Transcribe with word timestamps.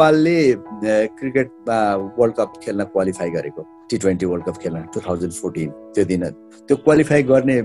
नेपालले 0.00 1.08
cricket 1.12 1.48
world 2.18 2.34
cup 2.36 2.52
खेल्न 2.64 2.84
qualify 2.92 3.30
गरेको 3.30 3.62
टी 3.90 3.96
ट्वेन्टी 4.00 4.26
वर्ल्ड 4.26 4.44
कप 4.44 4.56
खेल्न 4.62 4.80
टु 4.94 5.00
थाउजन्ड 5.06 5.32
फोर्टिन 5.32 5.70
त्यो 5.94 6.04
दिन। 6.08 6.24
त्यो 6.68 6.76
क्वालिफाई 6.84 7.22
गर्ने 7.28 7.56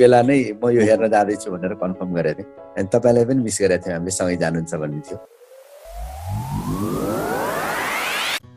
बेला 0.00 0.20
नै 0.24 0.38
म 0.56 0.70
यो 0.72 0.80
हेर्न 0.88 1.08
जाँदैछु 1.12 1.50
भनेर 1.52 1.74
कन्फर्म 1.84 2.10
गरेको 2.16 2.42
थिएँ 2.42 2.48
अनि 2.80 2.88
तपाईँलाई 2.96 3.24
पनि 3.28 3.42
मिस 3.44 3.58
गरेको 3.60 3.84
थिएँ 3.84 3.94
हामीले 3.94 4.10
सँगै 4.16 4.36
जानुहुन्छ 4.40 4.72
भन्ने 4.80 5.00
थियो। 5.04 5.18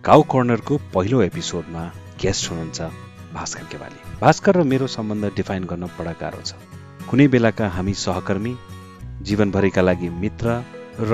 काउ 0.08 0.22
कर्नरको 0.32 0.74
पहिलो 0.96 1.22
एपिसोडमा 1.30 1.84
गेस्ट 2.24 2.44
हुनुहुन्छ 2.52 2.80
भास्कर 3.36 3.64
केवाली। 3.72 4.00
भास्कर 4.24 4.54
र 4.56 4.64
मेरो 4.72 4.88
सम्बन्ध 4.96 5.24
डिफाइन 5.36 5.64
गर्न 5.72 5.92
बडा 6.00 6.14
गाह्रो 6.24 6.42
छ। 6.48 6.56
कुनै 7.12 7.28
बेलाका 7.36 7.68
हामी 7.68 7.94
सहकर्मी 8.00 8.54
जीवनभरिका 9.28 9.82
लागि 9.82 10.10
मित्र 10.24 10.64
र 11.12 11.14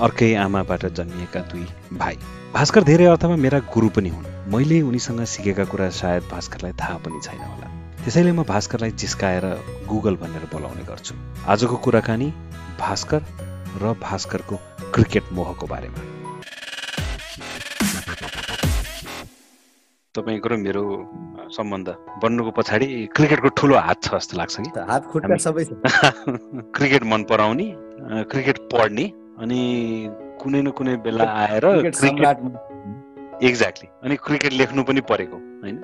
अर्कै 0.00 0.34
आमाबाट 0.34 0.86
जन्मिएका 0.86 1.40
दुई 1.40 1.66
भाइ। 1.92 2.16
भास्कर 2.54 2.82
धेरै 2.82 3.04
अर्थमा 3.04 3.36
मेरा 3.36 3.58
गुरु 3.58 3.88
पनि 3.88 4.08
हुन्। 4.08 4.24
मैले 4.52 4.80
उनीसँग 4.80 5.24
सिकेका 5.24 5.64
कुरा 5.64 5.90
सायद 5.90 6.22
भास्करलाई 6.30 6.72
थाहा 6.72 6.96
पनि 6.96 7.20
छैन 7.20 7.40
होला। 7.40 7.66
त्यसैले 8.04 8.32
म 8.32 8.42
भास्करलाई 8.42 8.90
जिस्काएर 8.90 9.44
गुगल 9.88 10.16
भनेर 10.16 10.48
बोलाउने 10.52 10.84
गर्छु। 10.84 11.14
आजको 11.46 11.76
कुराकानी 11.76 12.32
भास्कर 12.80 13.20
र 13.82 13.92
भास्करको 14.02 14.56
क्रिकेट 14.94 15.22
मोहको 15.32 15.66
बारेमा। 15.66 16.00
तपाईँको 20.14 20.48
र 20.48 20.56
मेरो 20.56 20.84
सम्बन्ध 21.52 21.88
बन्नुको 22.22 22.50
पछाडि 22.50 22.86
क्रिकेटको 23.16 23.48
ठुलो 23.48 23.76
हात 23.78 24.02
छ 24.02 24.14
जस्तो 24.14 24.36
लाग्छ 24.38 24.56
कि? 24.60 24.70
हात 24.88 25.04
खुट्टा 25.04 25.36
सबै 25.36 25.64
क्रिकेट 26.76 27.02
मन 27.04 27.22
पराउने 27.22 27.72
क्रिकेट 28.32 28.58
पढ्ने 28.58 29.21
अनि 29.38 29.60
कुनै 30.42 30.60
न 30.62 30.70
कुनै 30.70 30.96
बेला 30.96 31.24
आएर 31.24 31.64
क्रिकेट 31.90 33.42
एक्ज्याक्टली। 33.42 33.88
अनि 34.04 34.16
क्रिकेट 34.16 34.52
लेख्नु 34.52 34.82
पनि 34.84 35.00
परेको 35.00 35.36
होइन? 35.62 35.78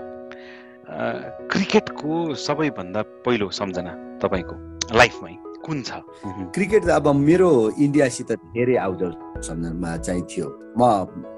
क्रिकेटको 1.52 2.34
सबैभन्दा 2.34 3.02
पहिलो 3.26 3.48
सम्झना 3.50 3.92
तपाईँको 4.22 4.54
लाइफमै 4.96 5.34
कुन 5.64 5.82
छ? 5.82 5.90
क्रिकेट 6.54 6.88
अब 6.88 7.08
मेरो 7.14 7.50
इन्डियासित 7.78 8.32
धेरै 8.32 8.76
आउजाउ 8.76 9.10
सम्झनामा 9.42 9.96
चाहिँ 9.96 10.22
थियो। 10.30 10.48
म 10.78 10.82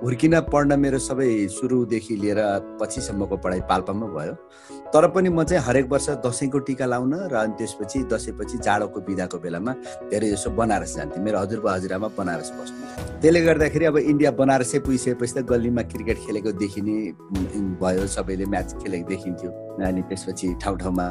हुर्किन 0.05 0.41
पढ्न 0.53 0.79
मेरो 0.81 0.99
सबै 0.99 1.49
सुरुदेखि 1.49 2.17
लिएर 2.17 2.41
पछिसम्मको 2.81 3.37
पढाइ 3.37 3.61
पाल्पामा 3.71 4.07
भयो। 4.07 4.35
तर 4.93 5.07
पनि 5.15 5.29
म 5.29 5.45
चाहिँ 5.45 5.63
हरेक 5.65 5.87
वर्ष 5.93 6.09
दसैँको 6.27 6.59
टिका 6.67 6.87
लाउन 6.87 7.15
र 7.33 7.35
अनि 7.35 7.55
त्यसपछि 7.59 7.99
दसैँपछि 8.13 8.59
जाडोको 8.59 9.01
बिदाको 9.01 9.39
बेलामा 9.39 9.73
धेरै 10.11 10.31
जसो 10.31 10.51
बनारस 10.51 10.97
जान्थेँ। 10.97 11.23
मेरो 11.25 11.39
हजुरबा 11.39 11.73
हजुरआमा 11.73 12.09
बनारस 12.19 12.51
बस्नु 12.59 13.21
त्यसले 13.23 13.41
गर्दाखेरि 13.41 13.85
अब 13.85 13.97
इन्डिया 13.97 14.31
बनारसै 14.35 14.79
पुगिसकेपछि 14.85 15.35
त 15.35 15.47
गल्लीमा 15.47 15.83
क्रिकेट 15.89 16.19
खेलेको 16.27 16.51
देखिने 16.59 16.97
भयो 17.81 18.07
सबैले 18.07 18.45
म्याच 18.45 18.69
खेलेको 18.83 19.09
देखिन्थ्यो। 19.09 19.51
अनि 19.81 20.03
त्यसपछि 20.09 20.47
ठाउँ 20.63 20.77
ठाउँमा 20.79 21.07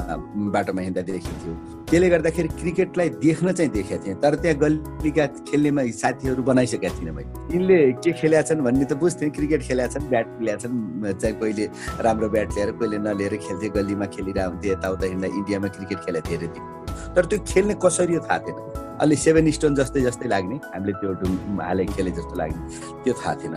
बाटोमा 0.54 0.80
हिँड्दा 0.82 1.02
देखिन्थ्यो। 1.02 1.52
त्यसले 1.90 2.08
गर्दाखेरि 2.08 2.48
क्रिकेटलाई 2.48 3.08
देख्न 3.18 3.52
चाहिँ 3.52 3.70
देखेको 3.72 4.04
थिएँ। 4.04 4.14
तर 4.22 4.34
त्यहाँ 4.42 4.58
गल्लीका 4.62 5.26
खेल्नेमा 5.50 5.82
साथीहरू 5.90 6.42
बनाइसकेका 6.46 6.88
थिइनँ 6.96 7.14
मैले। 7.14 7.30
यिनले 7.50 7.78
के 7.98 8.12
खेलेका 8.14 8.42
छन् 8.46 8.62
भन्ने 8.62 8.84
त 8.86 8.94
बुझ्थेँ 8.94 9.30
क्रिकेट 9.34 9.62
खेलेका 9.66 9.88
छन् 9.98 10.06
ब्याट 10.06 10.26
खेलेका 10.38 10.58
छन् 10.62 10.74
चाहिँ 11.18 11.34
कहिले 11.40 11.66
राम्रो 12.06 12.28
ब्याट 12.30 12.48
ल्याएर 12.54 12.70
कहिले 12.78 12.98
नलिएर 13.02 13.34
खेल्थे 13.42 13.68
गल्लीमा 13.74 14.06
खेलिरहेको 14.14 14.50
हुन्थ्यो 14.50 14.72
यताउता 14.72 15.06
हिँड्दा 15.10 15.28
इन्डियामा 15.34 15.68
क्रिकेट 15.74 15.98
खेलेको 16.06 16.28
थिएँ 16.30 16.38
अरे 16.38 16.48
तर 17.14 17.24
त्यो 17.26 17.38
खेल्ने 17.50 17.74
कसरी 17.82 18.14
हो 18.14 18.20
थाहा 18.22 18.38
थिएन। 18.38 18.56
अलि 19.02 19.16
सेभेन 19.16 19.50
स्टोन 19.50 19.74
जस्तै 19.74 20.00
जस्तै 20.06 20.28
लाग्ने 20.30 20.56
हामीले 20.70 20.92
त्यो 21.02 21.10
हाले 21.58 21.84
खेले 21.90 22.10
जस्तो 22.14 22.34
लाग्ने 22.38 22.62
त्यो 23.02 23.12
थाहा 23.18 23.34
थिएन। 23.42 23.56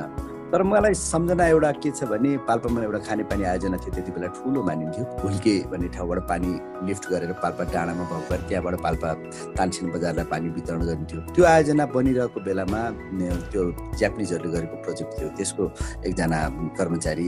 तर 0.54 0.62
मलाई 0.64 0.94
सम्झना 0.94 1.46
एउटा 1.50 1.72
के 1.82 1.92
छ 1.98 2.06
भने 2.06 2.32
पाल्पामा 2.46 2.82
एउटा 2.84 2.98
खानेपानी 3.10 3.44
आयोजना 3.44 3.78
थियो 3.84 3.94
त्यति 3.94 4.12
बेला 4.14 4.28
ठुलो 4.38 4.62
मानिन्थ्यो। 4.64 5.04
हुल्के 5.22 5.54
भन्ने 5.72 5.88
ठाउँबाट 5.96 6.20
पानी 6.30 6.50
लिफ्ट 6.88 7.10
गरेर 7.10 7.32
पाल्पा 7.42 7.64
डाँडामा 7.74 8.04
भएको 8.12 8.36
त्यहाँबाट 8.50 8.76
पाल्पा 8.86 9.10
तानसेन 9.58 9.90
बजारलाई 9.92 10.26
पानी 10.30 10.50
वितरण 10.54 10.82
गरिन्थ्यो। 10.90 11.20
त्यो 11.34 11.46
आयोजना 11.54 11.86
बनिरहेको 11.98 12.40
बेलामा 12.46 12.82
त्यो 13.50 13.64
जापानिजहरूले 13.98 14.54
गरेको 14.54 14.76
प्रोजेक्ट 14.86 15.12
थियो। 15.18 15.30
त्यसको 15.42 15.64
एकजना 16.06 16.40
कर्मचारी 16.78 17.28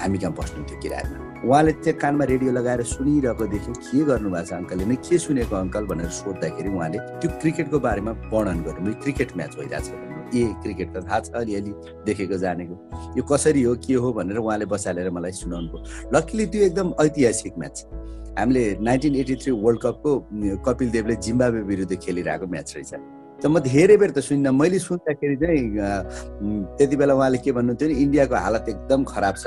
हामी 0.00 0.18
कहाँ 0.24 0.32
बस्नुहुन्थ्यो 0.40 0.80
किरायमा 0.80 1.16
उहाँले 1.44 1.72
त्यो 1.84 1.92
कानमा 2.00 2.24
रेडियो 2.32 2.50
लगाएर 2.58 2.82
सुनिरहेको 2.96 3.44
देख्यो 3.52 3.72
के 3.76 4.00
गर्नुभएको 4.08 4.48
छ 4.48 4.52
अङ्कलले? 4.56 4.84
नै 4.88 4.96
के 5.04 5.18
सुनेको 5.20 5.54
अङ्कल? 5.60 5.84
भनेर 5.92 6.08
सोद्धाखेरि 6.22 6.68
उहाँले 6.72 6.98
त्यो 7.20 7.28
क्रिकेटको 7.44 7.78
बारेमा 7.86 8.12
वर्णन 8.32 8.58
गर्नु 8.66 8.98
क्रिकेट 9.04 9.36
म्याच 9.36 9.52
भइरहेको 9.60 9.84
छ 9.84 10.13
ए 10.34 10.44
क्रिकेट 10.62 10.88
त 10.96 11.04
थाहा 11.04 11.20
छ 11.20 11.30
अलिअलि 11.36 11.72
देखेको 12.06 12.38
जानेको। 12.38 12.74
यो 13.16 13.22
कसरी 13.32 13.62
हो 13.62 13.74
के 13.86 13.94
हो 13.94 14.12
भनेर 14.12 14.38
उहाँले 14.38 14.66
बसालेर 14.66 15.10
मलाई 15.10 15.32
सुनाउनु 15.40 15.68
भयो 15.72 16.10
लकिली 16.14 16.46
त्यो 16.46 16.62
एकदम 16.66 16.92
ऐतिहासिक 17.04 17.58
म्याच। 17.58 17.84
हामीले 18.38 18.62
नाइन्टिन 18.82 19.14
एटी 19.16 19.34
थ्री 19.42 19.52
वर्ल्ड 19.64 19.80
कपको 19.82 20.12
कपिल 20.66 20.90
देवले 20.90 21.14
जिम्बावे 21.26 21.60
विरुद्ध 21.70 21.92
खेलिरहेको 21.96 22.46
म्याच 22.46 22.74
रहेछ। 22.76 22.94
त 23.44 23.46
म 23.52 23.60
धेरै 23.60 23.96
बेर 24.00 24.10
त 24.16 24.24
सुन्न। 24.24 24.48
मैले 24.56 24.78
सुन्दाखेरि 24.80 25.36
चाहिँ 25.36 25.68
त्यति 26.80 26.96
बेला 26.96 27.14
उहाँले 27.14 27.38
के 27.44 27.52
भन्नुहुन्थ्यो 27.52 27.88
भने 27.88 28.00
इन्डियाको 28.00 28.34
हालत 28.40 28.64
एकदम 28.72 29.04
खराब 29.04 29.34
छ। 29.36 29.44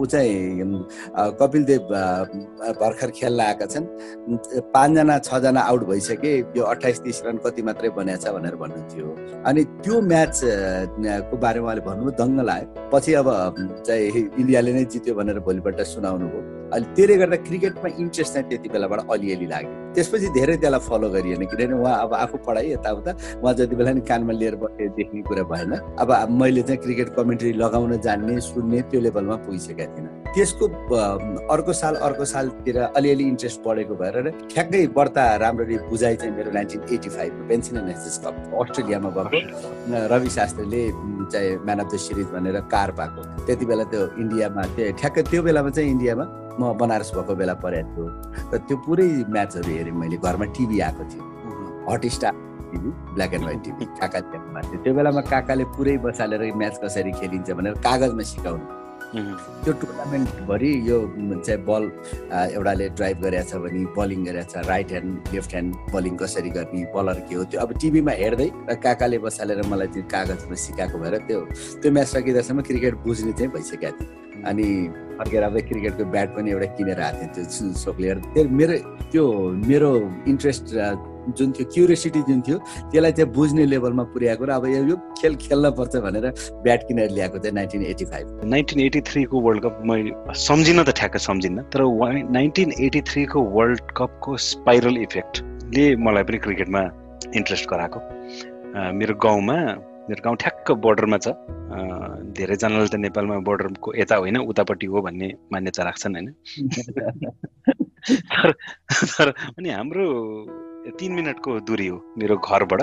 ऊ 0.00 0.04
चाहिँ 0.08 1.36
कपिल 1.36 1.62
देव 1.68 1.82
भर्खर 2.80 3.10
खेल्न 3.12 3.40
आएका 3.40 3.66
छन्। 3.68 3.84
पाँचजना 4.72 5.18
छजना 5.28 5.60
आउट 5.60 5.82
भइसके 5.92 6.32
यो 6.56 6.62
अठाइस 6.72 6.98
तिस 7.04 7.22
रन 7.28 7.36
कति 7.44 7.62
मात्रै 7.68 7.88
बनाएको 8.00 8.24
छ 8.24 8.32
भनेर 8.32 8.56
भन्नुहुन्थ्यो। 8.56 9.06
अनि 9.44 9.64
त्यो 9.84 10.00
म्याच 10.00 10.40
को 11.28 11.36
बारेमा 11.36 11.64
उहाँले 11.68 11.82
भन्नुभयो 11.84 12.16
दङ्ग 12.16 12.40
लाग्यो। 12.48 12.88
पछि 12.88 13.12
अब 13.20 13.28
चाहिँ 13.84 14.24
इन्डियाले 14.40 14.72
नै 14.72 14.84
जित्यो 14.88 15.14
भनेर 15.20 15.38
भोलिपल्ट 15.44 15.80
सुनाउनु 15.84 16.26
भयो 16.32 16.57
अनि 16.74 16.84
त्यसले 16.96 17.16
गर्दा 17.16 17.36
क्रिकेटमा 17.48 17.88
इन्ट्रेस्ट 17.98 18.32
चाहिँ 18.34 18.48
त्यति 18.48 18.68
बेलाबाट 18.68 19.00
अलिअलि 19.10 19.46
लाग्यो। 19.52 19.76
त्यसपछि 19.94 20.28
धेरै 20.36 20.56
त्यसलाई 20.62 20.80
फलो 20.88 21.08
गरिएन 21.10 21.44
किनभने 21.50 21.74
उहाँ 21.80 21.96
अब 22.04 22.14
आफू 22.14 22.36
पढाइ 22.46 22.72
यताउता 22.72 23.10
उहाँ 23.42 23.54
जति 23.58 23.76
बेला 23.76 23.92
नि 23.92 24.00
कानमा 24.08 24.32
लिएर 24.32 24.56
बसेर 24.62 24.88
देख्ने 24.98 25.22
कुरा 25.28 25.42
भएन। 25.50 25.72
अब 25.98 26.10
मैले 26.40 26.62
चाहिँ 26.62 26.80
क्रिकेट 26.82 27.08
कमेन्ट्री 27.16 27.52
लगाउन 27.62 27.98
जान्ने 28.06 28.40
सुन्ने 28.40 28.80
त्यो 28.90 29.00
लेभलमा 29.00 29.36
पुगिसकेका 29.44 29.84
थिइनँ। 29.96 30.10
त्यसको 30.34 30.66
अर्को 31.50 31.72
साल 31.72 31.94
अर्को 32.06 32.24
सालतिर 32.24 32.78
अलिअलि 32.78 33.24
इन्ट्रेस्ट 33.24 33.60
बढेको 33.66 33.94
भएर 34.00 34.30
ठ्याक्कै 34.52 34.86
बढ्ता 34.96 35.24
राम्ररी 35.42 35.76
बुझाइ 35.88 36.16
चाहिँ 36.16 36.34
मेरो 36.36 36.50
नाइन्टिन 36.52 36.80
एटी 36.94 37.08
फाइभमा 37.08 37.48
पेन्सन 37.48 37.88
एसेस 37.90 38.18
कप 38.24 38.34
अस्ट्रेलियामा 38.62 39.10
भएको 39.16 40.06
रवि 40.14 40.30
शास्त्रीले 40.30 40.82
चाहिँ 41.32 41.56
म्यान 41.64 41.78
अफ 41.78 41.92
द 41.92 41.96
सिरिज 42.04 42.26
भनेर 42.34 42.60
कार 42.74 42.90
पाएको। 42.98 43.46
त्यति 43.46 43.64
बेला 43.66 43.84
त्यो 43.88 44.02
इन्डियामा 44.20 44.62
त्यो 44.76 44.92
ठ्याक्कै 45.00 45.22
त्यो 45.30 45.42
बेलामा 45.42 45.70
चाहिँ 45.70 45.90
इन्डियामा 45.90 46.24
म 46.60 46.72
बनारस 46.80 47.10
भएको 47.14 47.34
बेला 47.34 47.54
परेको 47.62 47.90
थियो। 47.94 48.06
र 48.52 48.58
त्यो 48.66 48.76
पुरै 48.86 49.08
म्याचहरू 49.30 49.70
हेरेँ 49.70 49.94
मैले 49.94 50.16
घरमा 50.18 50.46
टिभी 50.56 50.80
आएको 50.86 51.04
थियो। 51.10 51.22
Hot 51.88 52.06
star 52.16 52.34
TV 52.70 52.90
black 53.14 53.34
and 53.34 53.44
white 53.44 53.60
TV. 53.64 53.84
काका 54.00 54.20
थियो 54.20 54.82
त्यो 54.82 54.94
बेलामा 54.94 55.20
काकाले 55.30 55.64
पुरै 55.76 55.96
बसालेर 56.04 56.42
म्याच 56.60 56.74
कसरी 56.84 57.12
खेलिन्छ 57.20 57.50
भनेर 57.58 57.74
कागजमा 57.86 58.24
सिकाउनु। 58.32 58.66
त्यो 59.14 59.72
टुर्नामेन्टभरि 59.80 60.72
यो 60.88 60.98
चाहिँ 61.46 61.64
बल 61.64 61.84
एउटाले 62.54 62.88
ड्राइभ 62.98 63.20
गरेछ 63.24 63.54
भने 63.64 63.84
बलिङ 63.96 64.24
गरेछ 64.24 64.52
right 64.68 64.90
hand 64.92 65.32
left 65.34 65.50
hand 65.52 65.74
bowling 65.94 66.16
कसरी 66.22 66.50
गर्ने 66.56 66.84
बलर 66.94 67.20
के 67.28 67.34
हो 67.34 67.44
त्यो 67.48 67.60
अब 67.60 67.72
टिभीमा 67.80 68.12
हेर्दै 68.20 68.48
र 68.70 68.74
काकाले 68.84 69.18
बसालेर 69.24 69.62
मलाई 69.72 69.86
त्यो 69.96 70.02
कागजमा 70.12 70.56
सिकाएको 70.64 70.98
भएर 70.98 71.16
त्यो 71.28 71.40
त्यो 71.80 71.92
म्याच 71.92 72.08
सकिँदासम्म 72.14 72.62
क्रिकेट 72.68 72.94
बुझ्ने 73.04 73.32
चाहिँ 73.32 73.52
भइसकेको 73.52 73.96
थियो। 73.98 74.44
अनि 74.48 74.66
फर्केर 75.18 75.42
अब 75.42 75.56
क्रिकेटको 75.68 76.04
ब्याट 76.14 76.28
पनि 76.36 76.50
एउटा 76.50 76.66
किनेर 76.76 77.00
आएको 77.00 77.24
थियो 77.34 77.44
त्यो 77.48 77.72
सोक्लिएर 77.84 78.18
त्यो 78.34 78.44
मेरो 78.60 78.74
त्यो 79.12 79.24
मेरो 79.70 79.90
इन्ट्रेस्ट 80.32 80.64
जुन 81.32 81.52
थियो 81.52 81.66
क्युरियोसिटी 81.74 82.20
जुन 82.20 82.40
थियो 82.40 82.58
त्यसलाई 82.58 83.12
चाहिँ 83.12 83.32
बुझ्ने 83.32 83.66
लेभलमा 83.66 84.02
पुर्याएको 84.02 84.44
र 84.44 84.50
अब 84.50 84.66
यो 84.66 84.96
खेल 85.20 85.34
खेल्न 85.36 85.70
पर्छ 85.70 85.96
भनेर 85.96 86.26
ब्याट 86.62 86.88
किनेर 86.88 87.10
ल्याएको 87.10 87.38
चाहिँ 87.38 87.54
nineteen 87.54 87.82
eighty 87.82 88.04
five 88.04 88.40
nineteen 88.44 88.80
eighty 88.80 89.00
थ्रीको 89.00 89.40
world 89.40 89.64
cup 89.64 89.82
मैले 89.84 90.34
सम्झिन 90.34 90.82
त 90.82 90.90
ठ्याक्कै 90.90 91.18
सम्झिनँ 91.18 91.64
तर 91.64 91.84
नाइन्टिन 92.30 92.72
एटी 92.80 93.00
थ्रीको 93.00 93.42
वर्ल्ड 93.42 93.80
कपको 93.96 94.36
स्पाइरल 94.36 94.96
इफेक्टले 94.98 95.96
मलाई 95.96 96.22
पनि 96.22 96.38
क्रिकेटमा 96.38 96.82
इन्ट्रेस्ट 97.36 97.68
गराएको। 97.70 98.00
मेरो 98.92 99.14
गाउँमा 99.14 99.54
मेरो 100.08 100.22
गाउँ 100.24 100.36
ठ्याक्क 100.36 100.70
बोर्डरमा 100.72 101.18
छ। 101.18 101.28
धेरैजनाले 102.38 102.88
त 102.88 102.94
नेपालमा 102.94 103.38
बोर्डरको 103.44 103.88
यता 103.96 104.16
होइन 104.16 104.36
उतापट्टि 104.36 104.86
हो 104.86 105.02
भन्ने 105.02 105.28
मान्यता 105.52 105.82
राख्छन् 105.84 106.16
होइन। 106.16 106.28
तर 109.18 109.28
अनि 109.28 109.68
हाम्रो 109.68 110.06
तिन 110.96 111.12
मिनटको 111.12 111.60
दूरी 111.68 111.86
हो 111.86 111.96
मेरो 112.18 112.36
घरबाट 112.38 112.82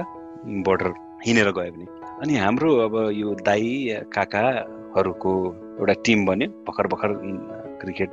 बोर्डर 0.66 0.88
हिँडेर 1.25 1.50
गयो 1.57 1.72
भने। 1.72 1.86
अनि 2.22 2.36
हाम्रो 2.38 2.69
अब 2.78 2.96
यो 3.13 3.34
दाई 3.42 3.69
काकाहरूको 4.13 5.31
एउटा 5.80 5.94
टिम 6.06 6.25
बन्यो 6.25 6.48
भर्खर 6.68 6.88
भर्खर 6.88 7.12
क्रिकेट 7.81 8.12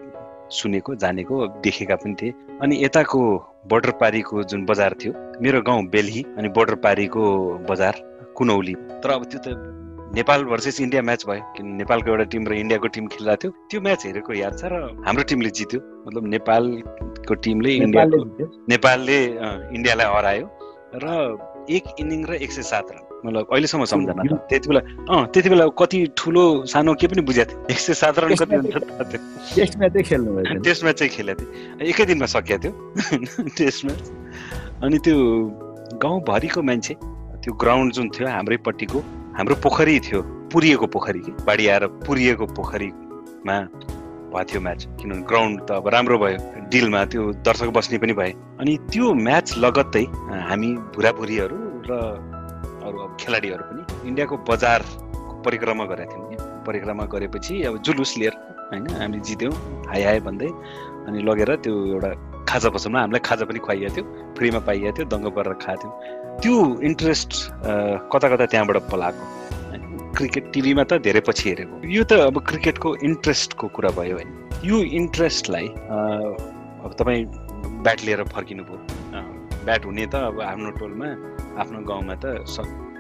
सुनेको 0.51 0.95
जानेको 0.95 1.47
देखेका 1.65 1.97
पनि 1.97 2.15
थिए। 2.23 2.33
अनि 2.63 2.75
यताको 2.85 3.21
बोर्डर 3.69 3.91
पारीको 4.01 4.43
जुन 4.45 4.65
बजार 4.67 4.95
थियो 5.03 5.13
मेरो 5.43 5.61
गाउँ 5.63 5.85
बेलही 5.89 6.23
अनि 6.39 6.49
बोर्डर 6.49 6.75
पारीको 6.87 7.23
बजार 7.71 7.95
कुनौली। 8.37 8.75
तर 8.75 9.11
अब 9.11 9.25
त्यो 9.25 9.41
त 9.45 9.47
नेपाल 10.15 10.45
भर्सेस 10.45 10.81
इन्डिया 10.81 11.03
म्याच 11.03 11.25
भयो 11.27 11.43
किन 11.57 11.67
नेपालको 11.77 12.11
एउटा 12.11 12.25
टिम 12.33 12.47
र 12.49 12.53
इन्डियाको 12.63 12.89
टिम 12.95 13.07
खेलिरहेको 13.13 13.41
थियो 13.43 13.51
त्यो 13.71 13.81
म्याच 13.81 14.01
हेरेको 14.07 14.33
याद 14.35 14.59
छ 14.61 14.69
र 14.73 14.75
हाम्रो 15.07 15.23
टिमले 15.31 15.51
जित्यो। 15.59 15.81
मतलब 16.07 16.25
नेपालको 16.35 17.35
टिमले 17.45 17.71
इन्डियाको 17.85 18.19
नेपालले 18.73 19.19
इन्डियालाई 19.77 20.07
हरायो 20.17 20.47
र 21.05 21.07
एक 21.77 21.85
इनिङ 22.05 22.21
र 22.29 22.35
एक 22.45 22.53
सय 22.53 22.63
सात 22.73 22.87
रन। 22.93 23.01
मतलब 23.25 23.47
अहिलेसम्म 23.53 23.85
सम्झना 23.93 24.23
त्यति 24.51 24.69
बेला 24.69 24.81
अँ 25.09 25.27
त्यति 25.33 25.49
बेला 25.49 25.67
कति 25.81 25.99
ठुलो 26.19 26.45
सानो 26.67 26.95
के 27.01 27.07
पनि 27.09 27.23
बुझाएको 27.33 27.53
थियो 27.53 27.73
एक 27.73 27.81
सय 27.81 27.95
सात 28.03 28.19
रन 28.19 28.35
कति 28.43 28.55
हुन्छ 28.57 28.77
टेस्ट 29.57 29.79
म्याचै 29.81 30.03
चाहिँ 30.93 31.13
खेलेको 31.17 31.41
थियो 31.41 31.89
एकै 31.89 32.05
दिनमा 32.13 32.27
सकिएको 32.37 32.69
थियो 32.69 33.49
टेस्ट 33.59 33.85
म्याच। 33.87 34.05
अनि 34.85 34.99
त्यो 35.09 35.17
गाउँभरिको 36.05 36.61
मान्छे 36.69 36.95
त्यो 37.41 37.53
ग्राउन्ड 37.65 37.93
जुन 37.95 38.09
थियो 38.13 38.29
हाम्रैपट्टिको 38.29 39.05
हाम्रो 39.33 39.55
पोखरी 39.65 39.99
थियो 40.01 40.21
पुरिएको 40.53 40.87
पोखरी 40.93 41.21
कि? 41.21 41.33
बाढी 41.47 41.67
आएर 41.67 41.87
पुरिएको 42.07 42.47
पोखरीमा 42.53 43.57
भएको 44.33 44.45
थियो 44.45 44.61
म्याच। 44.61 44.81
किनभने 45.01 45.23
ग्राउन्ड 45.31 45.61
त 45.69 45.71
अब 45.81 45.89
राम्रो 45.89 46.19
भयो 46.19 46.39
डिलमा 46.69 47.05
त्यो 47.13 47.23
दर्शक 47.41 47.69
बस्ने 47.77 47.99
पनि 47.99 48.13
भए। 48.13 48.33
अनि 48.61 48.73
त्यो 48.93 49.13
म्याच 49.27 49.57
लगत्तै 49.65 50.05
हामी 50.49 50.71
भुराभुरीहरू 50.95 51.57
र 51.89 51.93
अरू 52.85 52.97
अब 52.99 53.17
खेलाडीहरू 53.21 53.65
पनि 53.71 54.09
इन्डियाको 54.09 54.37
बजार 54.49 54.81
परिक्रमा 55.45 55.85
गरेका 55.93 56.13
थियौँ 56.13 56.65
परिक्रमा 56.67 57.05
गरेपछि 57.15 57.63
अब 57.69 57.75
जुलुस 57.87 58.17
लिएर 58.19 58.35
होइन 58.73 58.87
हामीले 59.01 59.21
जित्यौँ 59.29 59.53
हाई 59.89 60.03
हाई 60.03 60.21
भन्दै। 60.29 60.51
अनि 61.09 61.19
लगेर 61.29 61.51
त्यो 61.65 61.75
एउटा 61.95 62.11
खाजा 62.49 62.69
पसलमा 62.69 63.01
हामीलाई 63.01 63.23
खाजा 63.29 63.45
पनि 63.49 63.59
खुवाइएको 63.65 63.95
थियो 63.97 64.05
फ्रीमा 64.37 64.61
पाइएको 64.69 64.93
थियो 64.97 65.07
दङ्ग 65.13 65.27
गरेर 65.37 65.55
खाएको 65.65 65.81
थियौँ। 65.83 66.22
त्यो 66.41 66.57
इन्ट्रेस्ट 66.89 67.31
कता 68.13 68.27
कता 68.33 68.47
त्यहाँबाट 68.47 68.77
पलाएको? 68.93 69.25
क्रिकेट 70.17 70.45
टिभीमा 70.53 70.85
त 70.85 70.93
धेरै 71.05 71.21
पछि 71.27 71.49
हेरेको। 71.49 71.75
यो 71.89 72.03
त 72.05 72.13
अब 72.29 72.37
क्रिकेटको 72.49 72.89
इन्ट्रेस्टको 73.09 73.67
कुरा 73.77 73.91
भयो 73.99 74.15
होइन। 74.17 74.31
यो 74.65 74.77
इन्ट्रेस्टलाई 75.01 75.67
अब 76.85 76.91
तपाईँ 76.99 77.25
ब्याट 77.85 77.99
लिएर 78.05 78.23
फर्किनु 78.33 78.63
भयो। 78.65 78.81
ब्याट 79.67 79.83
हुने 79.87 80.07
त 80.07 80.15
अब 80.31 80.41
आफ्नो 80.41 80.71
टोलमा 80.81 81.09
आफ्नो 81.63 81.79
गाउँमा 81.89 82.15
त 82.25 82.45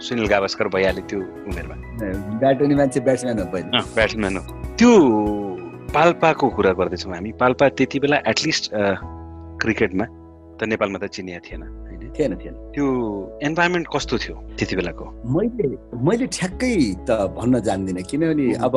सुनिल 0.02 0.26
गावस्कर 0.28 0.68
भइहाल्यो 0.74 1.04
त्यो 1.10 1.20
उमेरमा। 1.48 1.76
ब्याट 2.40 2.56
हुने 2.62 2.74
मान्छे 2.74 3.00
ब्याट्सम्यान 3.00 3.38
हो 3.38 3.46
ब्याट्सम्यान 3.52 4.36
हो। 4.36 4.42
त्यो 4.78 4.90
पाल्पाको 5.94 6.48
कुरा 6.56 6.72
गर्दैछौँ 6.78 7.12
हामी। 7.14 7.30
पाल्पा 7.36 7.68
त्यति 7.76 7.98
बेला 8.00 8.16
एटलिस्ट 8.32 8.64
क्रिकेटमा 9.62 10.04
त 10.58 10.60
नेपालमा 10.72 10.98
त 10.98 11.04
चिनिया 11.12 11.38
थिएन। 11.46 11.62
थिएन 12.18 12.32
थिएन। 12.42 12.54
त्यो 12.74 12.86
इन्भाइरोमेन्ट 13.48 13.86
कस्तो 13.94 14.18
थियो 14.22 14.36
त्यति 14.58 14.74
बेलाको? 14.76 15.04
मैले 15.34 15.68
मैले 16.06 16.26
ठ्याक्कै 16.36 16.74
त 17.08 17.10
भन्न 17.36 17.60
जान्दिनँ 17.68 18.02
किनभने 18.10 18.46
अब 18.66 18.74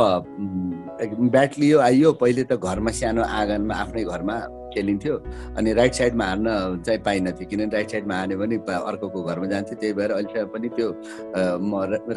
ब्याट 1.33 1.51
लियो 1.59 1.79
आइयो 1.87 2.11
पहिले 2.21 2.43
त 2.49 2.53
घरमा 2.55 2.91
सानो 2.99 3.21
आँगनमा 3.23 3.75
आफ्नै 3.83 4.03
घरमा 4.03 4.35
खेलिन्थ्यो। 4.75 5.15
अनि 5.57 5.73
राइट 5.73 5.93
साइडमा 5.93 6.25
हान्न 6.25 6.47
चाहिँ 6.85 6.99
पाइनथ्यो 7.03 7.47
किनभने 7.47 7.75
राइट 7.75 7.89
साइडमा 7.91 8.15
हान्यो 8.15 8.37
भने 8.39 8.55
अर्कोको 8.75 9.23
घरमा 9.23 9.47
जान्थ्यो 9.53 9.75
त्यही 9.79 9.93
भएर 9.99 10.11
अहिले 10.11 10.43
पनि 10.51 10.69
त्यो 10.75 10.87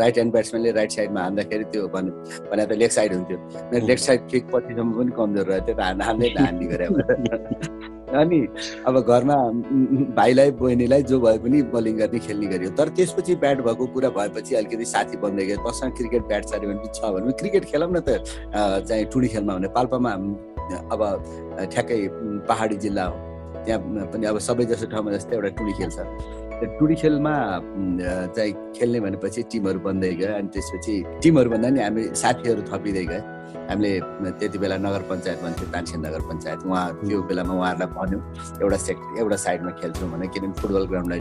राइट 0.03 0.15
ह्यान्ड 0.19 0.33
ब्याट्सम्यानले 0.33 0.71
राइट 0.79 0.91
साइडमा 0.99 1.21
हान्दाखेरि 1.23 1.65
त्यो 1.73 1.89
भने 1.95 2.11
भने 2.51 2.67
त 2.67 2.73
लेफ्ट 2.83 2.95
साइड 2.95 3.15
हुन्थ्यो। 3.15 3.39
मेरो 3.73 3.87
लेफ्ट 3.87 4.03
साइड 4.05 4.21
किक 4.31 4.45
पछिसम्म 4.55 4.91
पनि 4.99 5.13
कमजोर 5.19 5.47
रह्यो 5.51 5.63
त्यो 5.67 5.75
त 5.75 5.81
हान्दा 5.81 6.51
गरे 6.73 6.87
अनि 8.15 8.41
अब 8.87 9.01
घरमा 9.01 9.35
भाइलाई 10.17 10.51
बहिनीलाई 10.61 11.03
जो 11.03 11.21
भए 11.21 11.39
पनि 11.39 11.63
बलिङ 11.75 11.97
गर्ने 11.97 12.19
खेल्ने 12.19 12.47
गरियो। 12.47 12.71
तर 12.79 12.89
त्यसपछि 12.97 13.35
ब्याट 13.37 13.61
भएको 13.63 13.87
कुरा 13.95 14.09
भएपछि 14.17 14.55
अलिकति 14.55 14.85
साथी 14.85 15.17
बन्दै 15.23 15.47
गयो। 15.47 15.57
तसँग 15.69 15.93
क्रिकेट 15.97 16.23
ब्याट 16.29 16.45
छ 16.49 16.59
भने 16.65 16.93
छ 16.95 17.13
भने 17.15 17.33
क्रिकेट 17.39 17.65
खेलौँ 17.65 17.91
न 17.93 18.01
त 18.01 18.25
चाहिँ 18.89 19.05
टुडी 19.13 19.29
खेलमा 19.29 19.55
भने 19.55 19.69
पाल्पामा 19.77 20.13
अब 20.93 21.01
ठ्याक्कै 21.73 21.99
पहाडी 22.49 22.77
जिल्ला 22.77 23.05
हो। 23.05 23.17
त्यहाँ 23.65 24.07
पनि 24.13 24.27
अब 24.27 24.39
सबै 24.39 24.65
जस्तो 24.65 24.87
ठाउँमा 24.91 25.11
जस्तै 25.13 25.37
एउटा 25.37 25.49
टुडी 25.59 25.73
खेल 25.79 25.91
छ 26.59 26.61
त्यो 26.61 26.79
टुडी 26.79 26.95
खेलमा 27.03 27.35
चाहिँ 28.35 28.53
खेल्ने 28.77 29.01
भनेपछि 29.01 29.43
टिमहरू 29.51 29.79
बन्दै 29.87 30.13
गयो 30.19 30.35
अनि 30.39 30.49
त्यसपछि 30.55 30.95
टिमहरू 31.23 31.51
भन्दा 31.51 31.69
नि 31.71 31.81
हामी 31.83 32.03
साथीहरू 32.19 32.63
थपिँदै 32.71 33.05
गयो। 33.11 33.21
हामीले 33.71 33.91
त्यति 34.39 34.59
बेला 34.59 34.77
नगर 34.83 35.03
पञ्चायत 35.09 35.39
भन्थ्यो 35.45 35.67
तानसेन 35.73 36.01
नगर 36.07 36.21
पञ्चायत। 36.29 36.61
उहाँ 36.67 36.85
त्यो 37.07 37.23
बेलामा 37.31 37.55
उहाँहरूलाई 37.55 37.89
भन्यौँ 37.95 38.23
एउटा 38.63 38.79
सेक्ट 38.89 39.03
एउटा 39.23 39.37
साइडमा 39.47 39.71
खेल्छौँ 39.81 40.11
भने 40.13 40.27
किनभने 40.35 40.61
फुटबल 40.61 40.85
ग्राउन्डलाई 40.91 41.21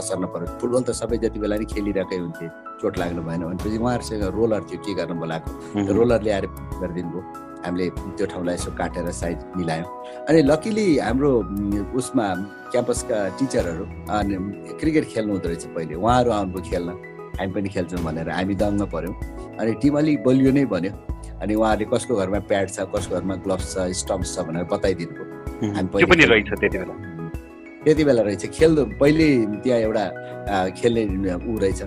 असर 0.00 0.18
नपरोस् 0.24 0.52
फुटबल 0.60 0.82
त 0.84 0.90
सबै 1.00 1.16
जति 1.24 1.38
बेला 1.40 1.56
नि 1.56 1.66
खेलिरहेकै 1.74 2.18
हुन्थे 2.20 2.46
चोट 2.80 2.98
लाग्नु 3.00 3.22
भएन 3.28 3.40
भनेपछि 3.48 3.78
उहाँहरूसँग 3.80 4.24
रोलर 4.36 4.62
थियो 4.68 4.80
के 4.84 4.92
गर्नु 5.00 5.14
बोलाएको? 5.22 5.50
रोलर 5.96 6.20
ल्याएर 6.26 6.44
गरिदिनु 6.80 7.10
भयो। 7.10 7.49
हामीले 7.64 7.88
त्यो 8.16 8.26
ठाउँलाई 8.32 8.54
यसो 8.54 8.70
काटेर 8.80 9.10
साइज 9.20 9.38
मिलायौँ। 9.56 9.88
अनि 10.28 10.40
लकिली 10.50 10.86
हाम्रो 10.98 11.30
उसमा 11.98 12.26
क्याम्पसका 12.72 13.18
टिचरहरू 13.38 13.84
अनि 14.16 14.34
क्रिकेट 14.80 15.04
खेल्नु 15.12 15.32
हुँदो 15.32 15.48
रहेछ 15.48 15.64
पहिले। 15.76 15.94
उहाँहरू 15.94 16.30
आउनुभयो 16.30 16.62
खेल्न। 16.70 16.90
हामी 17.38 17.52
पनि 17.54 17.68
खेल्छौँ 17.68 18.02
भनेर 18.04 18.28
हामी 18.30 18.54
दङ्ग 18.62 18.82
पऱ्यौँ। 18.94 19.14
अनि 19.60 19.72
टिम 19.82 19.94
अलिक 19.98 20.22
बलियो 20.24 20.50
नै 20.52 20.64
भन्यो 20.72 20.92
अनि 21.42 21.54
उहाँहरूले 21.54 21.86
कसको 21.92 22.16
घरमा 22.16 22.38
प्याड 22.50 22.66
छ 22.68 22.84
कसको 22.94 23.14
घरमा 23.16 23.34
ग्लोभ्स 23.44 23.66
छ 23.74 23.88
स्टम्प्स 24.00 24.34
छ 24.36 24.44
भनेर 24.48 24.64
बताइदिनु 24.72 25.12
भयो 25.14 25.72
हामी 25.76 26.24
रहेछ 26.24 26.50
त्यति 26.60 26.78
बेला। 26.78 26.94
त्यति 27.84 28.04
बेला 28.04 28.22
रहेछ। 28.22 28.44
खेल्दो 28.56 28.84
पहिले 29.00 29.26
त्यहाँ 29.64 29.80
एउटा 29.80 30.04
खेल्ने 30.80 31.02
ऊ 31.48 31.58
रहेछ। 31.64 31.80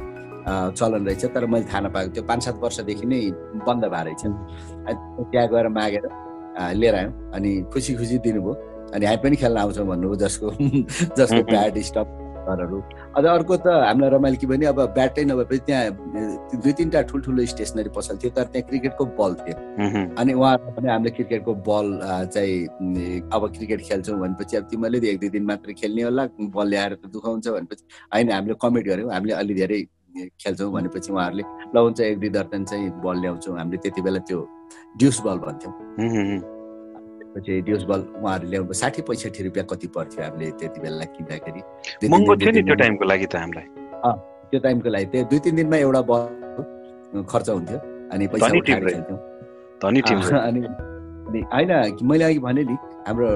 चलन 0.48 1.06
रहेछ 1.08 1.26
तर 1.34 1.46
मैले 1.46 1.66
थाहा 1.66 1.80
नपाएको 1.88 2.14
त्यो 2.14 2.24
पाँच 2.24 2.44
सात 2.46 2.56
वर्षदेखि 2.64 3.06
नै 3.06 3.22
बन्द 3.68 3.86
भएको 3.86 4.04
रहेछ। 4.04 4.24
त्यहाँ 5.32 5.48
गएर 5.48 5.68
मागेर 5.78 6.06
लिएर 6.80 6.96
आयौँ। 6.96 7.14
अनि 7.36 7.52
खुसी 7.74 7.96
खुसी 7.96 8.18
दिनुभयो। 8.26 8.54
अनि 8.94 9.06
हामी 9.06 9.18
पनि 9.24 9.36
खेल्न 9.36 9.58
आउँछौँ 9.58 9.88
भन्नुभयो 9.88 10.16
जसको 10.24 10.52
जसको 11.18 11.42
ब्याट 11.50 11.78
स्टप 11.90 12.20
घरहरू। 12.44 12.78
अझ 13.18 13.26
अर्को 13.26 13.56
त 13.58 13.68
हामीलाई 13.88 14.10
रमाइलो 14.10 14.38
के 14.38 14.48
भने 14.48 14.66
अब 14.68 14.80
ब्याटै 14.94 15.24
नभएपछि 15.26 15.60
त्यहाँ 15.64 16.60
दुई 16.60 16.74
तिनवटा 16.76 17.02
ठुल्ठुलो 17.10 17.46
स्टेसनरी 17.46 17.90
पसल 17.96 18.18
थियो 18.20 18.32
तर 18.36 18.46
त्यहाँ 18.52 18.68
क्रिकेटको 18.70 19.06
बल 19.16 19.34
थियो। 19.42 19.56
अनि 20.20 20.34
उहाँहरूलाई 20.34 20.76
पनि 20.76 20.88
हामीले 20.92 21.12
क्रिकेटको 21.18 21.54
बल 21.64 21.88
चाहिँ 22.36 23.32
अब 23.32 23.42
क्रिकेट 23.58 23.80
खेल्छौँ 23.88 24.20
भनेपछि 24.20 24.58
अब 24.58 24.64
तिमीहरूले 24.70 25.10
एक 25.10 25.20
दुई 25.20 25.30
दिन 25.40 25.44
मात्र 25.48 25.74
खेल्ने 25.74 26.02
होला 26.04 26.28
बल 26.54 26.68
ल्याएर 26.70 26.94
त 27.00 27.08
दुखाउँछ 27.16 27.48
भनेपछि। 27.48 27.84
होइन 28.14 28.32
हामीले 28.32 28.56
कमेन्ट 28.62 28.88
गऱ्यौँ। 28.88 29.12
हामीले 29.14 29.34
अलि 29.34 29.54
धेरै 29.56 29.82
खेल्छौँ 30.14 30.72
भनेपछि 30.72 31.12
उहाँहरूले 31.14 31.44
ल 31.76 31.78
हुन्छ 31.78 32.00
एक 32.02 32.20
दुई 32.20 32.30
दर्जन 32.30 32.64
चाहिँ 32.66 32.90
बल 33.04 33.18
ल्याउँछौँ। 33.22 33.58
हामीले 33.58 33.78
त्यति 33.84 34.02
बेला 34.02 34.20
त्यो 34.28 34.40
ड्युस 34.98 35.18
बल 35.26 35.38
भन्थ्यौँ। 35.46 35.74
पछि 37.34 37.62
ड्युस 37.66 37.84
बल 37.90 38.02
उहाँहरू 38.22 38.46
ल्याउनु 38.50 38.74
साठी 38.74 39.02
पैँसठी 39.02 39.44
रुपियाँ 39.44 39.66
कति 39.72 39.88
पर्थ्यो 39.96 40.24
हामीले 40.24 40.52
त्यति 40.60 40.80
बेला 40.82 41.06
किन्दाखेरि? 41.18 41.62
त्यो 42.02 42.76
टाइमको 42.76 43.06
लागि 43.06 43.26
त 43.26 43.36
हामीलाई। 43.36 43.68
त्यो 44.50 44.60
टाइमको 44.60 44.90
लागि। 44.90 45.06
त्यो 45.12 45.24
दुई 45.30 45.40
तिन 45.42 45.56
दिनमा 45.56 45.78
एउटा 45.78 46.02
बल 46.10 47.24
खर्च 47.32 47.50
हुन्थ्यो 47.50 47.80
अनि 48.14 48.28
पैसा 48.28 48.48
खेल्थ्यौँ 48.54 49.20
अनि 49.84 50.62
होइन 51.54 51.72
मैले 52.06 52.24
अघि 52.24 52.40
भने 52.40 52.64
नि 52.64 52.76
हाम्रो 53.08 53.28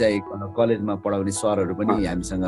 चाहिँ 0.00 0.20
कलेजमा 0.56 0.94
पढाउने 1.04 1.30
सरहरू 1.30 1.74
पनि 1.74 2.04
हामीसँग 2.06 2.44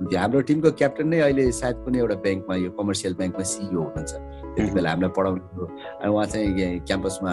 हाम्रो 0.00 0.40
टिमको 0.48 0.70
क्याप्टन 0.80 1.06
नै 1.08 1.18
अहिले 1.20 1.52
सायद 1.52 1.76
कुनै 1.84 1.98
एउटा 1.98 2.16
ब्याङ्कमा 2.24 2.54
यो 2.56 2.70
कमर्सियल 2.78 3.14
ब्याङ्कमा 3.20 3.44
सिइओ 3.52 3.80
हुनुहुन्छ। 3.80 4.12
त्यति 4.56 4.70
बेला 4.74 4.90
हामीलाई 4.90 5.12
पढाउनु 5.16 5.64
अनि 6.02 6.10
उहाँ 6.12 6.26
चाहिँ 6.26 6.80
क्याम्पसमा 6.88 7.32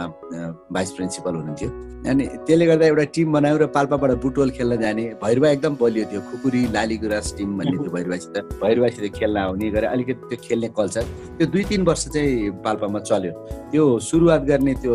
भाइस 0.76 0.92
प्रिन्सिपल 0.98 1.34
हुनुहुन्थ्यो। 1.36 1.70
अनि 2.12 2.24
त्यसले 2.46 2.66
गर्दा 2.66 2.86
एउटा 2.88 3.04
टिम 3.16 3.28
बनायो 3.34 3.58
र 3.58 3.66
पाल्पाबाट 3.78 4.12
बुटोल 4.24 4.50
खेल्न 4.58 4.78
जाने 4.84 5.04
भैरवा 5.24 5.50
एकदम 5.50 5.74
बलियो 5.82 6.06
थियो 6.12 6.22
खुकुरी 6.30 6.62
लालीगुराँस 6.76 7.28
टिम 7.38 7.50
भन्ने 7.58 7.78
थियो 7.82 7.92
भैरवासित 7.96 8.38
भैरवासित 8.64 9.14
खेल्न 9.16 9.38
आउने 9.38 9.70
गरे 9.72 9.88
अलिकति 9.88 10.28
त्यो 10.28 10.38
खेल्ने 10.44 10.68
कल्चर 10.78 11.04
त्यो 11.38 11.48
दुई 11.48 11.64
तिन 11.72 11.82
वर्ष 11.88 12.08
चाहिँ 12.14 12.52
पाल्पामा 12.68 13.00
चल्यो। 13.10 13.32
त्यो 13.72 13.84
सुरुवात 14.12 14.42
गर्ने 14.52 14.74
त्यो 14.84 14.94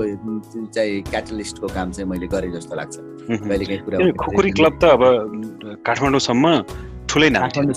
चाहिँ 0.77 1.03
क्याटलिस्टको 1.11 1.67
काम 1.75 1.91
चाहिँ 1.91 2.09
मैले 2.11 2.27
गरेँ 2.37 2.53
जस्तो 2.53 2.77
लाग्छ। 2.77 2.97
कहिले 3.29 3.65
काहीँ 3.65 3.83
कुरा 3.83 3.97
खुकुरी 4.23 4.51
क्लब 4.61 4.79
त 4.79 4.85
अब 4.95 5.03
काठमाडौँसम्म 5.87 6.47
ठुलै 7.13 7.29
नाम 7.29 7.49
खेल्न 7.53 7.73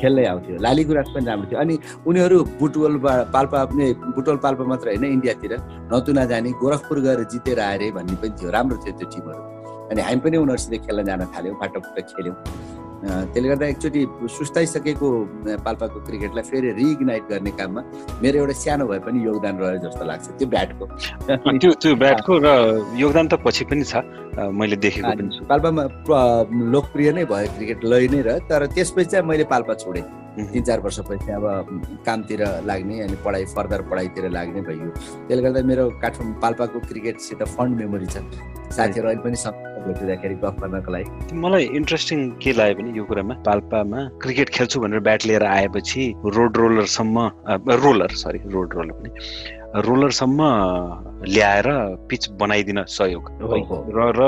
खेल्दै 0.00 0.24
आउँथ्यो। 0.30 0.56
लाली 0.60 0.82
गुराँस 0.84 1.08
पनि 1.14 1.24
राम्रो 1.24 1.46
थियो। 1.50 1.60
अनि 1.64 1.74
उनीहरू 2.04 2.38
बुटवल 2.60 2.94
पाल्पा 3.32 3.58
बुटवल 4.16 4.38
पाल्पा 4.44 4.64
मात्र 4.72 4.86
होइन 4.92 5.04
इन्डियातिर 5.16 5.52
नतुना 5.92 6.24
जाने 6.30 6.50
गोरखपुर 6.60 6.98
गएर 7.06 7.20
जितेर 7.32 7.60
आएर 7.68 7.82
भन्ने 7.96 8.16
पनि 8.20 8.34
थियो। 8.36 8.50
राम्रो 8.56 8.76
थियो 8.84 8.92
त्यो 8.98 9.08
टिमहरू। 9.08 9.40
अनि 9.88 10.00
हामी 10.04 10.20
पनि 10.20 10.36
उनीहरूसित 10.44 10.74
खेल्न 10.84 11.00
जान 11.08 11.20
थाल्यौँ 11.32 11.56
फाटाफुट्टा 11.60 12.02
खेल्यौँ। 12.12 12.36
त्यसले 13.02 13.48
गर्दा 13.48 13.66
एकचोटि 13.66 14.00
सुस्ताइसकेको 14.30 15.08
पाल्पाको 15.66 16.00
क्रिकेटलाई 16.06 16.44
फेरि 16.50 16.70
रिइग्नाइट 16.78 17.24
गर्ने 17.30 17.50
काममा 17.58 17.82
मेरो 18.22 18.38
एउटा 18.38 18.54
सानो 18.62 18.86
भए 18.86 18.98
पनि 19.06 19.24
योगदान 19.26 19.58
रह्यो 19.58 19.78
जस्तो 19.84 20.04
लाग्छ 20.06 20.26
त्यो 20.38 20.48
ब्याटको। 20.54 20.84
त्यो 21.58 21.70
त्यो 21.82 21.94
ब्याटको 21.98 22.32
र 22.46 22.48
योगदान 23.02 23.26
त 23.28 23.34
पछि 23.42 23.64
पनि 23.66 23.84
छ 23.84 24.06
मैले 24.38 24.76
देखेको 24.86 25.10
पनि 25.18 25.30
छु। 25.34 25.44
पाल्पामा 25.50 25.82
लोकप्रिय 26.74 27.12
नै 27.12 27.24
भयो 27.26 27.48
क्रिकेट 27.58 27.84
लै 27.84 28.06
नै 28.14 28.20
रह्यो 28.22 28.46
तर 28.46 28.66
त्यसपछि 28.70 29.10
चाहिँ 29.10 29.26
मैले 29.26 29.44
पाल्पा 29.50 29.74
छोडेँ। 29.82 30.06
तिन 30.32 30.62
चार 30.62 30.80
वर्षपछि 30.80 31.32
अब 31.36 31.44
कामतिर 32.06 32.40
लाग्ने 32.64 33.00
अनि 33.02 33.16
पढाइ 33.24 33.44
फर्दर 33.52 33.82
पढाइतिर 33.90 34.30
लाग्ने 34.30 34.60
भइयो। 34.62 34.88
त्यसले 35.26 35.42
गर्दा 35.42 35.60
मेरो 35.68 35.84
काठमाडौँ 36.00 36.40
पाल्पाको 36.40 36.78
क्रिकेटसित 36.88 37.42
फन्ड 37.58 37.72
मेमोरी 37.82 38.06
छ। 38.06 38.24
साथीहरू 38.72 39.08
अहिले 39.08 39.22
पनि 39.26 39.36
भेटिँदाखेरि 39.86 40.34
गफ 40.44 40.56
गर्नको 40.62 40.90
लागि? 40.92 41.08
मलाई 41.44 41.64
इन्ट्रेस्टिङ 41.78 42.18
के 42.42 42.52
लाग्यो 42.58 42.74
भने 42.78 42.90
यो 42.98 43.04
कुरामा 43.04 43.34
पाल्पामा 43.46 44.00
क्रिकेट 44.22 44.48
खेल्छु 44.56 44.80
भनेर 44.80 45.00
ब्याट 45.08 45.26
लिएर 45.26 45.44
आएपछि 45.44 46.02
रोड 46.36 46.56
रोलरसम्म 46.56 47.16
रोलर 47.84 48.10
सरी 48.22 48.38
रोड 48.54 48.74
रोलर 48.74 48.94
पनि 49.00 49.10
रोलरसम्म 49.88 50.40
ल्याएर 51.32 51.68
पिच 52.08 52.22
बनाइदिन 52.40 52.84
सहयोग। 52.92 53.24
र 53.96 53.98
र 54.18 54.20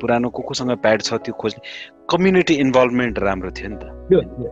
पुरानो 0.00 0.28
को 0.32 0.42
कोसँग 0.48 0.70
प्याड 0.80 1.02
छ 1.02 1.14
त्यो 1.24 1.34
खोज्ने 1.40 1.60
कम्युनिटी 2.10 2.54
इन्भल्भमेन्ट 2.64 3.18
राम्रो 3.18 3.50
थियो 3.56 3.68
नि 3.68 3.76
त। 3.76 3.84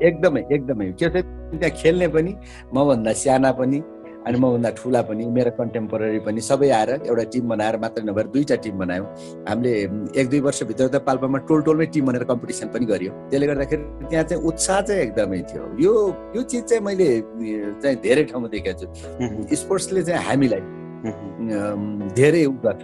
एकदमै 0.05 0.43
एकदमै। 0.53 0.87
के 1.01 1.09
त्यहाँ 1.09 1.71
खेल्ने 1.81 2.09
पनि 2.09 2.33
मभन्दा 2.77 3.13
साना 3.17 3.51
पनि 3.59 3.79
अनि 4.27 4.39
मभन्दा 4.39 4.71
ठुला 4.79 5.01
पनि 5.09 5.25
मेरो 5.37 5.51
कन्टेम्पोरेरी 5.59 6.19
पनि 6.27 6.41
सबै 6.41 6.69
आएर 6.79 6.91
एउटा 7.09 7.25
टिम 7.33 7.49
बनाएर 7.49 7.77
मात्रै 7.85 8.05
नभएर 8.05 8.27
दुईवटा 8.35 8.57
टिम 8.65 8.79
बनायौँ। 8.79 9.07
हामीले 9.49 9.73
एक 10.21 10.27
दुई 10.31 10.41
वर्षभित्र 10.47 10.89
त 10.89 10.97
पाल्पामा 11.09 11.39
टोल 11.49 11.63
टोलमै 11.69 11.87
टिम 11.95 12.05
बनाएर 12.07 12.25
कम्पिटिसन 12.33 12.67
पनि 12.75 12.87
गरियो। 12.93 13.13
त्यसले 13.31 13.47
गर्दाखेरि 13.47 13.83
त्यहाँ 14.11 14.25
चाहिँ 14.29 14.43
उत्साह 14.45 14.81
चाहिँ 14.81 15.03
एकदमै 15.03 15.41
थियो। 15.51 15.63
यो 15.85 15.93
यो 16.37 16.43
चिज 16.43 16.65
चाहिँ 16.69 16.83
मैले 16.85 17.09
चाहिँ 17.83 17.97
धेरै 18.05 18.25
ठाउँमा 18.31 18.49
देखेको 18.55 18.79
छु। 18.81 19.57
स्पोर्ट्सले 19.57 20.03
चाहिँ 20.03 20.25
हामीलाई 20.29 20.63
धेरै 21.01 22.45
उ 22.45 22.53
गर्छ 22.65 22.83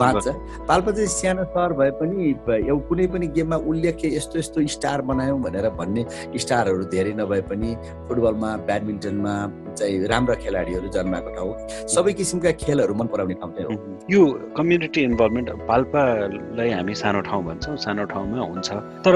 बाँच्छ। 0.00 0.26
पाल्पा 0.68 0.90
चाहिँ 0.92 1.08
सानो 1.08 1.44
सहर 1.52 1.72
भए 1.72 1.90
पनि 2.00 2.16
एउटा 2.28 2.74
कुनै 2.88 3.06
पनि 3.12 3.26
गेममा 3.36 3.56
उल्लेख्य 3.70 4.08
यस्तो 4.16 4.38
यस्तो 4.38 4.66
स्टार 4.76 5.02
बनायौँ 5.08 5.40
भनेर 5.40 5.68
भन्ने 5.78 6.02
स्टारहरू 6.36 6.84
धेरै 6.92 7.12
नभए 7.20 7.40
पनि 7.50 7.70
फुटबलमा 8.08 8.50
ब्याडमिन्टनमा 8.68 9.34
चाहिँ 9.78 10.06
राम्रा 10.12 10.34
खेलाडीहरू 10.44 10.88
जन्माएको 10.96 11.30
ठाउँ। 11.36 11.52
सबै 11.94 12.12
किसिमका 12.12 12.50
खेलहरू 12.60 12.94
मन 12.94 13.06
पराउने 13.12 13.34
ठाउँ 13.40 13.52
चाहिँ 13.56 13.66
हो। 13.66 13.74
यो 14.10 14.20
कम्युनिटी 14.56 15.00
इन्भल्भमेन्ट 15.08 15.48
पाल्पालाई 15.68 16.70
हामी 16.76 16.94
सानो 17.02 17.20
ठाउँ 17.28 17.42
भन्छौँ 17.48 17.76
सानो 17.86 18.04
ठाउँमा 18.12 18.38
हुन्छ। 18.52 18.68
तर 19.06 19.14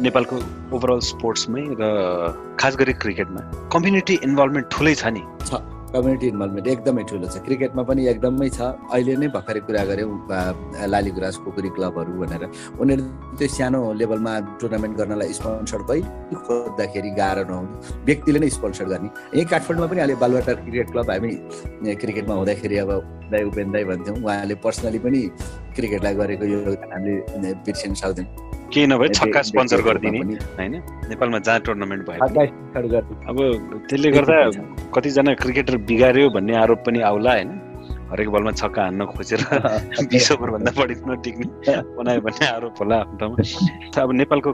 नेपालको 0.00 0.36
ओभरअल 0.72 1.00
स्पोर्ट्समै 1.12 1.64
र 1.80 1.84
खास 2.60 2.76
गरी 2.80 2.92
क्रिकेटमा 3.04 3.40
कम्युनिटी 3.68 4.14
इन्भल्भमेन्ट 4.24 4.66
ठुलै 4.72 4.94
छ 4.94 5.12
नि? 5.12 5.22
छ। 5.44 5.60
कम्युनिटी 5.94 6.26
इन्भल्भमेन्ट 6.34 6.66
एकदमै 6.74 7.02
ठुलो 7.10 7.26
छ। 7.30 7.38
क्रिकेटमा 7.46 7.82
पनि 7.88 8.06
एकदमै 8.12 8.48
छ। 8.50 8.60
अहिले 8.90 9.14
नै 9.22 9.28
भर्खरै 9.36 9.60
कुरा 9.66 9.82
गऱ्यौँ 9.90 10.10
लालीगुराँस 10.92 11.36
पोखरी 11.46 11.68
क्लबहरू 11.76 12.12
भनेर। 12.22 12.42
उनीहरू 12.82 13.02
त्यो 13.38 13.48
सानो 13.56 13.80
लेभलमा 14.00 14.32
टुर्नामेन्ट 14.60 14.94
गर्नलाई 15.00 15.32
स्पोन्सर 15.38 15.82
कहिले 15.90 16.36
खोज्दाखेरि 16.46 17.10
गाह्रो 17.20 17.42
नहुने 17.50 17.74
व्यक्तिले 18.08 18.38
नै 18.42 18.48
स्पोन्सर 18.58 18.86
गर्ने। 18.92 19.08
यहीँ 19.38 19.46
काठमाडौँमा 19.52 19.86
पनि 19.90 20.00
अहिले 20.02 20.16
बालुवाटार 20.22 20.56
क्रिकेट 20.66 20.88
क्लब 20.92 21.10
हामी 21.14 21.30
क्रिकेटमा 22.02 22.34
हुँदाखेरि 22.34 22.76
अब 22.82 22.90
दाई 23.34 23.42
उपेन 23.50 23.72
दाई 23.72 23.84
भन्थ्यौँ 23.90 24.16
उहाँले 24.22 24.54
पर्सनली 24.64 24.98
पनि 25.04 25.20
क्रिकेटलाई 25.76 26.14
गरेको 26.14 26.44
यो 26.54 26.58
हामीले 26.92 27.52
बिर्सिन 27.66 27.94
सक्दैनौँ। 28.02 28.52
केही 28.72 28.86
नभए 28.86 29.08
छक्का 29.08 29.40
स्पोन्सर 29.48 29.80
गरिदिने 29.86 30.20
होइन? 30.58 30.74
नेपालमा 31.10 31.38
जहाँ 31.46 31.60
टुर्नामेन्ट 31.66 32.02
भयो 32.08 32.20
अब 33.30 33.38
त्यसले 33.90 34.10
गर्दा 34.16 34.38
कतिजना 34.94 35.34
क्रिकेटर 35.42 35.76
बिगार्यो 35.90 36.30
भन्ने 36.36 36.56
आरोप 36.62 36.80
पनि 36.86 37.00
आउला 37.10 37.32
होइन? 37.34 37.50
हरेक 38.10 38.28
बलमा 38.30 38.50
छक्का 38.60 38.82
हान्न 38.82 39.04
खोजेर 39.10 39.40
बिस 40.12 40.30
ओभरभन्दा 40.32 40.70
बढी 40.78 40.94
नटिक्ने 41.10 41.46
बनायो 41.98 42.20
भन्ने 42.26 42.46
आरोप 42.46 42.74
होला 42.80 42.96
आफ्नो 43.02 43.28
अब 44.02 44.12
नेपालको 44.20 44.52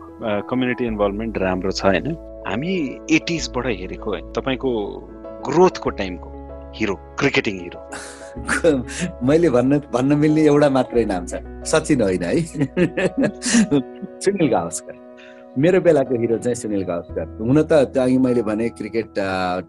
कम्युनिटी 0.50 0.84
इन्भल्भमेन्ट 0.92 1.38
राम्रो 1.38 1.72
छ 1.72 1.84
होइन? 1.84 2.06
हामी 2.48 2.74
एटिजबाट 3.16 3.66
हेरेको 3.80 4.10
होइन? 4.10 4.32
तपाईँको 4.36 4.70
ग्रोथको 5.48 5.90
टाइमको 6.00 6.28
हिरो 6.74 6.94
क्रिकेटिङ 7.18 7.60
हिरो 7.60 7.80
मैले 9.26 9.50
भन्न 9.50 9.78
भन्न 9.92 10.18
मिल्ने 10.18 10.42
एउटा 10.46 10.68
मात्रै 10.70 11.04
नाम 11.04 11.26
छ 11.26 11.42
सचिन 11.66 12.02
होइन 12.02 12.22
है? 12.22 12.34
सुनिल 14.24 14.48
गावस्कर। 14.50 14.94
मेरो 15.58 15.80
बेलाको 15.80 16.20
हिरो 16.20 16.38
चाहिँ 16.38 16.54
सुनिल 16.54 16.82
गावस्कर। 16.82 17.26
हुन 17.42 17.62
त 17.62 17.72
अघि 17.98 18.18
मैले 18.18 18.42
भने 18.42 18.68
क्रिकेट 18.68 19.18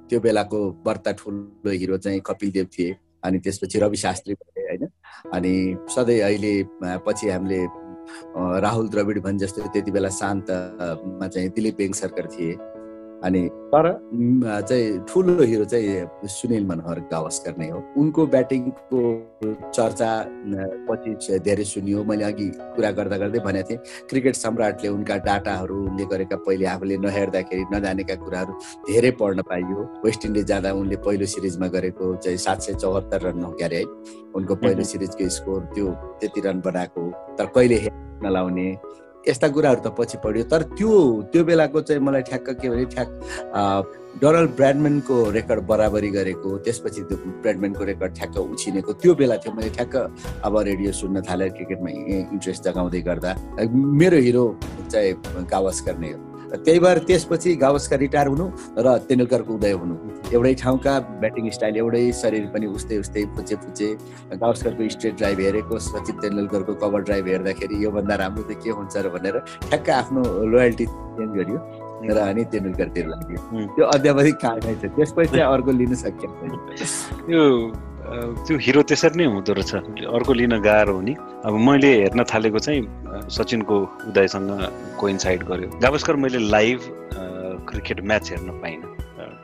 त्यो 0.09 0.19
बेलाको 0.19 0.59
बर्ता 0.85 1.11
ठुलो 1.11 1.71
हिरो 1.71 1.97
चाहिँ 1.97 2.21
कपिल 2.25 2.51
देव 2.51 2.67
थिए 2.79 2.95
अनि 3.23 3.39
त्यसपछि 3.39 3.79
रवि 3.79 3.97
शास्त्री 3.97 4.33
भए 4.33 4.61
होइन? 4.61 4.87
अनि 5.33 5.53
सधैँ 5.89 6.19
अहिले 6.21 6.53
पछि 7.05 7.29
हामीले 7.29 7.65
राहुल 8.61 8.89
द्रविड 8.89 9.21
भने 9.23 9.37
जस्तो 9.37 9.61
त्यति 9.73 9.91
बेला 9.91 10.09
शान्तमा 10.09 11.27
चाहिँ 11.27 11.49
दिलीप 11.49 11.75
बेङसरकर 11.77 12.25
थिए। 12.25 12.53
अनि 13.23 13.41
तर 13.73 13.85
चाहिँ 14.67 14.99
ठुलो 15.09 15.43
हिरो 15.43 15.65
चाहिँ 15.65 16.27
सुनिल 16.27 16.65
मनोहर 16.67 16.99
गावस्कर 17.11 17.57
नै 17.57 17.69
हो। 17.69 17.79
उनको 18.01 18.25
ब्याटिङको 18.27 18.99
चर्चा 19.75 20.09
पछि 20.89 21.39
धेरै 21.39 21.63
सुनियो। 21.63 22.03
मैले 22.03 22.23
अघि 22.23 22.47
कुरा 22.75 22.91
गर्दा 22.97 23.17
गर्दै 23.17 23.39
भनेको 23.45 23.69
थिएँ 23.69 23.79
क्रिकेट 24.09 24.35
सम्राटले 24.35 24.89
उनका 24.89 25.15
डाटाहरूले 25.27 26.05
गरेका 26.11 26.37
पहिले 26.47 26.65
आफूले 26.73 26.97
नहेर्दाखेरि 27.05 27.65
नजानेका 27.73 28.15
कुराहरू 28.23 28.53
धेरै 28.89 29.11
पढ्न 29.21 29.41
पाइयो। 29.49 29.79
वेस्ट 30.05 30.25
इन्डिज 30.25 30.45
जाँदा 30.51 30.71
उनले 30.81 30.95
पहिलो 31.05 31.25
सिरिजमा 31.35 31.67
गरेको 31.77 32.15
चाहिँ 32.15 32.37
सात 32.37 32.61
सय 32.61 32.73
चौहत्तर 32.81 33.21
रन 33.27 33.43
हो 33.43 33.51
क्यारे 33.53 33.77
है। 33.77 33.85
उनको 34.35 34.55
पहिलो 34.55 34.83
सिरिजको 34.83 35.29
स्कोर 35.37 35.61
त्यो 35.75 35.87
त्यति 36.19 36.41
रन 36.47 36.61
बनाएको 36.65 37.01
तर 37.37 37.45
कहिले 37.55 37.77
हेर्न 37.85 38.25
नलाउने 38.25 38.67
यस्ता 39.27 39.47
कुराहरू 39.53 39.81
त 39.85 39.93
पछि 39.97 40.17
पढ्यो। 40.23 40.43
तर 40.51 40.61
त्यो 40.77 40.91
त्यो 41.31 41.43
बेलाको 41.45 41.81
चाहिँ 41.81 42.01
मलाई 42.01 42.21
ठ्याक्क 42.29 42.49
के 42.61 42.69
भने 42.69 42.85
ठ्याक 42.93 43.09
डोनाल्ड 44.21 44.51
ब्राडम्यानको 44.57 45.15
रेकर्ड 45.31 45.61
बराबरी 45.69 46.09
गरेको 46.17 46.57
त्यसपछि 46.65 47.01
त्यो 47.09 47.17
ब्राडम्यानको 47.43 47.83
रेकर्ड 47.91 48.11
ठ्याक्क 48.17 48.37
उछिनेको 48.37 48.91
त्यो 49.01 49.13
बेला 49.15 49.35
थियो 49.43 49.53
मैले 49.55 49.69
ठ्याक्क 49.77 49.95
अब 50.43 50.57
रेडियो 50.69 50.91
सुन्न 50.91 51.21
थालेँ 51.29 51.49
क्रिकेटमा 51.53 51.89
इन्ट्रेस्ट 52.33 52.63
जगाउँदै 52.67 53.01
गर्दा। 53.07 53.31
मेरो 54.01 54.17
हिरो 54.25 54.45
चाहिँ 54.91 55.13
गावस्कर 55.53 55.97
नै 56.01 56.11
हो। 56.11 56.30
त्यही 56.51 56.79
भएर 56.79 56.97
त्यसपछि 57.07 57.55
गावस्कर 57.55 57.97
रिटायर 57.99 58.27
हुनु 58.27 58.45
र 58.77 58.97
तेन्दुलकरको 59.07 59.51
उदय 59.55 59.71
हुनु। 59.81 59.95
एउटै 60.35 60.53
ठाउँका 60.63 60.93
ब्याटिङ 61.21 61.49
स्टाइल 61.57 61.75
एउटै 61.77 62.03
शरीर 62.21 62.45
पनि 62.53 62.65
उस्तै 62.75 62.97
उस्तै 63.03 63.23
फुचे 63.35 63.55
फुचे 63.63 63.87
गावस्करको 64.41 64.89
स्ट्रेट 64.95 65.15
ड्राइभ 65.21 65.39
हेरेको 65.39 65.79
सचिन 65.79 66.15
तेन्दुलकरको 66.23 66.73
कभर 66.83 67.01
ड्राइभ 67.07 67.27
हेर्दाखेरि 67.27 67.83
योभन्दा 67.83 68.15
राम्रो 68.23 68.43
त 68.43 68.51
के 68.63 68.69
हुन्छ 68.75 68.95
र 68.97 69.07
भनेर 69.15 69.35
ठ्याक्क 69.69 69.89
आफ्नो 69.99 70.21
लोयल्टी 70.51 70.85
चेन्ज 70.85 71.31
गरियो 71.39 71.59
र 72.01 72.17
अनि 72.17 72.43
तेन्दुलकरतिर 72.51 73.05
लाग्यो। 73.07 73.39
त्यो 73.75 73.85
अध्यावधिक 73.95 74.35
कारणै 74.43 74.75
छ 74.81 74.83
त्यसपछि 74.97 75.31
चाहिँ 75.31 75.47
अर्को 75.53 75.71
लिन 75.71 75.93
सकिएन 76.03 76.31
यो 77.31 77.43
त्यो 78.11 78.57
हिरो 78.65 78.81
त्यसरी 78.89 79.15
नै 79.19 79.25
हुँदो 79.31 79.53
रहेछ। 79.53 80.03
अर्को 80.03 80.33
लिन 80.33 80.53
गाह्रो 80.61 80.93
हुने 80.95 81.13
अब 81.47 81.53
मैले 81.67 81.91
हेर्न 82.01 82.23
थालेको 82.27 82.59
चाहिँ 82.59 82.81
सचिनको 83.31 83.75
उदयसँग 84.11 84.49
कोइन्साइड 84.99 85.43
गर्यो 85.49 85.69
गावस्कर 85.79 86.15
मैले 86.23 86.39
लाइभ 86.51 86.79
क्रिकेट 87.69 87.99
म्याच 88.03 88.31
हेर्न 88.31 88.49
पाइनँ। 88.61 88.83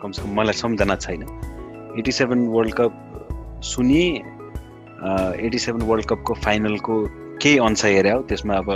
कमसेकम 0.02 0.30
मलाई 0.40 0.54
सम्झना 0.54 0.96
छैन। 0.96 1.24
एटी 2.00 2.12
सेभेन 2.12 2.48
वर्ल्ड 2.56 2.74
कप 2.80 2.92
सुनि 3.64 4.04
एटी 5.48 5.60
सेभेन 5.60 5.82
वर्ल्ड 5.88 6.06
कपको 6.10 6.34
फाइनलको 6.44 6.96
केही 7.42 7.58
अंश 7.66 7.86
हेरे 7.86 8.12
हो 8.12 8.22
त्यसमा 8.30 8.56
अब 8.62 8.70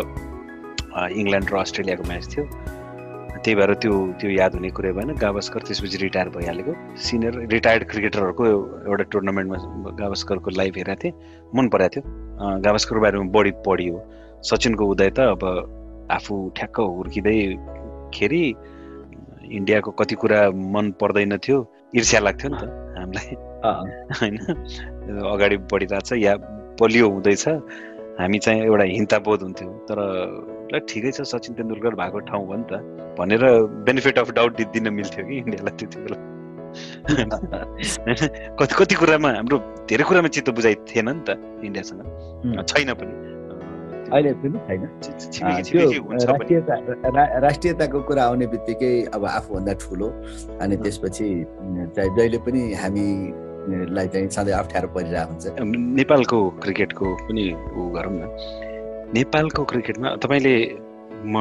इङ्ल्यान्ड 1.20 1.48
र 1.54 1.56
अस्ट्रेलियाको 1.58 2.04
म्याच 2.08 2.26
थियो। 2.32 2.44
त्यही 3.42 3.56
भएर 3.56 3.74
त्यो 3.82 3.94
त्यो 4.22 4.30
याद 4.32 4.54
हुने 4.56 4.70
कुरै 4.70 4.92
भएन। 4.94 5.10
गावस्कर 5.18 5.62
त्यसपछि 5.68 5.98
रिटायर 5.98 6.30
भइहालेको। 6.30 6.74
सिनियर 6.98 7.34
रिटायर्ड 7.52 7.84
क्रिकेटरहरूको 7.90 8.46
एउटा 8.86 9.04
टुर्नामेन्टमा 9.12 9.58
गावस्करको 9.98 10.50
लाइभ 10.58 10.74
हेरेको 10.78 11.02
थिएँ। 11.04 11.14
मन 11.56 11.66
परेको 11.74 11.90
थियो। 11.94 12.04
गावस्करको 12.66 13.02
बारेमा 13.02 13.26
बढी 13.34 13.52
पढियो। 13.66 13.96
सचिनको 14.46 14.84
उदय 14.86 15.10
त 15.10 15.20
अब 15.34 15.42
आफू 16.12 16.36
ठ्याक्क 16.58 16.78
हुर्किँदैखेरि 16.80 18.44
इन्डियाको 19.58 19.92
कति 19.92 20.16
कुरा 20.16 20.40
मन 20.54 20.92
पर्दैन 21.02 21.38
थियो। 21.38 21.58
ईर्ष्या 21.98 22.20
लाग्थ्यो 22.22 22.50
नि 22.52 22.58
त 22.62 22.64
हामीलाई। 22.98 23.36
होइन? 24.22 24.38
अगाडि 25.34 25.58
बढिरहेछ 25.72 26.10
या 26.14 26.34
बलियो 26.78 27.10
हुँदैछ। 27.10 27.48
हामी 28.20 28.40
चाहिँ 28.40 28.62
एउटा 28.64 28.84
हिंताबोध 28.84 29.42
हुन्थ्यो। 29.42 29.70
तर 29.90 29.98
ल 30.74 30.80
ठिकै 30.90 31.12
छ 31.12 31.22
सचिन 31.28 31.54
तेन्दुलकर 31.60 31.96
भएको 31.96 32.20
ठाउँ 32.32 32.46
हो 32.48 32.56
नि 32.56 32.66
त। 32.72 32.74
भनेर 33.20 33.44
बेनिफिट 33.88 34.20
अफ 34.20 34.32
डाउट 34.32 34.62
दिन 34.74 34.94
मिल्थ्यो 34.94 35.26
कि 35.28 35.38
इन्डियालाई 35.38 35.74
त्यति 35.78 35.98
बेला। 36.04 36.18
कति 38.60 38.76
कति 38.80 38.96
कुरामा 38.96 39.30
हाम्रो 39.36 39.58
धेरै 39.90 40.04
कुरामा 40.08 40.28
चित्त 40.32 40.50
बुझाइ 40.56 40.76
थिएन 40.88 41.10
नि 41.10 41.22
त 41.28 41.30
इन्डियासँग। 41.68 42.02
छैन 42.64 42.94
पनि। 42.96 43.14
अहिले 44.12 44.32
पनि 44.40 44.58
छैन। 44.68 44.82
राष्ट्रियताको 47.44 48.02
कुरा 48.08 48.24
आउने 48.24 48.48
बित्तिकै 48.48 48.94
अब 49.16 49.26
आफूभन्दा 49.26 49.74
ठुलो। 49.84 50.08
अनि 50.62 50.76
त्यसपछि 50.78 51.28
जहिले 52.00 52.38
पनि 52.48 52.62
हामीलाई 52.74 54.08
चाहिँ 54.08 54.30
सधैँ 54.30 54.56
अप्ठ्यारो 54.56 54.88
परिरहेको 54.96 55.32
हुन्छ। 55.32 55.46
नेपालको 56.00 56.38
क्रिकेटको 56.64 57.06
पनि 57.28 57.46
ऊ 57.76 57.90
गरौँ 57.96 58.16
न। 58.16 58.71
नेपालको 59.14 59.64
क्रिकेटमा 59.72 60.10
तपाईँले 60.24 60.56
म 61.28 61.36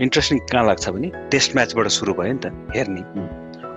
इन्ट्रेस्टिङ 0.00 0.38
कहाँ 0.50 0.64
लाग्छ 0.66 0.88
भने 0.94 1.08
टेस्ट 1.30 1.54
म्याचबाट 1.56 1.86
सुरु 1.98 2.12
भयो 2.14 2.32
नि 2.32 2.38
त 2.38 2.46
हेर्ने 2.76 3.02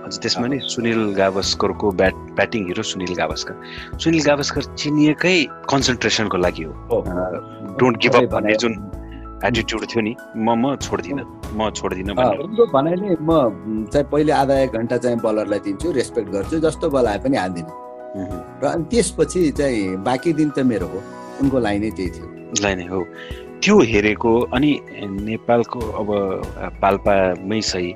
हजुर 0.06 0.20
त्यसमा 0.22 0.46
नि 0.46 0.58
Sunil 0.72 1.00
गावस्करको 1.18 1.90
bat 2.00 2.14
batting 2.38 2.60
hero 2.70 2.82
Sunil 2.82 3.12
Gavaskar. 3.20 3.54
Sunil 3.98 4.22
Gavaskar 4.30 4.62
चिनिएकै 4.78 5.36
कन्सन्ट्रेसनको 5.66 6.36
लागि 6.46 6.64
हो। 6.64 6.72
डोन्ट 7.80 7.96
गिभ 8.02 8.14
अप 8.14 8.30
भन्ने 8.34 8.54
जुन 8.62 8.72
एटिट्युड 9.44 9.82
थियो 9.90 10.02
नि 10.06 10.14
म 10.36 10.48
म 10.54 10.76
छोड्दिनँ 10.86 11.26
म 11.58 11.70
छोड्दिनँ 11.74 12.14
भनाइले 12.14 13.16
म 13.18 13.30
चाहिँ 13.92 14.06
पहिले 14.12 14.32
आधा 14.32 14.54
एक 14.64 14.72
घन्टा 14.78 14.96
चाहिँ 14.96 15.18
बलरलाई 15.26 15.58
दिन्छु 15.66 15.92
रेस्पेक्ट 15.98 16.28
गर्छु 16.30 16.60
जस्तो 16.66 16.90
बल 16.90 17.06
आए 17.06 17.18
पनि 17.26 17.36
हाल्दिनँ 17.36 17.70
र 18.62 18.64
अनि 18.74 18.84
त्यसपछि 18.90 19.50
चाहिँ 19.58 19.96
बाँकी 20.06 20.32
दिन 20.38 20.50
त 20.50 20.58
मेरो 20.70 20.86
हो। 20.86 21.00
उनको 21.42 21.58
लाइनै 21.58 21.90
त्यही 21.90 22.10
थियो। 22.10 22.26
लाइनै 22.62 22.86
हो। 22.86 23.00
त्यो 23.62 23.80
हेरेको 23.80 24.40
अनि 24.40 24.80
नेपालको 25.20 25.80
अब 25.80 26.08
पाल्पामै 26.80 27.60
सही। 27.60 27.94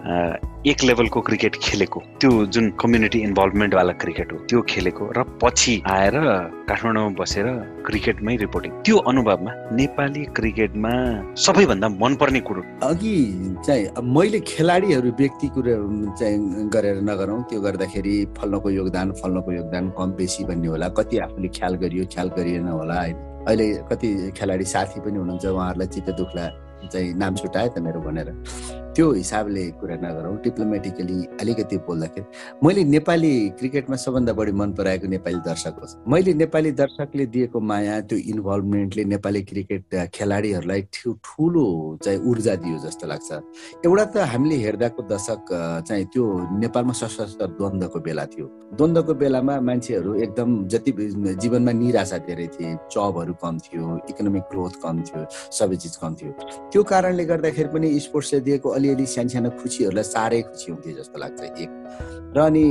एक 0.00 0.82
लेभलको 0.84 1.20
क्रिकेट 1.20 1.56
खेलेको। 1.62 2.00
त्यो 2.20 2.30
जुन 2.46 2.70
कम्युनिटी 2.80 3.18
इन्भल्भमेन्टवाला 3.20 3.92
क्रिकेट 4.00 4.32
हो 4.32 4.38
त्यो 4.48 4.60
खेलेको 4.68 5.04
र 5.16 5.22
पछि 5.42 5.74
आएर 5.86 6.16
काठमाडौँमा 6.68 7.16
बसेर 7.20 7.46
क्रिकेटमै 7.86 8.36
रिपोर्टिङ 8.36 8.72
त्यो 8.84 8.96
अनुभवमा 8.96 9.52
नेपाली 9.76 10.24
क्रिकेटमा 10.36 10.92
सबैभन्दा 11.36 11.88
मनपर्ने 12.00 12.40
कुरो। 12.48 12.62
अघि 12.82 13.16
चाहिँ 13.66 13.84
मैले 14.00 14.40
खेलाडीहरू 14.48 15.10
व्यक्ति 15.20 15.48
कुरो 15.54 15.76
चाहिँ 16.16 16.68
गरेर 16.72 17.00
नगरौँ। 17.04 17.42
त्यो 17.50 17.60
गर्दाखेरि 17.60 18.16
फल्नको 18.38 18.70
योगदान 18.70 19.12
फल्नको 19.20 19.52
योगदान 19.52 19.84
कम 19.98 20.10
बेसी 20.16 20.44
भन्ने 20.44 20.68
होला। 20.68 20.88
कति 20.96 21.18
आफूले 21.28 21.48
ख्याल 21.60 21.74
गरियो 21.84 22.04
ख्याल 22.08 22.28
गरिएन 22.36 22.68
होला 22.68 23.00
होइन। 23.00 23.16
अहिले 23.48 23.66
कति 23.90 24.08
खेलाडी 24.36 24.64
साथी 24.64 25.00
पनि 25.00 25.18
हुनुहुन्छ 25.18 25.44
उहाँहरूलाई 25.44 25.88
चित्त 25.88 26.10
दुख्ला 26.16 26.48
चाहिँ 26.92 27.12
नाम 27.20 27.34
छुट्यायो 27.36 27.68
त 27.68 27.78
मेरो 27.84 28.00
भनेर। 28.00 28.28
त्यो 28.96 29.10
हिसाबले 29.12 29.64
कुरा 29.80 29.96
नगरौँ। 30.02 30.36
डिप्लोमेटिकली 30.44 31.18
अलिकति 31.40 31.76
बोल्दाखेरि 31.86 32.26
मैले 32.64 32.82
नेपाली 32.84 33.32
क्रिकेटमा 33.58 33.96
सबभन्दा 33.96 34.32
बढी 34.32 34.52
मन 34.52 34.72
पराएको 34.78 35.06
नेपाली 35.06 35.38
दर्शक 35.46 35.74
हो 35.80 35.86
मैले 36.12 36.32
नेपाली 36.34 36.70
दर्शकले 36.80 37.26
दिएको 37.34 37.60
माया 37.60 38.00
त्यो 38.10 38.18
इन्भल्भमेन्टले 38.32 39.04
नेपाली 39.14 39.42
क्रिकेट 39.50 39.94
खेलाडीहरूलाई 40.14 40.82
ठुलो 40.92 41.66
चाहिँ 42.04 42.18
ऊर्जा 42.30 42.54
दियो 42.62 42.78
जस्तो 42.86 43.06
लाग्छ। 43.06 43.30
एउटा 43.86 44.04
त 44.04 44.16
हामीले 44.32 44.56
हेर्दाको 44.64 45.02
दशक 45.06 45.44
चाहिँ 45.88 46.04
त्यो 46.12 46.24
नेपालमा 46.58 46.92
सशस्त्र 46.92 47.46
द्वन्द्वको 47.58 47.98
बेला 48.00 48.24
थियो। 48.32 48.46
द्वन्द्वको 48.74 49.14
बेलामा 49.14 49.60
मान्छेहरू 49.60 50.14
एकदम 50.24 50.50
जति 50.72 50.90
जीवनमा 51.42 51.72
निराशा 51.72 52.18
धेरै 52.26 52.46
थिए। 52.54 52.74
जबहरू 52.90 53.34
कम 53.42 53.58
थियो 53.64 53.84
इकोनोमिक 54.10 54.44
ग्रोथ 54.50 54.74
कम 54.82 55.02
थियो 55.06 55.24
सबै 55.58 55.76
चिज 55.76 55.96
कम 56.02 56.14
थियो। 56.18 56.32
त्यो 56.72 56.82
कारणले 56.90 57.24
गर्दाखेरि 57.30 57.68
पनि 57.74 57.88
स्पोर्ट्सले 58.00 58.40
दिएको 58.40 58.68
अलिअलि 58.80 59.06
सानो 59.06 59.50
खुसीहरूलाई 59.60 60.04
साह्रै 60.14 60.40
खुसी 60.48 60.72
हुन्थ्यो 60.72 60.92
जस्तो 60.98 61.16
लाग्छ 61.20 61.40
एक। 61.62 61.70
र 62.36 62.38
अनि 62.40 62.64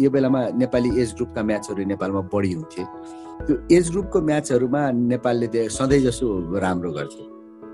यो 0.00 0.10
बेलामा 0.10 0.40
नेपाली 0.56 0.90
एज 1.02 1.14
ग्रुपका 1.16 1.42
म्याचहरू 1.42 1.84
नेपालमा 1.92 2.20
बढी 2.32 2.52
हुन्थे 2.52 2.84
त्यो 3.46 3.54
एज 3.76 3.90
ग्रुपको 3.90 4.18
म्याचहरूमा 4.30 4.82
नेपालले 5.12 5.68
सधैँ 5.68 6.00
जसो 6.06 6.26
राम्रो 6.64 6.92
गर्थ्यो। 6.92 7.24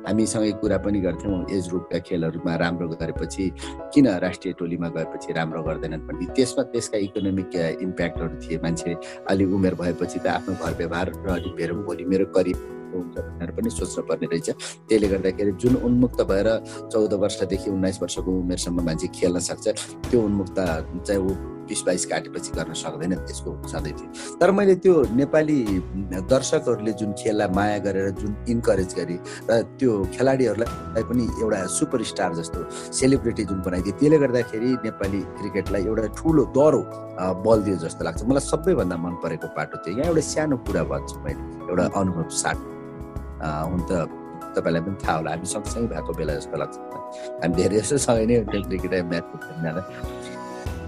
हामीसँगै 0.07 0.51
कुरा 0.63 0.77
पनि 0.87 0.99
गर्थ्यौँ 1.03 1.39
एज 1.51 1.69
ग्रुपका 1.69 1.99
खेलहरूमा 2.07 2.55
राम्रो 2.63 2.87
गरेपछि 2.89 3.45
किन 3.95 4.07
राष्ट्रिय 4.25 4.53
टोलीमा 4.59 4.89
गएपछि 4.97 5.33
राम्रो 5.39 5.63
गर्दैनन् 5.67 6.07
भन्ने। 6.07 6.27
त्यसमा 6.37 6.63
त्यसका 6.73 6.99
इकोनोमिक 7.07 7.55
इम्प्याक्टहरू 7.83 8.35
थिए 8.43 8.59
मान्छे। 8.63 8.95
अलि 9.31 9.45
उमेर 9.57 9.75
भएपछि 9.75 10.19
त 10.19 10.27
आफ्नो 10.39 10.55
घर 10.63 10.73
व्यवहार 10.79 11.07
र 11.27 11.29
अलि 11.37 11.51
मेरो 11.59 11.75
भोलि 11.83 12.05
मेरो 12.07 12.27
करिब 12.37 12.59
हुन्छ 12.99 13.17
भनेर 13.19 13.51
पनि 13.57 13.71
सोच्नु 13.79 14.03
पर्ने 14.09 14.27
रहेछ। 14.33 14.49
त्यसले 14.89 15.09
गर्दाखेरि 15.15 15.53
जुन 15.63 15.75
उन्मुक्त 15.87 16.21
भएर 16.31 16.49
चौध 16.93 17.13
वर्षदेखि 17.25 17.71
उन्नाइस 17.71 18.03
वर्षको 18.03 18.31
उमेरसम्म 18.41 18.87
मान्छे 18.87 19.07
खेल्न 19.19 19.39
सक्छ 19.51 19.67
त्यो 20.11 20.23
उन्मुक्त 20.23 20.59
चाहिँ 21.07 21.21
ऊ 21.21 21.55
बिस 21.67 21.83
बाइस 21.83 22.05
काटेपछि 22.07 22.51
गर्न 22.57 22.73
सक्दैन 22.79 23.15
त्यसको 23.27 23.51
सधैँ 23.69 23.93
थियो 23.99 24.39
तर 24.39 24.51
मैले 24.55 24.75
त्यो 24.87 24.95
नेपाली 25.19 25.59
दर्शकहरूले 26.31 26.93
जुन 27.01 27.13
खेललाई 27.19 27.49
माया 27.59 27.79
गरेर 27.87 28.11
जुन 28.23 28.37
इन्करेज 28.55 28.95
गरे 28.99 29.17
र 29.51 29.63
त्यो 29.75 29.93
खेलाडीहरूलाई 30.15 31.03
पनि 31.11 31.25
एउटा 31.43 31.59
सुपरस्टार 31.79 32.35
जस्तो 32.39 32.61
सेलिब्रिटी 32.99 33.45
जुन 33.51 33.59
बनाइदियो 33.67 33.99
त्यसले 33.99 34.19
गर्दाखेरि 34.23 34.71
नेपाली 34.87 35.21
क्रिकेटलाई 35.43 35.83
एउटा 35.91 36.07
ठुलो 36.15 36.45
दह्रो 36.55 36.83
बल 37.43 37.59
दियो 37.67 37.77
जस्तो 37.83 38.05
लाग्छ। 38.05 38.23
मलाई 38.31 38.47
सबैभन्दा 38.47 38.97
मन 39.03 39.15
परेको 39.27 39.49
पाटो 39.59 39.83
थियो 39.83 39.99
यहाँ 39.99 40.15
एउटा 40.15 40.23
सानो 40.31 40.57
कुरा 40.71 40.83
भन्छु 40.87 41.19
मैले 41.27 41.43
एउटा 41.67 41.85
अनुभव 41.99 42.29
साट 42.43 42.57
हुन 43.43 43.81
त 43.91 43.93
तपाईँलाई 44.57 44.83
पनि 44.83 44.97
थाहा 45.05 45.17
होला 45.17 45.31
हामी 45.31 45.47
सँगसँगै 45.47 45.89
भएको 45.93 46.13
बेला 46.19 46.35
जस्तो 46.39 46.57
लाग्छ 46.57 46.77
हामी 47.43 47.55
धेरै 47.57 47.77
जस्तो 47.81 47.99
सँगै 48.07 48.25
नै 48.27 48.37
क्रिकेट 48.69 48.95
म्याच 49.13 49.25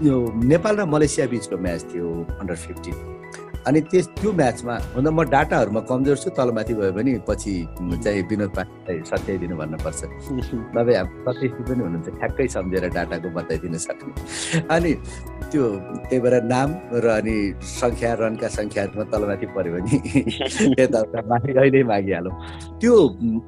यो 0.01 0.15
नेपाल 0.51 0.73
र 0.79 0.85
मलेसिया 0.85 1.27
बिचको 1.27 1.57
म्याच 1.59 1.81
थियो 1.91 2.07
अन्डर 2.39 2.55
फिफ्टिन 2.65 3.18
अनि 3.69 3.79
त्यस 3.91 4.07
त्यो 4.17 4.31
म्याचमा 4.33 4.75
हुन 4.97 5.07
म 5.13 5.21
डाटाहरूमा 5.29 5.81
कमजोर 5.89 6.17
छु 6.17 6.29
तलमाथि 6.37 6.73
भयो 6.73 6.91
भने 6.97 7.11
पछि 7.29 7.53
चाहिँ 8.03 8.21
विनोद 8.29 8.49
पाण्डेलाई 8.57 8.97
सत्याइदिनु 9.05 9.55
भन्नुपर्छ। 9.61 10.01
तपाईँ 10.75 10.97
हाम्रो 10.97 11.33
सत्यजी 11.33 11.61
पनि 11.69 11.81
हुनुहुन्छ 11.85 12.09
ठ्याक्कै 12.17 12.47
सम्झेर 12.55 12.85
डाटाको 12.97 13.29
बताइदिन 13.37 13.77
सक्ने। 13.85 14.11
अनि 14.73 14.91
त्यो 15.51 15.63
त्यही 16.09 16.19
भएर 16.23 16.35
नाम 16.53 16.69
र 17.03 17.05
अनि 17.19 17.35
सङ्ख्या 17.79 18.13
रनका 18.21 18.47
सङ्ख्याहरूमा 18.57 19.05
तलमाथि 19.13 19.45
पऱ्यो 19.53 19.71
भने 19.75 19.93
यताउता 20.81 21.19
माथि 21.29 21.51
अहिले 21.61 21.83
मागिहालौँ। 21.93 22.33
त्यो 22.81 22.93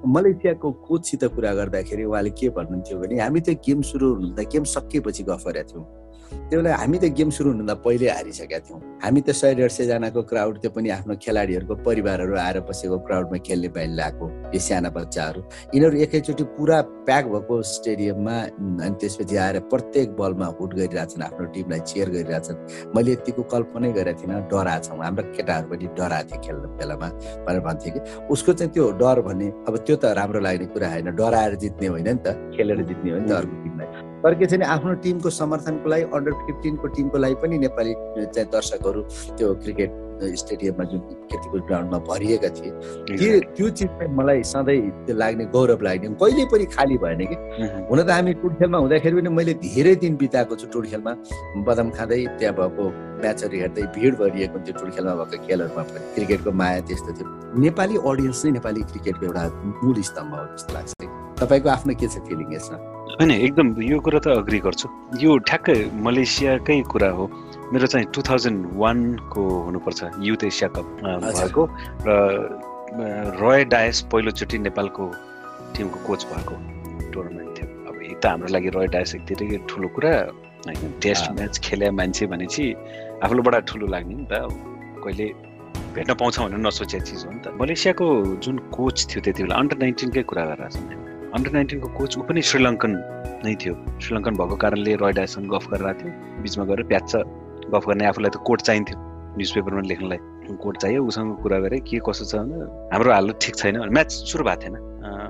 मलेसियाको 0.05 0.71
कोचसित 0.85 1.23
कुरा 1.33 1.53
गर्दाखेरि 1.59 2.03
उहाँले 2.05 2.31
के 2.37 2.49
भन्नुहुन्थ्यो 2.57 2.99
भने 3.01 3.15
हामी 3.25 3.39
त 3.41 3.57
गेम 3.65 3.81
सुरु 3.89 4.13
हुनुहुँदा 4.13 4.43
गेम 4.53 4.63
सकिएपछि 4.75 5.23
गफ 5.29 5.43
गरेका 5.47 5.69
थियौँ। 5.73 6.00
त्यो 6.31 6.59
बेला 6.59 6.75
हामी 6.75 6.97
त 6.97 7.05
गेम 7.17 7.29
सुरु 7.35 7.49
हुनुभन्दा 7.51 7.75
पहिल्यै 7.85 8.11
हारिसकेका 8.15 8.59
थियौँ। 8.65 8.79
हामी 9.03 9.21
त 9.21 9.29
सय 9.31 9.53
डेढ 9.55 9.71
सयजनाको 9.71 10.21
क्राउड 10.31 10.55
त्यो 10.61 10.71
पनि 10.75 10.89
आफ्नो 10.97 11.13
खेलाडीहरूको 11.23 11.75
परिवारहरू 11.87 12.35
आएर 12.45 12.57
बसेको 12.69 12.97
क्राउडमा 13.07 13.37
खेल्ने 13.47 13.69
बाहिर 13.75 13.91
ल्याएको 13.99 14.25
यो 14.55 14.59
साना 14.59 14.89
बच्चाहरू। 14.97 15.41
यिनीहरू 15.75 15.97
एकैचोटि 16.05 16.43
पुरा 16.57 16.77
प्याक 17.07 17.25
भएको 17.33 17.55
स्टेडियममा 17.75 18.35
अनि 18.85 18.95
त्यसपछि 19.01 19.35
आएर 19.45 19.59
प्रत्येक 19.71 20.07
बलमा 20.19 20.47
हुट 20.59 20.71
गरिरहेछन् 20.79 21.23
आफ्नो 21.27 21.45
टिमलाई 21.55 21.79
चेयर 21.91 22.07
गरिरहेछन्। 22.15 22.57
मैले 22.95 23.11
यतिको 23.11 23.41
कल्पनै 23.53 23.91
गरेको 23.97 24.19
थिइनँ 24.21 24.41
डराएको 24.51 24.83
छौँ। 24.87 24.99
हाम्रो 25.03 25.23
केटाहरू 25.35 25.67
पनि 25.71 25.87
डराएको 25.99 26.29
थियो 26.31 26.41
खेल्ने 26.45 26.67
बेलामा 26.79 27.07
भनेर 27.47 27.61
भन्थ्यो 27.67 27.91
कि। 27.95 27.99
उसको 28.33 28.51
चाहिँ 28.53 28.71
त्यो 28.73 28.85
डर 29.01 29.17
भन्ने 29.27 29.47
अब 29.67 29.73
त्यो 29.85 29.95
त 29.97 30.05
राम्रो 30.19 30.39
लाग्ने 30.45 30.65
कुरा 30.73 30.87
होइन। 30.93 31.09
डराएर 31.15 31.55
जित्ने 31.63 31.87
होइन 31.87 32.07
नि 32.07 32.21
त। 32.23 32.27
खेलेर 32.55 32.79
जित्ने 32.89 33.09
हो 33.11 33.17
नि 33.19 33.27
त 33.27 33.31
अर्को 33.39 33.55
तर 34.23 34.35
के 34.39 34.45
छैन 34.45 34.63
आफ्नो 34.75 34.93
टिमको 35.03 35.29
समर्थनको 35.39 35.89
लागि 35.89 36.03
अन्डर 36.13 36.33
फिफ्टिनको 36.45 36.87
टिमको 36.95 37.17
लागि 37.17 37.35
पनि 37.41 37.57
नेपाली 37.57 37.93
चाहिँ 38.17 38.47
दर्शकहरू 38.53 39.01
त्यो 39.37 39.53
क्रिकेट 39.65 39.99
स्टेडियममा 40.21 40.83
जुन 40.89 40.99
खेतीको 41.31 41.59
ग्राउन्डमा 41.67 41.97
भरिएका 42.09 42.49
थिए। 42.57 42.71
त्यो 43.17 43.39
त्यो 43.57 43.69
चिज 43.69 43.87
चाहिँ 43.87 44.13
मलाई 44.15 44.43
सधैँ 44.45 44.77
त्यो 45.05 45.15
लाग्ने 45.17 45.45
गौरव 45.55 45.81
लाग्ने 45.81 46.09
कहिले 46.21 46.45
पनि 46.53 46.65
खाली 46.75 46.97
भएन 47.03 47.25
कि। 47.31 47.35
हुन 47.89 48.03
त 48.03 48.09
हामी 48.09 48.33
टुडखेलमा 48.45 48.77
हुँदाखेरि 48.77 49.15
पनि 49.17 49.29
मैले 49.37 49.53
धेरै 49.65 49.95
दिन 50.05 50.15
बिताएको 50.21 50.55
छु 50.61 50.67
टुडखेलमा 50.73 51.13
बदाम 51.65 51.89
खाँदै 51.97 52.21
त्यहाँ 52.37 52.53
भएको 52.59 52.85
म्याचहरू 53.25 53.57
हेर्दै 53.63 53.83
भिड 53.97 54.13
भरिएको 54.21 54.57
थियो 54.61 54.77
टुडखेलमा 54.77 55.13
भएको 55.25 55.45
खेलहरूमा 55.47 55.83
पनि। 55.89 56.05
क्रिकेटको 56.15 56.51
माया 56.61 56.79
त्यस्तो 56.85 57.11
थियो। 57.17 57.27
नेपाली 57.65 57.95
अडियन्स 58.05 58.45
नै 58.45 58.51
नेपाली 58.61 58.81
क्रिकेटको 58.93 59.25
एउटा 59.25 59.43
मूल 59.81 60.01
स्तम्भ 60.13 60.33
हो 60.37 60.45
जस्तो 60.53 60.73
लाग्छ। 60.77 60.91
तपाईँको 61.41 61.69
आफ्नो 61.77 61.93
के 61.97 62.07
छ 62.07 62.21
फिलिङ 62.29 62.53
यसमा? 62.53 62.77
होइन 63.21 63.31
एकदम 63.31 63.67
यो 63.83 63.99
कुरा 64.01 64.19
त 64.19 64.27
अग्री 64.41 64.59
गर्छु। 64.65 64.87
यो 65.21 65.31
ठ्याक्कै 65.45 65.77
मलेसियाकै 65.93 66.77
कुरा 66.89 67.09
हो। 67.17 67.25
मेरो 67.69 67.87
चाहिँ 67.93 68.05
टु 68.09 68.21
थाउजन्ड 68.25 68.59
वानको 68.81 69.41
हुनुपर्छ 69.65 69.99
युथ 70.25 70.43
एसिया 70.49 70.69
कप 70.73 70.87
भएको 71.05 71.63
र 72.07 72.09
रोय 73.37 73.59
डायस 73.73 74.01
पहिलोचोटि 74.09 74.57
नेपालको 74.65 75.03
टिमको 75.77 75.99
कोच 76.07 76.21
भएको 76.33 76.55
टुर्नामेन्ट 77.13 77.51
थियो। 77.57 77.67
अब 77.87 78.01
एक 78.09 78.17
त 78.17 78.25
हाम्रो 78.25 78.49
लागि 78.57 78.69
रोय 78.73 78.87
डायस 78.89 79.15
एकदमै 79.15 79.57
ठुलो 79.69 79.87
कुरा 79.95 80.13
होइन 80.65 80.97
टेस्ट 81.05 81.31
म्याच 81.37 81.53
खेले 81.61 81.93
मान्छे 82.01 82.25
भनेपछि 82.33 82.65
आफूलाई 83.21 83.43
बडा 83.45 83.59
ठुलो 83.69 83.85
लाग्ने 83.93 84.15
नि 84.17 84.25
त 84.33 84.33
कहिले 85.05 85.27
भेट्न 85.93 86.11
पाउँछ 86.17 86.35
भनेर 86.41 86.61
नसोचेको 86.65 87.05
चिज 87.05 87.21
हो 87.25 87.31
नि 87.37 87.41
त। 87.45 87.53
मलेसियाको 87.61 88.05
जुन 88.41 88.55
कोच 88.73 88.97
थियो 89.09 89.21
त्यति 89.21 89.41
बेला 89.45 89.55
अन्डर 89.61 89.77
नाइन्टिनकै 89.85 90.23
कुरा 90.25 90.43
गरेर 90.49 90.89
अन्डर 91.35 91.51
नाइन्टिनको 91.51 91.87
कोच 91.95 92.17
ऊ 92.17 92.21
पनि 92.27 92.41
श्रीलङ्कन 92.43 92.91
नै 93.47 93.53
थियो। 93.55 93.73
श्रीलङ्कन 94.03 94.33
भएको 94.35 94.55
कारणले 94.63 94.95
रोय 94.99 95.13
डायसँग 95.15 95.47
गफ 95.47 95.65
गरेर 95.71 95.93
थियो। 95.99 96.11
बिचमा 96.43 96.63
गएर 96.69 96.83
प्याच 96.91 97.11
गफ 97.71 97.83
गर्ने 97.87 98.05
आफूलाई 98.11 98.31
त 98.35 98.37
कोट 98.43 98.59
चाहिन्थ्यो 98.67 98.97
न्युज 99.39 99.51
पेपरमा 99.55 99.81
लेख्नलाई। 99.91 100.19
कोट 100.51 100.75
चाहियो 100.83 100.99
उसँग 101.07 101.31
कुरा 101.39 101.57
गरेँ 101.63 101.79
के 101.87 101.99
कसो 102.03 102.25
छ 102.27 102.35
भने 102.35 102.55
हाम्रो 102.91 103.11
हालत 103.15 103.35
ठिक 103.39 103.55
छैन। 103.55 103.75
म्याच 103.95 104.11
सुरु 104.11 104.43
भएको 104.43 104.59
थिएन। 104.61 104.75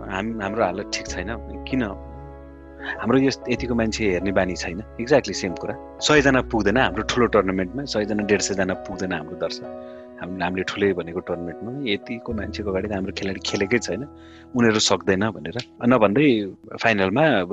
हाम 0.10 0.26
हाम्रो 0.42 0.64
हालत 0.66 0.88
ठिक 0.90 1.06
छैन। 1.14 1.30
किन? 1.70 1.84
हाम्रो 3.02 3.18
यस 3.22 3.38
यतिको 3.54 3.74
मान्छे 3.78 4.02
हेर्ने 4.18 4.32
बानी 4.34 4.56
छैन। 4.58 4.82
एक्ज्याक्टली 4.98 5.34
सेम 5.38 5.54
कुरा। 5.62 5.74
सयजना 6.02 6.42
पुग्दैन 6.50 6.78
हाम्रो 6.82 7.04
ठुलो 7.06 7.26
टुर्नामेन्टमा 7.30 7.82
सयजना 7.94 8.26
डेढ 8.26 8.42
सयजना 8.42 8.74
पुग्दैन 8.90 9.14
हाम्रो 9.14 9.36
दर्शक। 9.38 9.70
हामी 10.22 10.38
हामीले 10.46 10.64
ठुलै 10.70 10.90
भनेको 11.00 11.20
टुर्नामेन्टमा 11.28 11.72
यतिको 11.90 12.30
मान्छेको 12.40 12.70
अगाडि 12.72 12.88
त 12.88 12.94
हाम्रो 12.94 13.14
खेलाडी 13.20 13.42
खेलेकै 13.50 13.80
छैन। 13.88 14.02
उनीहरू 14.54 14.80
सक्दैन 14.90 15.24
भनेर। 15.36 15.58
नभन्दै 15.92 16.28
फाइनलमा 16.78 17.26
अब 17.44 17.52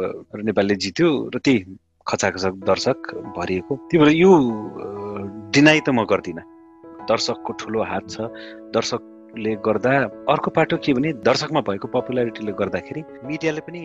नेपालले 0.48 0.74
जित्यो 0.84 1.08
र 1.32 1.36
त्यही 1.40 1.58
खचाखचक 2.06 2.54
दर्शक 2.70 2.98
भरिएको। 3.36 3.72
त्यही 3.88 3.98
भएर 4.00 4.10
यो 4.24 4.30
डिनाइ 5.54 5.80
त 5.80 5.88
म 5.96 6.04
गर्दिनँ। 6.04 6.44
दर्शकको 7.08 7.50
ठुलो 7.60 7.80
हात 7.90 8.04
छ। 8.12 8.16
दर्शकले 8.76 9.52
गर्दा 9.64 9.92
अर्को 10.28 10.48
पाटो 10.56 10.76
के 10.84 10.92
भने 10.92 11.12
दर्शकमा 11.24 11.60
भएको 11.68 11.86
पपुलारिटीले 11.88 12.52
गर्दाखेरि 12.52 13.02
मिडियाले 13.28 13.60
पनि 13.64 13.80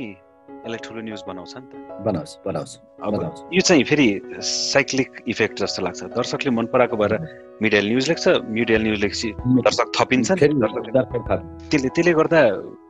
यसलाई 0.63 0.79
ठुलो 0.79 1.01
न्युज 1.03 1.21
बनाउँछ 1.27 1.53
नि 1.57 1.65
त। 1.67 1.73
बनाउँछ 2.07 2.31
बनाउँछ 2.47 2.71
अब 3.03 3.13
यो 3.51 3.61
चाहिँ 3.61 3.83
फेरि 3.83 4.07
साइक्लिक 4.39 5.09
इफेक्ट 5.27 5.55
जस्तो 5.59 5.79
लाग्छ। 5.83 6.03
दर्शकले 6.15 6.51
मन 6.51 6.65
पराएको 6.71 6.95
भएर 6.97 7.13
मिडियाले 7.61 7.89
न्युज 7.89 8.07
लेख्छ 8.09 8.25
मिडियाले 8.47 8.83
न्युज 8.87 9.01
लेखेपछि 9.03 9.29
दर्शक 9.67 9.87
थपिन्छ 9.99 10.31
त्यसले 10.31 11.89
त्यसले 11.89 12.13
गर्दा 12.13 12.39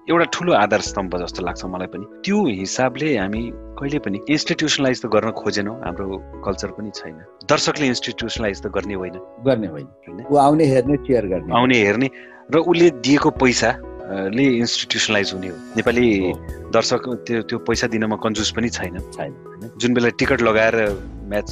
एउटा 0.04 0.26
ठुलो 0.36 0.52
आधार 0.54 0.82
स्तम्भ 0.84 1.16
जस्तो 1.18 1.42
लाग्छ 1.48 1.66
मलाई 1.66 1.88
पनि। 1.88 2.06
त्यो 2.22 2.38
हिसाबले 2.62 3.10
हामी 3.18 3.42
कहिले 3.80 4.00
पनि 4.06 4.20
इन्स्टिट्युसनलाइज 4.30 5.02
त 5.02 5.06
गर्न 5.08 5.32
खोजेनौँ 5.32 5.76
हाम्रो 5.80 6.06
कल्चर 6.46 6.70
पनि 6.78 6.92
छैन। 6.92 7.16
दर्शकले 7.48 7.86
इन्स्टिट्युसनलाइज 7.88 8.58
त 8.62 8.68
गर्ने 8.68 8.96
होइन। 9.00 9.16
गर्ने 9.48 9.68
होइन। 9.74 9.88
आउने 10.36 10.66
हेर्ने 10.66 10.98
गर्ने। 11.00 11.56
आउने 11.56 11.78
हेर्ने 11.80 12.10
र 12.52 12.60
उसले 12.60 12.90
दिएको 13.00 13.30
पैसा 13.40 13.70
ले 14.12 14.44
इन्स्टिट्युसनलाइज 14.44 15.32
हुने 15.34 15.48
हो। 15.48 15.56
नेपाली 15.76 16.34
दर्शक 16.74 17.24
त्यो 17.28 17.42
त्यो 17.42 17.60
पैसा 17.60 17.88
दिनमा 17.88 18.16
कन्जुस 18.16 18.52
पनि 18.52 18.70
छैन। 18.70 19.00
छैन। 19.00 19.72
जुन 19.78 19.94
बेला 19.94 20.10
टिकट 20.10 20.42
लगाएर 20.42 20.76
म्याच 21.24 21.50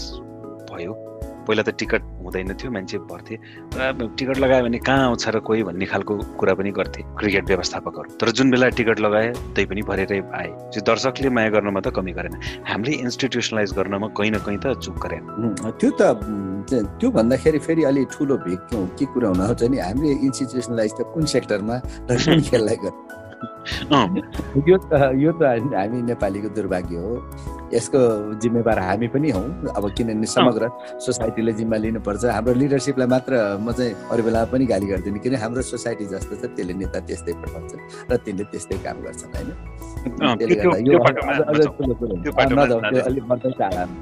भयो 0.74 1.11
पहिला 1.48 1.64
त 1.64 1.70
टिकट 1.80 2.02
हुँदैन 2.24 2.54
थियो 2.60 2.72
मान्छे 2.72 2.98
भर्थे। 3.10 3.36
टिकट 4.18 4.38
लगायो 4.38 4.64
भने 4.64 4.80
कहाँ 4.80 5.06
आउँछ 5.08 5.28
र 5.28 5.40
कोही 5.40 5.64
भन्ने 5.64 5.86
खालको 5.86 6.14
कुरा 6.40 6.54
पनि 6.54 6.72
गर्थे 6.72 7.02
क्रिकेट 7.20 7.46
व्यवस्थापकहरू। 7.52 8.18
तर 8.22 8.30
जुन 8.38 8.52
बेला 8.52 8.70
टिकट 8.78 9.00
लगाए 9.00 9.28
त्यही 9.56 9.66
पनि 9.66 9.82
भरेरै 9.90 10.20
आए। 10.40 10.50
त्यो 10.72 10.82
दर्शकले 10.86 11.30
माया 11.30 11.50
गर्नमा 11.56 11.80
त 11.82 11.88
कमी 11.96 12.12
गरेन। 12.18 12.34
हामीले 12.70 12.92
इन्स्टिट्युसनलाइज 13.06 13.74
गर्नमा 13.78 14.08
कहीँ 14.18 14.32
न 14.32 14.38
कहीँ 14.46 14.60
त 14.64 14.78
चुप 14.84 14.96
गरेन। 15.04 15.24
त्यो 15.82 15.90
त 16.00 16.02
त्यो 16.70 17.10
भन्दाखेरि 17.12 17.60
फेरि 17.60 17.84
अलिक 17.90 18.08
ठुलो 18.14 18.38
भिक 18.46 18.62
के 18.98 19.06
कुरा 19.14 19.28
हुन 19.30 19.42
आउँछ 19.42 19.64
नि? 19.64 19.78
हामीले 19.78 20.14
इन्स्टिट्युसनलाइज 20.28 20.92
त 20.94 21.02
कुन 21.14 21.26
सेक्टरमा 21.34 21.76
र 22.10 22.18
कुन 22.26 22.42
खेललाई 22.50 22.78
यो 24.70 24.78
त 24.78 24.94
यो 25.18 25.32
त 25.38 25.42
हामी 25.74 26.02
नेपालीको 26.02 26.50
दुर्भाग्य 26.58 26.98
हो। 26.98 27.14
यसको 27.74 28.00
जिम्मेवार 28.42 28.80
हामी 28.80 29.08
पनि 29.08 29.30
हौँ। 29.32 29.48
अब 29.78 29.84
किनभने 29.98 30.28
समग्र 30.28 30.64
सोसाइटीले 31.00 31.54
जिम्मा 31.60 31.78
लिनुपर्छ। 31.78 32.24
हाम्रो 32.36 32.54
लिडरसिपलाई 32.62 33.08
मात्र 33.08 33.34
म 33.60 33.72
चाहिँ 33.72 33.94
अरू 34.12 34.22
बेला 34.24 34.40
पनि 34.52 34.66
गाली 34.72 34.86
गर्दिनँ 34.92 35.20
किन 35.24 35.36
हाम्रो 35.44 35.62
सोसाइटी 35.72 36.06
जस्तो 36.12 36.36
छ 36.42 36.44
त्यसले 36.56 36.74
नेता 36.74 37.00
त्यस्तै 37.08 37.34
पठाउँछ 37.42 37.72
र 38.12 38.14
तिनले 38.26 38.44
त्यस्तै 38.52 38.78
काम 38.86 38.98
गर्छन् 39.06 39.32
होइन? 39.36 39.50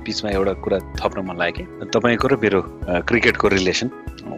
बिचमा 0.06 0.30
एउटा 0.32 0.54
कुरा 0.64 0.78
थप्न 1.00 1.20
मन 1.28 1.36
लाग्यो। 1.38 1.66
कि 1.80 1.86
तपाईँको 1.94 2.28
र 2.28 2.34
मेरो 2.44 2.60
क्रिकेटको 3.10 3.48
रिलेसन। 3.58 3.88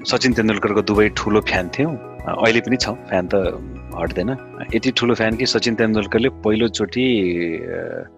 सचिन 0.10 0.32
तेन्दुलकरको 0.34 0.82
दुवै 0.90 1.08
ठुलो 1.16 1.40
फ्यान 1.50 1.66
थियौँ। 1.76 1.94
अहिले 2.28 2.62
पनि 2.66 2.78
छौँ। 2.78 2.96
फ्यान 3.10 3.26
त 3.32 3.36
हट्दैन। 4.02 4.30
यति 4.76 4.92
ठुलो 4.92 5.14
फ्यान 5.16 5.36
कि 5.36 5.46
सचिन 5.46 5.76
तेन्दुलकरले 5.76 6.30
पहिलोचोटि 6.44 7.06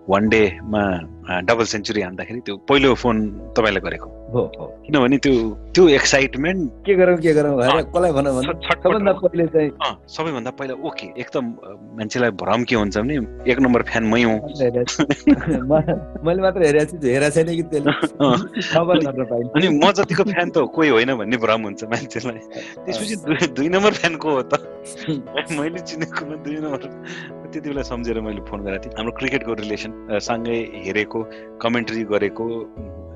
वान 0.10 0.30
डेमा 0.30 0.84
डबल 1.24 1.66
सेन्चुरी 1.74 2.02
हान्दाखेरि 2.02 2.40
त्यो 2.46 2.56
पहिलो 2.70 2.94
फोन 3.00 3.16
तपाईँलाई 3.58 3.82
गरेको। 3.88 4.08
किनभने 4.34 5.18
त्यो 5.24 5.34
त्यो 5.74 5.84
एक्साइटमेन्ट 5.90 6.62
के 6.86 6.94
गरौँ 6.96 7.18
के 7.22 7.34
गरौँ 7.34 7.54
कसलाई 7.64 8.12
भनौँ 8.12 8.42
सबैभन्दा 8.44 9.14
पहिले 9.22 9.46
चाहिँ 9.54 9.70
सबैभन्दा 10.10 10.52
पहिला 10.58 10.74
ओके 10.90 11.08
एकदम 11.22 11.46
मान्छेलाई 11.98 12.32
भ्रम 12.42 12.64
के 12.70 12.76
हुन्छ 12.76 12.98
भने 12.98 13.16
एक 13.52 13.60
नम्बर 13.62 13.82
फ्यान 13.90 14.04
मै 14.10 14.22
हुँ। 14.24 14.40
मैले 16.26 16.42
मात्र 16.46 16.62
हेरेको 16.66 16.98
छु 16.98 17.08
हेरेको 17.08 17.32
छैन 17.36 17.50
कि 17.56 17.64
त्यसले। 17.72 17.92
अनि 19.54 19.68
म 19.70 19.92
जतिको 19.94 20.24
फ्यान 20.34 20.50
त 20.50 20.58
कोही 20.76 20.90
होइन 20.90 21.14
भन्ने 21.14 21.38
भ्रम 21.38 21.62
हुन्छ 21.70 21.84
मान्छेलाई। 21.94 22.40
त्यसपछि 22.86 23.48
दुई 23.54 23.70
नम्बर 23.70 23.92
फ्यान 24.02 24.16
को 24.18 24.30
हो 24.34 24.42
त? 24.50 24.54
मैले 25.58 25.80
चिनेकोमा 25.80 26.36
दुई 26.44 26.58
नम्बर। 26.58 26.82
त्यति 27.54 27.70
बेला 27.70 27.82
सम्झेर 27.86 28.20
मैले 28.26 28.42
फोन 28.50 28.60
गरेको 28.66 28.84
थिएँ। 28.84 28.94
हाम्रो 28.98 29.14
क्रिकेटको 29.18 29.54
रिलेसन 29.54 29.92
सँगै 30.28 30.58
हेरेको 30.86 31.20
कमेन्ट्री 31.62 32.04
गरेको 32.10 32.46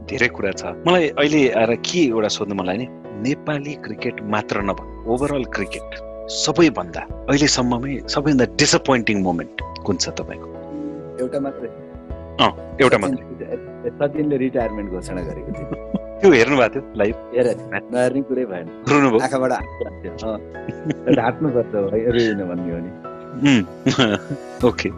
धेरै 0.06 0.28
कुरा 0.30 0.52
छ। 0.52 0.78
मलाई 0.86 1.08
अहिले 1.18 1.42
आएर 1.58 1.72
के 1.82 2.02
एउटा 2.14 2.30
सोध्नु 2.38 2.56
मलाई 2.62 2.78
नि 2.78 2.86
नेपाली 3.26 3.74
क्रिकेट 3.86 4.22
मात्र 4.34 4.62
नभए 4.62 4.86
ओभरअल 5.10 5.44
क्रिकेट 5.58 5.90
सबैभन्दा 6.38 7.02
अहिलेसम्ममै 7.30 7.94
सबैभन्दा 8.14 8.46
डिसपोइन्टिङ 8.62 9.18
मोमेन्ट 9.26 9.56
कुन 9.86 9.96
छ 9.98 10.14
तपाईँको? 10.22 10.48
एउटा 11.18 11.40
मात्रै। 11.46 11.70
एउटा 12.84 12.98
मात्रै। 13.02 13.24
सचिनले 13.90 14.38
रिटायरमेन्ट 14.38 14.90
घोषणा 14.92 15.22
गरेको 15.30 15.52
थियो। 15.58 15.68
त्यो 16.22 16.32
हेर्नु 16.38 16.56
भएको 16.62 16.74
थियो 16.74 16.84
लाइभ 17.02 17.16
कुरै 18.30 18.46
भएन। 18.54 18.68
आँखाबाट 19.26 19.52
ढाँट्नुपर्छ 21.18 21.74
भन्ने 22.52 22.72
हो 22.74 22.80
नि। 22.86 23.07
ओके 24.68 24.90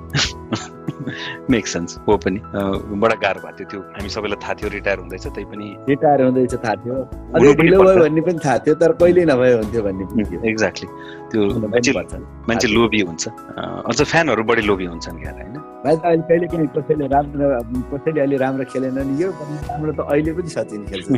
मेक 1.51 1.65
सेन्स 1.67 1.97
हो 2.07 2.13
पनि. 2.23 2.39
बडा 3.01 3.15
गाह्रो 3.23 3.39
भएको 3.41 3.51
थियो 3.59 3.67
त्यो. 3.69 3.79
हामी 3.95 4.09
सबैलाई 4.09 4.37
थाहा 4.43 4.53
थियो 4.59 4.69
रिटायर 4.69 4.97
हुँदैछ 4.99 5.25
त्यही 5.27 5.45
पनि 5.51 5.65
रिटायर 5.89 6.19
हुँदैछ 6.23 6.53
थाहा 6.63 6.75
थियो। 6.83 6.95
अझै 7.35 7.53
ढिलो 7.61 7.77
भयो 7.83 7.99
भन्ने 8.03 8.21
पनि 8.27 8.39
थाहा 8.45 8.57
थियो 8.65 8.75
तर 8.81 8.91
कहिले 9.01 9.21
नभए 9.31 9.51
हुन्थ्यो 9.53 9.81
भन्ने 9.83 10.03
एक्ज्याक्टली 10.51 10.87
त्यो 11.31 11.41
मान्छे 11.67 11.91
मान्छे 12.49 12.67
लोभी 12.67 12.99
हुन्छ। 13.09 13.23
अझ 13.27 13.97
फ्यानहरू 14.01 14.43
बढी 14.49 14.61
लोभी 14.69 14.85
हुन्छन् 14.91 15.17
क्या 15.21 15.31
होइन? 15.39 15.55
अहिले 15.87 16.23
कहिले 16.29 16.45
पनि 16.51 16.65
कसैले 16.75 17.05
राम्रो 17.15 17.47
कसैले 17.91 18.19
अहिले 18.21 18.37
राम्रो 18.43 18.63
खेलेन 18.71 18.97
नि 19.07 19.13
यो 19.23 19.29
राम्रो 19.31 19.91
त 19.91 19.93
अहिले 20.09 20.31
पनि 20.39 20.49
सचिन 20.55 20.81
खेल्छ 20.89 21.07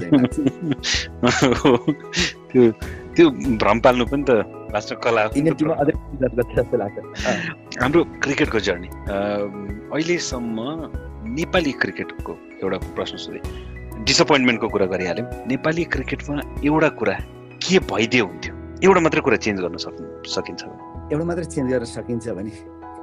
त्यो 2.51 2.63
त्यो 3.15 3.29
भ्रम 3.61 3.79
पाल्नु 3.85 4.05
पनि 4.11 4.23
त 4.27 4.31
वास्तव 4.71 4.95
कला 5.03 5.21
हाम्रो 7.81 8.01
क्रिकेटको 8.23 8.59
जर्नी। 8.67 8.87
अहिलेसम्म 9.91 10.57
नेपाली 11.37 11.71
क्रिकेटको 11.81 12.33
एउटा 12.63 12.77
प्रश्न 12.95 13.17
सोधेँ। 13.23 13.43
डिसपोइन्टमेन्टको 14.07 14.67
कुरा 14.73 14.85
गरिहाल्यौँ। 14.93 15.27
नेपाली 15.51 15.83
क्रिकेटमा 15.93 16.35
एउटा 16.65 16.89
कुरा 16.99 17.15
के 17.63 17.79
भइदियो 17.91 18.25
हुन्थ्यो? 18.25 18.53
एउटा 18.83 18.99
मात्रै 19.05 19.21
कुरा 19.27 19.37
चेन्ज 19.45 19.57
गर्न 19.61 19.77
सक्नु 19.85 20.05
सकिन्छ 20.35 20.61
एउटा 21.11 21.25
मात्रै 21.29 21.45
चेन्ज 21.45 21.67
गर्न 21.73 21.85
सकिन्छ 21.85 22.25
भने? 22.37 22.51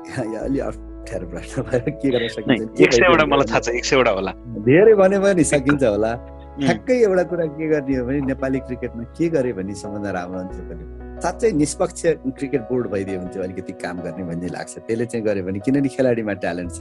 अलि 0.49 0.59
अप्ठ्यारो 0.69 1.27
प्रश्न 1.29 1.63
भयो। 1.69 1.93
के 2.01 2.09
गर्न 2.11 2.29
सकिन्छ? 2.37 2.81
एक 2.81 2.93
सयवटा 2.93 3.25
मलाई 3.29 3.47
थाहा 3.53 3.61
छ 3.61 3.69
एक 3.77 3.85
सयवटा 3.85 4.11
होला। 4.19 4.33
धेरै 4.65 4.95
भने 5.01 5.19
पनि 5.21 5.45
सकिन्छ 5.45 5.83
होला। 5.85 6.13
ठ्याक्कै 6.61 6.95
एउटा 7.03 7.23
कुरा 7.31 7.45
के 7.55 7.67
गर्ने 7.69 7.97
हो 7.97 8.05
भने 8.07 8.21
नेपाली 8.29 8.59
क्रिकेटमा 8.69 9.03
के 9.19 9.29
गरे 9.35 9.53
भने 9.59 9.75
सबभन्दा 9.83 10.11
राम्रो 10.19 10.39
हुन्थ्यो 10.43 10.65
भने 10.71 10.85
साँच्चै 11.23 11.51
निष्पक्ष 11.63 12.03
क्रिकेट 12.39 12.63
बोर्ड 12.71 12.87
भइदियो 12.95 13.21
हुन्थ्यो 13.21 13.43
अलिकति 13.43 13.73
काम 13.83 14.01
गर्ने 14.07 14.25
भन्ने 14.31 14.49
लाग्छ 14.57 14.79
त्यसले 14.79 15.07
चाहिँ 15.07 15.25
गर्यो 15.27 15.45
भने 15.49 15.59
किनभने 15.67 15.89
खेलाडीमा 15.97 16.33
ट्यालेन्ट 16.45 16.73
छ 16.79 16.81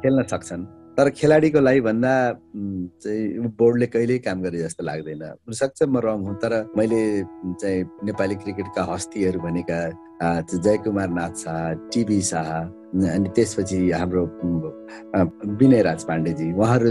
खेल्न 0.00 0.22
सक्छन् 0.32 0.64
तर 0.98 1.10
खेलाडीको 1.16 1.60
लागि 1.60 1.80
भन्दा 1.86 2.12
चाहिँ 3.04 3.48
बोर्डले 3.60 3.86
कहिल्यै 3.94 4.18
काम 4.26 4.42
गरे 4.42 4.58
जस्तो 4.58 4.84
लाग्दैन 4.84 5.22
हुनसक्छ 5.24 5.82
म 5.84 6.00
रङ 6.04 6.24
हुँ 6.26 6.36
तर 6.42 6.52
मैले 6.76 7.00
चाहिँ 7.60 7.84
नेपाली 8.08 8.34
क्रिकेटका 8.44 8.82
हस्तीहरू 8.92 9.40
भनेका 9.40 9.80
जयकुमार 10.56 11.08
नाथ 11.18 11.34
शाह 11.44 11.72
टिबी 11.92 12.20
शाह 12.30 12.48
अनि 12.94 13.28
त्यसपछि 13.36 13.90
हाम्रो 13.90 14.24
विनय 15.58 15.82
राज 15.82 16.04
पाण्डेजी 16.04 16.52
उहाँहरू 16.52 16.90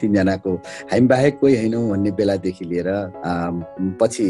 तिनजनाको 0.00 0.54
हामी 0.92 1.06
बाहेक 1.06 1.38
कोही 1.40 1.56
होइनौँ 1.56 1.88
भन्ने 1.90 2.10
बेलादेखि 2.18 2.64
लिएर 2.64 2.88
पछि 4.00 4.26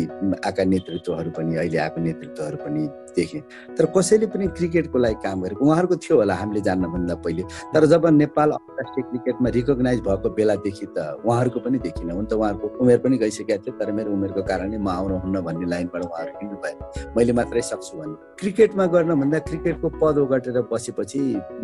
आएका 0.47 0.64
नेतृत्वहरू 0.64 1.31
पनि 1.31 1.57
अहिले 1.57 1.79
आएको 1.79 2.01
नेतृत्वहरू 2.01 2.57
पनि 2.57 2.88
देखेँ 3.16 3.40
तर 3.79 3.87
कसैले 3.97 4.27
पनि 4.35 4.47
क्रिकेटको 4.59 4.99
लागि 4.99 5.19
काम 5.25 5.42
गरेको 5.42 5.64
उहाँहरूको 5.64 5.97
थियो 5.97 6.16
होला 6.19 6.35
हामीले 6.35 6.61
जान्नभन्दा 6.61 7.14
पहिले। 7.25 7.42
तर 7.73 7.87
जब 7.87 8.07
नेपाल 8.12 8.51
अन्तर्राष्ट्रिय 8.51 9.05
क्रिकेटमा 9.11 9.49
रिकगनाइज 9.57 10.01
भएको 10.09 10.31
बेलादेखि 10.37 10.87
त 10.99 10.99
उहाँहरूको 11.25 11.61
पनि 11.61 11.79
देखिनँ 11.87 12.14
हुन 12.14 12.27
त 12.27 12.33
उहाँहरूको 12.33 12.66
उमेर 12.85 12.99
पनि 12.99 13.16
गइसकेको 13.19 13.62
थियो 13.64 13.79
तर 13.79 13.92
मेरो 13.92 14.12
उमेरको 14.12 14.42
कारणले 14.42 14.79
म 14.79 14.88
आउनुहुन्न 14.88 15.40
भन्ने 15.47 15.66
लाइनबाट 15.71 16.03
उहाँहरू 16.05 16.33
हिँड्नु 16.42 16.59
भयो 16.61 17.14
मैले 17.16 17.33
मात्रै 17.33 17.62
सक्छु 17.71 17.99
भने 17.99 18.14
क्रिकेटमा 18.40 18.87
गर्न 18.92 19.21
भन्दा 19.21 19.38
क्रिकेटको 19.49 19.88
पद 20.03 20.19
ओगटेर 20.19 20.61
बसेपछि 20.73 21.06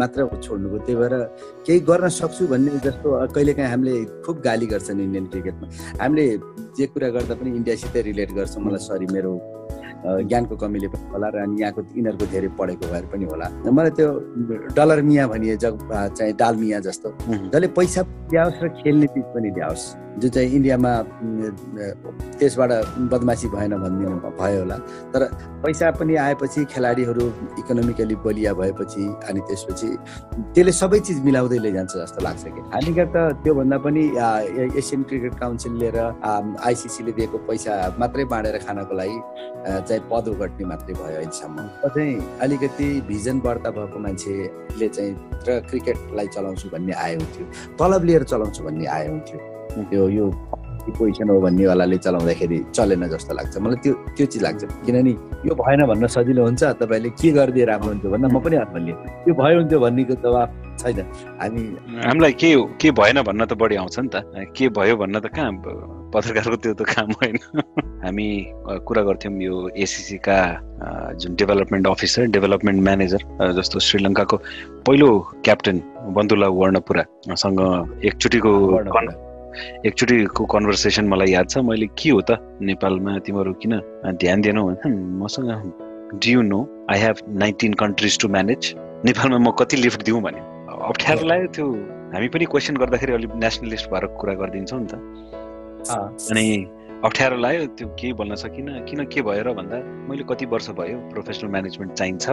मात्र 0.00 0.28
छोड्नुको 0.42 0.78
त्यही 0.87 0.96
भएर 1.00 1.14
केही 1.66 1.81
गर्न 1.88 2.09
सक्छु 2.09 2.46
भन्ने 2.52 2.78
जस्तो 2.87 3.09
कहिलेकाहीँ 3.35 3.70
हामीले 3.70 3.94
खुब 4.24 4.37
गाली 4.44 4.66
गर्छन् 4.72 5.00
इन्डियन 5.00 5.26
क्रिकेटमा। 5.33 5.66
हामीले 6.02 6.26
जे 6.78 6.87
कुरा 6.92 7.09
गर्दा 7.16 7.35
पनि 7.40 7.50
इन्डियासितै 7.59 8.00
रिलेट 8.11 8.31
गर्छौँ 8.38 8.62
मलाई 8.64 8.83
सरी 8.88 9.07
मेरो 9.12 9.33
ज्ञानको 10.02 10.55
कमीले 10.59 10.88
पनि 10.90 11.05
होला 11.14 11.28
र 11.31 11.37
अनि 11.46 11.61
यहाँको 11.62 11.81
यिनीहरूको 11.94 12.26
धेरै 12.33 12.48
पढेको 12.59 12.87
भएर 12.90 13.05
पनि 13.12 13.24
होला। 13.31 13.46
मलाई 13.70 13.90
त्यो 13.98 14.09
डलर 14.74 15.02
मिया 15.07 15.26
भनिए 15.31 15.57
जग 15.62 15.74
चाहिँ 16.18 16.33
डाल 16.35 16.55
मिया 16.59 16.78
जस्तो। 16.87 17.09
जसले 17.55 17.66
पैसा 17.78 18.00
ल्याओस् 18.33 18.62
र 18.62 18.68
खेल्ने 18.83 19.07
चिज 19.14 19.26
पनि 19.35 19.50
ल्याओस् 19.59 19.85
जो 20.18 20.29
चाहिँ 20.29 20.51
इन्डियामा 20.57 20.92
त्यसबाट 22.38 22.70
बदमासी 23.12 23.48
भएन 23.48 23.72
भनिदिनु 23.83 24.16
भयो 24.40 24.59
होला। 24.61 24.77
तर 25.12 25.22
पैसा 25.64 25.90
पनि 25.96 26.14
आएपछि 26.16 26.64
खेलाडीहरू 26.72 27.25
इकोनोमिकली 27.59 28.16
बलिया 28.25 28.53
भएपछि 28.61 29.05
अनि 29.29 29.40
त्यसपछि 29.48 29.88
त्यसले 30.55 30.72
सबै 30.72 30.98
चिज 31.07 31.18
मिलाउँदै 31.25 31.59
लैजान्छ 31.64 31.92
जस्तो 31.96 32.20
लाग्छ 32.25 32.44
कि। 32.44 32.61
हामीका 32.75 33.05
त 33.14 33.16
त्योभन्दा 33.44 33.79
पनि 33.85 34.03
एसियन 34.77 35.03
क्रिकेट 35.09 35.35
काउन्सिलले 35.40 35.88
र 35.96 35.98
आइसिसीले 36.61 37.12
दिएको 37.18 37.38
पैसा 37.48 37.72
मात्रै 38.01 38.25
बाँडेर 38.33 38.57
खानको 38.66 38.94
लागि 39.01 39.18
चाहिँ 39.88 40.03
पद 40.12 40.29
उघट्ने 40.35 40.64
मात्रै 40.72 40.94
भयो 41.01 41.16
अहिलेसम्म। 41.25 41.57
चाहिँ 41.88 42.14
अलिकति 42.44 42.88
भिजन 43.09 43.40
वार्ता 43.44 43.70
भएको 43.79 43.98
मान्छेले 44.05 44.88
चाहिँ 44.88 45.12
र 45.48 45.61
क्रिकेटलाई 45.70 46.27
चलाउँछु 46.37 46.68
भन्ने 46.75 46.92
आए 46.92 47.14
हुन्थ्यो। 47.16 47.44
तलब 47.81 48.05
लिएर 48.05 48.22
चलाउँछु 48.29 48.64
भन्ने 48.64 48.87
आए 48.87 49.09
हुन्थ्यो। 49.09 49.38
त्यो 49.90 50.08
यो 50.08 50.26
पोजिसन 50.82 51.28
हो 51.30 51.40
भन्नेवालाले 51.40 51.96
चलाउँदाखेरि 52.04 52.58
चलेन 52.74 53.06
जस्तो 53.08 53.32
लाग्छ। 53.38 53.54
मलाई 53.62 53.78
त्यो 53.87 53.92
त्यो 54.18 54.26
चिज 54.26 54.42
लाग्छ। 54.42 54.62
किनभने 54.82 55.12
यो 55.46 55.54
भएन 55.54 55.80
भन्न 55.87 56.06
सजिलो 56.11 56.42
हुन्छ। 56.42 56.62
तपाईँले 56.82 57.11
के 57.14 57.30
गरिदिए 57.38 57.64
राम्रो 57.70 57.88
हुन्थ्यो 57.88 58.11
भन्दा 58.11 58.28
म 58.28 58.38
पनि 58.42 58.56
हातमा 58.56 58.78
लिएँ। 58.82 58.96
त्यो 59.22 59.32
भयो 59.38 59.56
हुन्थ्यो 59.62 59.78
भन्नेको 59.78 60.14
जवाब 60.26 60.48
छैन। 60.82 60.98
हामी 61.38 61.62
हामीलाई 62.02 62.32
के 62.35 62.50
के 62.82 62.90
भएन 62.98 63.22
भन्न 63.22 63.46
त 63.46 63.54
बढी 63.54 63.76
आउँछ 63.78 63.98
नि 63.98 64.08
त। 64.11 64.26
के 64.56 64.68
भयो 64.74 64.96
भन्न 64.98 65.20
त 65.22 65.26
कहाँ 65.30 65.52
पत्रकारको 66.11 66.56
त्यो 66.58 66.74
त 66.74 66.82
काम 66.82 67.11
होइन। 67.22 67.38
हामी 68.02 68.28
कुरा 68.82 69.02
गर्थ्यौँ 69.06 69.35
यो 69.38 69.54
एसिसीका 69.78 70.37
जुन 71.14 71.35
डेभलपमेन्ट 71.38 71.87
अफिसर 71.87 72.26
डेभलपमेन्ट 72.35 72.82
म्यानेजर 72.82 73.22
जस्तो 73.54 73.78
श्रीलङ्काको 73.78 74.37
पहिलो 74.82 75.08
क्याप्टेन 75.46 75.76
बन्दुला 76.11 76.48
वर्णपुरासँग 76.50 77.61
एकचोटिको 78.02 78.50
एकचोटिको 79.87 80.45
कन्भर्सेसन 80.55 81.05
मलाई 81.09 81.31
याद 81.33 81.47
छ 81.49 81.59
मैले 81.71 81.87
के 81.99 82.11
हो 82.11 82.21
त 82.21 82.38
नेपालमा 82.69 83.19
तिमीहरू 83.27 83.53
किन 83.62 83.73
ध्यान 84.23 84.41
दिएनौ 84.41 84.62
मसँग 85.23 85.51
you 86.27 86.43
know 86.43 86.61
I 86.91 86.99
have 87.01 87.17
nineteen 87.43 87.73
countries 87.83 88.19
to 88.21 88.29
manage 88.29 88.75
नेपालमा 89.05 89.38
म 89.38 89.51
कति 89.59 89.77
लिफ्ट 89.77 90.05
दिउँ 90.05 90.21
भने? 90.23 90.41
अप्ठ्यारो 90.91 91.27
लाग्यो 91.27 91.49
त्यो। 91.57 91.67
हामी 92.12 92.29
पनि 92.29 92.45
क्वेसन 92.53 92.77
गर्दाखेरि 92.77 93.12
अलिक 93.12 93.33
नेसनलिस्ट 93.45 93.87
भएर 93.91 94.05
कुरा 94.21 94.35
गरिदिन्छौँ 94.41 94.81
नि 94.81 94.87
त। 94.93 94.95
अनि 96.31 96.47
अप्ठ्यारो 97.05 97.37
लाग्यो 97.37 97.67
त्यो 97.77 97.87
केही 97.99 98.12
भन्न 98.21 98.35
सकिनँ 98.43 98.85
किन 98.87 99.01
के 99.12 99.23
भयो 99.27 99.43
र 99.43 99.53
भन्दा 99.59 99.77
मैले 100.09 100.25
कति 100.31 100.47
वर्ष 100.53 100.71
भयो 100.79 100.97
प्रोफेसनल 101.12 101.51
म्यानेजमेन्ट 101.51 101.93
चाहिन्छ 101.99 102.27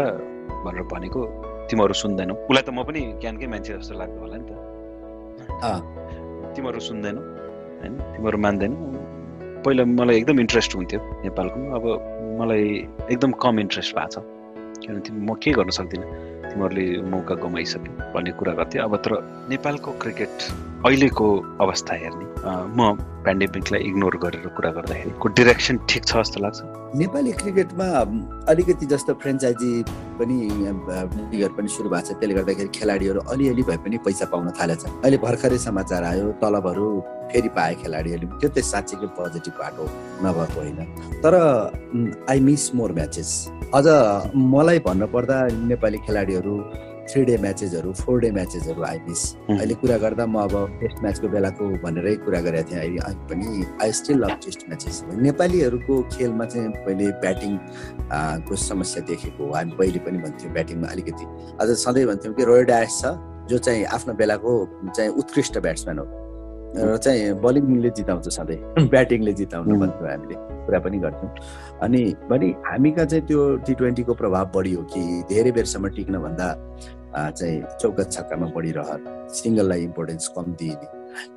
भनेर 0.66 0.84
भनेको 0.94 1.20
तिमीहरू 1.70 1.94
सुन्दैनौ। 2.04 2.34
उसलाई 2.36 2.64
त 2.68 2.70
म 2.70 2.84
पनि 2.84 3.02
ज्ञानकै 3.22 3.48
मान्छे 3.48 3.72
जस्तो 3.80 3.94
लाग्दो 4.02 4.20
होला 4.20 4.38
नि 4.38 4.46
त। 4.50 4.52
तिमीहरू 6.56 6.80
सुन्दैनौ 6.80 7.22
होइन 7.82 7.94
तिमीहरू 8.14 8.38
मान्दैनौ 8.46 8.76
पहिला 9.66 9.84
मलाई 10.00 10.16
एकदम 10.18 10.40
इन्ट्रेस्ट 10.40 10.76
हुन्थ्यो 10.76 11.00
नेपालको। 11.24 11.58
अब 11.78 11.84
मलाई 12.42 12.66
एकदम 13.12 13.32
कम 13.44 13.60
इन्ट्रेस्ट 13.60 13.96
भएको 13.96 14.10
छ। 14.14 14.24
किनभने 14.82 15.26
म 15.28 15.34
के 15.44 15.52
गर्न 15.52 15.70
सक्दिनँ? 15.80 16.08
तिमीहरूले 16.50 16.86
मौका 17.12 17.36
गमाइसक्यो 17.44 17.92
भन्ने 18.14 18.32
कुरा 18.40 18.54
गर्थ्यो। 18.60 18.84
अब 18.84 18.96
तर 19.04 19.12
नेपालको 19.50 19.92
क्रिकेट 20.04 20.36
अहिलेको 20.86 21.28
अवस्था 21.62 21.94
हेर्ने 22.02 22.26
म 22.76 22.96
पेन्डेमिकलाई 23.26 23.82
इग्नोर 23.84 24.16
गरेर 24.24 24.48
कुरा 24.56 24.70
गर्दाखेरिको 24.72 25.28
डिरेक्सन 25.36 25.78
ठिक 25.90 26.06
छ 26.06 26.12
जस्तो 26.18 26.40
लाग्छ? 26.40 26.60
नेपाली 26.96 27.32
क्रिकेटमा 27.42 27.88
अलिकति 28.52 28.86
जस्तो 28.88 29.14
फ्रेन्चाइजी 29.20 29.72
पनि 30.20 30.38
लिगहरू 31.32 31.54
पनि 31.58 31.68
सुरु 31.68 31.90
भएको 31.90 32.08
छ। 32.08 32.16
त्यसले 32.16 32.34
गर्दाखेरि 32.40 32.70
खेलाडीहरू 32.80 33.20
अलिअलि 33.28 33.64
भए 33.68 33.78
पनि 33.84 33.98
पैसा 34.08 34.26
पाउन 34.32 34.48
थालेछ। 34.56 34.86
अहिले 34.88 35.18
भर्खरै 35.20 35.58
समाचार 35.68 36.04
आयो 36.12 36.32
तलबहरू 36.40 36.88
फेरि 37.32 37.50
पाए 37.60 37.74
खेलाडीहरूले। 37.84 38.40
त्यो 38.40 38.50
चाहिँ 38.50 38.70
साँच्चीकै 38.72 39.08
पोजिटिभ 39.20 39.56
बाटो 39.60 39.84
नभएको 40.24 40.60
होइन। 40.64 40.80
तर 41.24 41.34
आई 42.32 42.40
मिस 42.40 42.64
मोर 42.76 42.92
म्याचेस 42.96 43.32
अझ 43.76 43.88
मलाई 44.56 44.80
भन्नुपर्दा 44.88 45.38
नेपाली 45.70 45.98
खेलाडीहरू 46.08 46.56
थ्री 47.10 47.24
डे 47.26 47.38
म्याचेसहरू 47.38 47.92
फोर 47.94 48.20
डे 48.20 48.32
म्याचेसहरू 48.32 48.82
आइमिस 48.84 49.22
अहिले 49.50 49.74
कुरा 49.74 49.98
गर्दा 49.98 50.26
म 50.26 50.38
अब 50.40 50.54
टेस्ट 50.82 51.02
म्याचको 51.02 51.28
बेलाको 51.28 51.70
भनेरै 51.84 52.16
कुरा 52.26 52.42
गरेको 52.42 52.70
थिएँ। 52.70 52.80
अहिले 52.80 53.14
पनि 53.30 53.66
I 53.82 53.92
still 53.92 54.18
love 54.24 54.34
test 54.46 54.68
matches 54.68 55.04
नेपालीहरूको 55.10 56.02
खेलमा 56.14 56.46
चाहिँ 56.46 56.70
पहिले 56.86 57.12
ब्याटिङ 57.26 57.58
को 58.46 58.56
समस्या 58.56 59.04
देखेको 59.10 59.46
हो? 59.46 59.52
हामी 59.54 59.72
पहिले 59.80 60.00
पनि 60.06 60.18
भन्थ्यौँ 60.18 60.54
ब्याटिङमा 60.54 60.88
अलिकति। 60.88 61.26
अझ 61.62 61.70
सधैँ 61.86 62.06
भन्थ्यौँ 62.06 62.34
कि 62.36 62.44
रोय 62.46 62.64
डायस 62.64 63.02
छ 63.02 63.18
जो 63.50 63.58
चाहिँ 63.58 63.84
आफ्नो 63.98 64.14
बेलाको 64.14 64.54
चाहिँ 64.96 65.12
उत्कृष्ट 65.12 65.58
ब्याट्सम्यान 65.58 66.00
हो। 66.00 66.06
र 66.78 66.98
चाहिँ 66.98 67.34
बलिङले 67.42 67.90
जिताउँछ 67.98 68.28
सधैँ। 68.30 68.88
ब्याटिङले 68.94 69.34
जिताउनु 69.34 69.80
भन्थ्यौँ 69.80 70.10
हामीले। 70.10 70.36
कुरा 70.66 70.80
पनि 70.80 70.98
गर्थ्यौँ। 71.02 71.30
अनि 71.82 72.02
भने 72.30 72.48
हामीका 72.70 73.06
चाहिँ 73.06 73.26
त्यो 73.26 73.56
टी 73.66 73.74
ट्वेन्टीको 73.74 74.14
प्रभाव 74.14 74.52
बढी 74.56 74.74
हो 74.74 74.84
कि 74.94 75.02
धेरै 75.30 75.52
बेरसम्म 75.52 75.88
टिक्न 75.98 76.22
भन्दा 76.22 76.48
चाहिँ 77.16 77.62
चौका 77.82 78.04
छक्कामा 78.04 78.48
बढी 78.56 78.72
रहर 78.78 79.00
सिङ्गललाई 79.34 79.84
इम्पोर्टेन्स 79.90 80.28
कम 80.38 80.54
दिइने। 80.62 80.88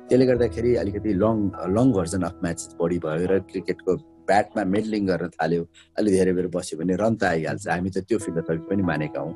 त्यसले 0.07 0.25
गर्दाखेरि 0.25 0.75
अलिकति 0.85 1.13
long 1.25 1.37
long 1.75 1.91
version 1.93 2.23
of 2.29 2.35
match 2.43 2.75
बढी 2.81 2.97
भयो 3.05 3.27
र 3.31 3.39
क्रिकेटको 3.51 3.95
ब्याटमा 4.23 4.63
मेडलिङ 4.63 5.07
गर्न 5.07 5.27
थाल्यो। 5.35 5.63
अलि 5.99 6.11
धेरै 6.11 6.33
बेर 6.33 6.47
बस्यो 6.55 6.79
भने 6.79 6.95
रन 6.95 7.15
त 7.19 7.23
आइहाल्छ। 7.27 7.67
हामी 7.67 7.89
त 7.89 8.05
त्यो 8.07 8.17
फिलोसफी 8.23 8.57
पनि 8.69 8.83
मानेका 8.89 9.19
हौँ। 9.19 9.33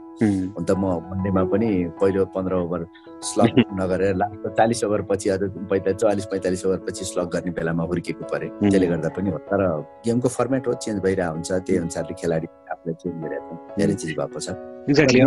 अन्त 0.58 0.72
म 0.72 0.84
मन्डेमा 1.10 1.44
पनि 1.52 1.70
पहिलो 2.00 2.26
पन्ध्र 2.32 2.54
ओभर 2.56 2.86
स्लग 3.30 3.52
नगरेर 3.82 4.16
लास्ट 4.16 4.48
चालिस 4.58 4.84
ओभर 4.88 5.02
पछि 5.10 5.30
अझ 5.30 5.42
पैँतालिस 5.44 6.00
चालिस 6.00 6.26
पैँतालिस 6.32 6.66
ओभर 6.66 6.80
पछि 6.88 7.06
स्लग 7.12 7.28
गर्ने 7.36 7.52
बेलामा 7.60 7.84
हुर्केको 7.84 8.24
परे। 8.32 8.48
त्यसले 8.62 8.88
गर्दा 8.88 9.10
पनि 9.18 9.30
हो। 9.36 9.38
तर 9.52 9.62
गेमको 10.06 10.30
फर्मेट 10.38 10.68
हो 10.68 10.74
चेन्ज 10.86 10.98
भइरहेको 11.04 11.34
हुन्छ 11.34 11.52
त्यही 11.52 11.78
अनुसारले 11.84 12.14
खेलाडी 12.22 12.48
आफूलाई 12.72 12.96
चेन्ज 13.04 13.16
भइरहेको 13.24 13.54
छ 13.58 13.78
धेरै 13.78 13.96
चिज 14.00 14.12
भएको 14.20 14.40
छ। 14.40 14.48
नेपाली 14.88 15.20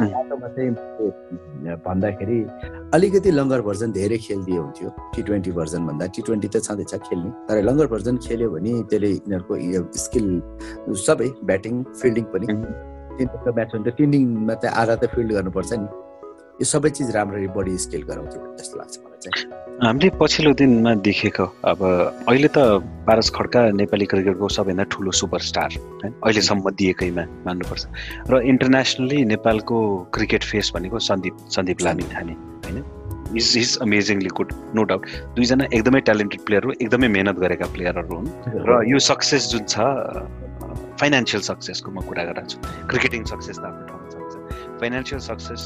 बाटोमा 0.00 0.48
चाहिँ 0.56 0.70
भन्दाखेरि 1.86 2.38
अलिकति 2.94 3.30
लङ्गर 3.30 3.60
भर्जन 3.68 3.92
धेरै 3.92 4.18
खेलिदिए 4.26 4.58
हुन्थ्यो 4.58 4.88
टी 5.14 5.22
ट्वेन्टी 5.28 5.52
भर्जन 5.58 5.86
भन्दा। 5.86 6.06
टी 6.14 6.22
ट्वेन्टी 6.26 6.48
त 6.48 6.56
छँदैछ 6.66 6.94
खेल्ने 7.08 7.30
तर 7.48 7.62
लङ्गर 7.68 7.86
भर्जन 7.94 8.16
खेल्यो 8.26 8.50
भने 8.54 8.72
त्यसले 8.90 9.10
यिनीहरूको 9.10 9.54
स्किल 10.04 10.26
सबै 11.06 11.28
ब्याटिङ 11.50 11.74
फिल्डिङ 12.00 12.24
पनि 12.34 12.46
तिन 13.18 13.28
म्याच 13.56 13.70
हुन्छ 13.74 13.88
तिन 13.98 14.10
दिनमा 14.10 14.54
चाहिँ 14.62 14.74
आधा 14.82 14.94
त 14.96 15.04
फिल्ड 15.14 15.32
गर्नुपर्छ 15.38 15.72
नि। 15.72 15.88
यो 16.60 16.64
सबै 16.72 16.90
चिज 16.96 17.08
राम्ररी 17.16 17.48
बढी 17.56 17.78
स्केल 17.84 18.02
गराउँथ्यो 18.10 18.40
जस्तो 18.58 18.78
लाग्छ 18.78 18.94
मलाई 19.04 19.20
चाहिँ। 19.24 19.65
हामीले 19.76 20.10
पछिल्लो 20.16 20.52
दिनमा 20.56 20.92
देखेको 21.04 21.44
अब 21.68 21.80
अहिले 21.84 22.48
त 22.48 22.80
पारस 23.04 23.28
खड्का 23.36 23.60
नेपाली 23.76 24.06
क्रिकेटको 24.08 24.48
सबैभन्दा 24.48 24.84
ठुलो 24.88 25.10
सुपरस्टार 25.12 25.70
है 26.04 26.08
अहिलेसम्म 26.24 26.70
दिएकैमा 26.80 27.24
मान्नुपर्छ। 27.44 27.84
र 28.32 28.40
इन्टरनेसनली 28.56 29.18
नेपालको 29.36 29.76
क्रिकेट 30.16 30.42
फेस 30.48 30.72
भनेको 30.74 30.98
सन्दीप 30.98 31.36
सन्दीप 31.52 31.78
लामी 31.84 32.08
थाने 32.08 32.32
होइन? 32.64 32.78
Is 33.36 33.52
is 33.58 33.76
amazingly 33.84 34.30
good 34.32 34.52
no 34.72 34.82
doubt 34.88 35.02
दुईजना 35.36 35.64
एकदमै 35.68 36.00
ट्यालेन्टेड 36.08 36.40
प्लेयर 36.48 36.64
हो 36.64 36.72
एकदमै 36.80 37.08
मेहनत 37.12 37.36
गरेका 37.44 37.66
प्लेयरहरू 37.76 38.16
हुन्। 38.16 38.28
र 38.64 38.80
यो 38.88 38.98
सक्सेस 38.98 39.50
जुन 39.52 39.64
छ 39.68 39.76
फाइनेन्सियल 41.04 41.42
सक्सेसको 41.52 41.90
म 41.92 42.00
कुरा 42.08 42.24
गरिरहेको 42.32 42.48
छु। 42.48 42.56
क्रिकेटिङ 42.88 43.28
सक्सेस 43.28 43.56
त 43.60 43.64
आफ्नो 43.68 43.84
ठाउँमा 43.92 44.08
छ। 44.32 44.34
फाइनेन्सियल 44.80 45.20
सक्सेस 45.20 45.60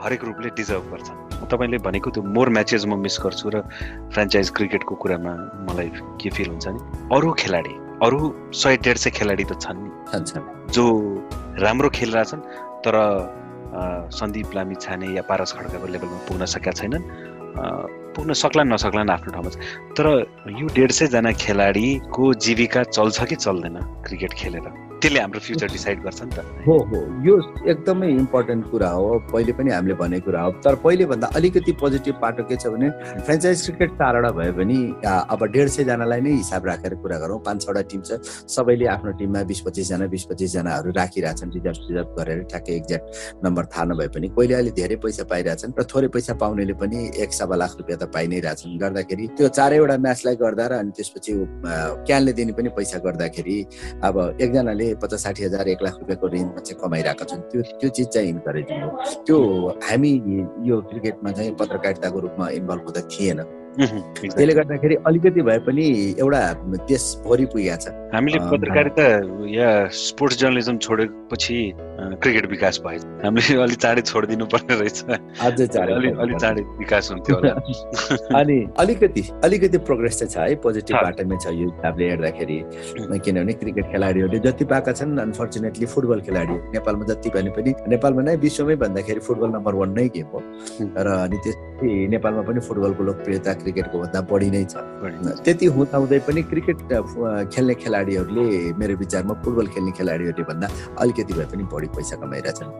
हरेक 0.00 0.24
रूपले 0.32 0.48
डिजर्भ 0.56 0.88
गर्छ। 0.96 1.08
तपाईँले 1.50 1.78
भनेको 1.86 2.10
त्यो 2.10 2.22
मोर 2.22 2.48
म्याचेस 2.56 2.86
म 2.86 2.98
मिस 2.98 3.18
गर्छु 3.24 3.48
र 3.54 3.60
फ्रेन्चाइज 4.14 4.50
क्रिकेटको 4.56 4.94
कुरामा 4.94 5.32
मलाई 5.66 5.88
के 6.20 6.30
फिल 6.30 6.48
हुन्छ 6.50 6.66
नि? 6.68 6.80
अरू 7.14 7.32
खेलाडी 7.38 7.74
अरू 8.06 8.20
सय 8.52 8.76
डेढ 8.84 8.96
सय 8.96 9.10
खेलाडी 9.18 9.44
त 9.44 9.52
छन् 9.60 9.80
नि। 9.82 10.40
जो 10.74 10.84
राम्रो 11.64 11.88
खेलिरहेछन् 11.94 12.42
तर 12.84 12.94
सन्दीप 14.14 14.54
लामी 14.54 14.74
छाने 14.80 15.06
या 15.14 15.22
पारस 15.28 15.52
खड्काको 15.58 15.86
लेभलमा 15.92 16.18
पुग्न 16.28 16.44
सकेका 16.46 16.72
छैनन्। 16.80 17.04
पुग्न 18.14 18.32
सक्लान् 18.32 18.70
नसक्लान् 18.72 19.10
आफ्नो 19.10 19.30
ठाउँमा 19.32 19.50
तर 19.98 20.06
यो 20.58 20.66
डेढ 20.74 20.90
सयजना 20.90 21.32
खेलाडीको 21.34 22.24
जीविका 22.44 22.82
चल्छ 22.94 23.24
कि 23.30 23.36
चल्दैन 23.36 23.76
क्रिकेट 24.06 24.32
खेलेर? 24.38 24.66
त्यसले 25.04 25.20
हाम्रो 25.20 25.40
फ्युचर 25.44 25.68
डिसाइड 25.68 25.98
गर्छ 26.00 26.20
नि 26.24 26.32
त। 26.32 26.38
हो 26.64 26.76
हो। 26.88 26.98
यो 27.28 27.34
एकदमै 27.68 28.08
इम्पोर्टेन्ट 28.24 28.64
कुरा 28.72 28.88
हो। 28.88 29.08
पहिले 29.32 29.52
पनि 29.52 29.70
हामीले 29.76 29.94
भनेको 30.00 30.24
कुरा 30.24 30.40
हो। 30.40 30.50
तर 30.64 30.74
पहिलेभन्दा 30.80 31.26
अलिकति 31.36 31.72
पोजिटिभ 31.76 32.16
पाटो 32.24 32.42
के 32.48 32.56
छ 32.56 32.72
भने 32.72 32.88
फ्रेन्चाइज 33.20 33.60
क्रिकेट 33.66 33.90
चारवटा 34.00 34.30
भयो 34.32 34.52
भने 34.56 34.78
अब 35.04 35.40
डेढ 35.44 35.68
सयजनालाई 35.76 36.20
नै 36.24 36.32
हिसाब 36.40 36.66
राखेर 36.66 36.94
कुरा 37.04 37.18
गरौँ। 37.20 37.38
पाँच 37.44 37.58
छवटा 37.64 37.82
टिम 37.84 38.00
छ। 38.00 38.24
सबैले 38.48 38.86
आफ्नो 38.96 39.12
टिममा 39.20 39.42
बिस 39.44 39.60
पच्चिसजना 39.68 40.06
बिस 40.08 40.24
पच्चिसजनाहरू 40.24 40.88
राखिरहेछन्। 40.96 41.52
रिजर्भ 41.52 41.84
रिजर्भ 41.84 42.08
गरेर 42.16 42.40
ठ्याक्कै 42.48 42.72
एक्ज्याक्ट 42.80 43.44
नम्बर 43.44 43.64
थाहा 43.76 43.84
नभए 43.92 44.08
पनि। 44.08 44.28
कोहीले 44.32 44.54
अहिले 44.56 44.72
धेरै 44.72 44.96
पैसा 45.04 45.24
पाइरहेछन् 45.28 45.76
र 45.76 45.84
थोरै 45.84 46.08
पैसा 46.16 46.32
पाउनेले 46.40 46.74
पनि 46.80 46.98
एक 47.20 47.30
सवा 47.40 47.56
लाख 47.60 47.76
रुपियाँ 47.76 47.98
त 48.00 48.08
पाइ 48.08 48.24
नै 48.32 48.40
रहेछन्। 48.40 48.80
गर्दाखेरि 48.80 49.24
त्यो 49.36 49.48
चारैवटा 49.52 49.96
म्याचलाई 50.00 50.36
गर्दा 50.40 50.64
र 50.64 50.72
अनि 50.80 50.92
त्यसपछि 50.96 51.32
क्यानले 52.08 52.32
दिने 52.32 52.52
पनि 52.56 52.68
पैसा 52.72 53.04
गर्दाखेरि 53.04 53.58
अब 54.00 54.16
एकजनाले 54.40 54.92
पचास 55.02 55.22
साठी 55.22 55.44
हजार 55.44 55.68
एक 55.68 55.82
लाख 55.82 55.94
रुपियाँको 56.00 56.26
रेन्जमा 56.34 56.60
चाहिँ 56.60 56.80
कमाइरहेका 56.82 57.24
छन्। 57.24 57.40
त्यो 57.50 57.62
त्यो 57.80 57.88
चिज 57.96 58.08
चाहिँ 58.14 58.28
इन्करेजिङ 58.28 58.82
हो 58.82 58.90
त्यो 59.26 59.36
हामी 59.84 60.12
यो 60.68 60.80
क्रिकेटमा 60.90 61.30
चाहिँ 61.32 61.52
पत्रकारिताको 61.60 62.18
रूपमा 62.20 62.48
इन्भल्भ 62.58 62.84
हुँदा 62.84 63.02
थिएन। 63.12 63.40
त्यसले 63.74 64.54
गर्दाखेरि 64.54 64.94
अलिकति 65.06 65.42
भए 65.42 65.58
पनि 65.66 65.86
एउटा 66.20 66.40
देशभरि 66.88 67.44
पुगेको 67.52 67.76
छ। 67.82 67.88
हामीले 68.14 68.38
पत्रकारिता 68.50 69.06
या 69.50 69.68
स्पोर्ट्स 69.90 70.38
जर्नलिजम 70.40 70.76
छोडेपछि 70.78 71.56
क्रिकेट 72.22 72.46
विकास 72.50 72.80
भयो। 72.86 73.00
हामीले 73.24 73.54
अलिक 73.66 73.78
चाँडै 73.84 74.02
छोडिदिनु 74.10 74.46
पर्ने 74.52 74.74
रहेछ। 74.78 74.98
अझै 75.46 75.66
चाँडै 75.74 76.10
अलिक 76.22 76.36
चाँडै 76.44 76.62
विकास 76.78 77.10
हुन्थ्यो 77.10 77.36
अनि 78.40 78.58
अलिकति 78.78 79.22
अलिकति 79.44 79.78
प्रोग्रेस 79.88 80.18
चाहिँ 80.18 80.30
छ 80.30 80.50
है 80.50 80.54
पोजिटिभ 80.62 80.96
बाटोमै 80.96 81.36
छ 81.42 81.46
यो 81.58 81.66
हिसाबले 81.70 82.04
हेर्दाखेरि। 82.10 82.58
किनभने 83.24 83.52
क्रिकेट 83.62 83.86
खेलाडीहरूले 83.92 84.38
जति 84.46 84.64
पाएका 84.70 84.92
छन् 84.92 85.18
अनफर्चुनेटली 85.26 85.86
फुटबल 85.94 86.20
खेलाडी 86.26 86.56
नेपालमा 86.78 87.04
जति 87.10 87.28
भने 87.34 87.50
पनि 87.58 87.74
नेपालमा 87.90 88.22
नै 88.22 88.36
विश्वमै 88.46 88.76
भन्दाखेरि 88.84 89.20
फुटबल 89.26 89.50
नम्बर 89.56 89.74
वान 89.82 89.90
नै 89.98 90.08
गेम 90.14 90.28
हो। 90.34 90.42
र 90.94 91.08
अनि 91.26 91.36
त्यसपछि 91.44 91.90
नेपालमा 92.14 92.42
पनि 92.48 92.60
फुटबलको 92.68 93.02
लोकप्रियता 93.10 93.52
क्रिकेटको 93.64 93.96
भन्दा 94.04 94.20
बढी 94.30 94.48
नै 94.54 94.64
छ। 94.68 94.84
त्यति 95.44 95.66
हुँदाहुँदै 95.76 96.18
पनि 96.28 96.42
क्रिकेट 96.52 96.78
खेल्ने 97.54 97.74
खेलाडीहरूले 97.82 98.46
मेरो 98.76 98.94
विचारमा 99.02 99.34
फुटबल 99.42 99.66
खेल्ने 99.74 99.92
खेलाडीहरूले 99.98 100.44
भन्दा 100.52 100.66
अलिकति 101.02 101.32
भए 101.32 101.46
पनि 101.52 101.64
बढी 101.72 101.88
पैसा 101.96 102.16
कमाइरहेछन् 102.22 102.70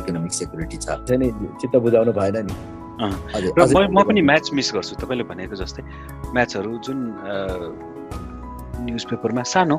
इकोनोमिक 0.00 0.32
सेक्युरिटी 0.40 0.76
छ 0.84 0.88
नि 1.20 1.28
चित्त 1.60 1.76
बुझाउनु 1.84 2.12
भएन 2.20 2.36
नि। 2.46 2.54
र 2.94 3.60
म 3.90 3.98
पनि 4.06 4.20
म्याच 4.22 4.46
मिस 4.54 4.68
गर्छु 4.74 4.94
तपाईँले 5.02 5.24
भनेको 5.26 5.56
जस्तै। 5.58 5.82
म्याचहरू 6.36 6.72
जुन 6.84 6.98
न्युज 8.86 9.04
पेपरमा 9.10 9.42
सानो 9.42 9.76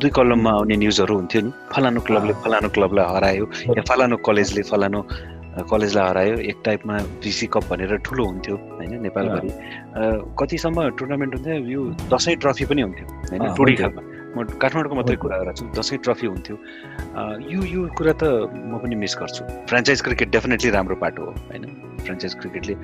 दुई 0.00 0.10
कलममा 0.16 0.50
आउने 0.58 0.76
न्युजहरू 0.76 1.14
हुन्थ्यो 1.16 1.40
नि। 1.44 1.50
फलानु 1.72 2.00
क्लबले 2.08 2.32
फलानु 2.44 2.68
क्लबलाई 2.74 3.06
हरायो 3.14 3.44
या 3.76 3.82
फलानु 3.88 4.16
कलेजले 4.26 4.62
फलानु 4.70 5.00
कलेजलाई 5.54 6.08
हरायो 6.10 6.36
एक 6.50 6.58
टाइपमा 6.64 6.94
बिसी 7.22 7.46
कप 7.54 7.64
भनेर 7.70 7.96
ठुलो 8.06 8.24
हुन्थ्यो 8.24 8.56
होइन 8.78 8.92
नेपालभरि। 9.02 9.50
कतिसम्म 10.40 10.88
टुर्नामेन्ट 10.98 11.32
हुन्थ्यो? 11.34 11.54
यो 11.74 11.80
दसैँ 12.10 12.36
ट्रफी 12.42 12.64
पनि 12.66 12.82
हुन्थ्यो 12.82 13.06
होइन 13.30 13.54
टुडी 13.54 13.74
खालमा 13.78 14.02
म 14.34 14.42
काठमाडौँको 14.58 14.94
मात्रै 14.98 15.16
कुरा 15.22 15.36
गरेको 15.38 15.54
छु 15.54 15.64
दसैँ 15.78 15.98
ट्रफी 16.02 16.26
हुन्थ्यो। 16.26 16.56
यो 17.54 17.60
यो 17.70 17.80
कुरा 17.94 18.14
त 18.18 18.50
म 18.50 18.82
पनि 18.82 18.94
मिस 18.98 19.14
गर्छु। 19.14 19.42
फ्रेन्चाइज 19.70 20.00
क्रिकेट 20.02 20.28
डेफिनेटली 20.34 20.70
राम्रो 20.74 20.96
पाटो 20.98 21.22
हो 21.22 21.32
होइन। 21.50 21.64
फ्रेन्चाइज 22.02 22.34
क्रिकेटले 22.42 22.74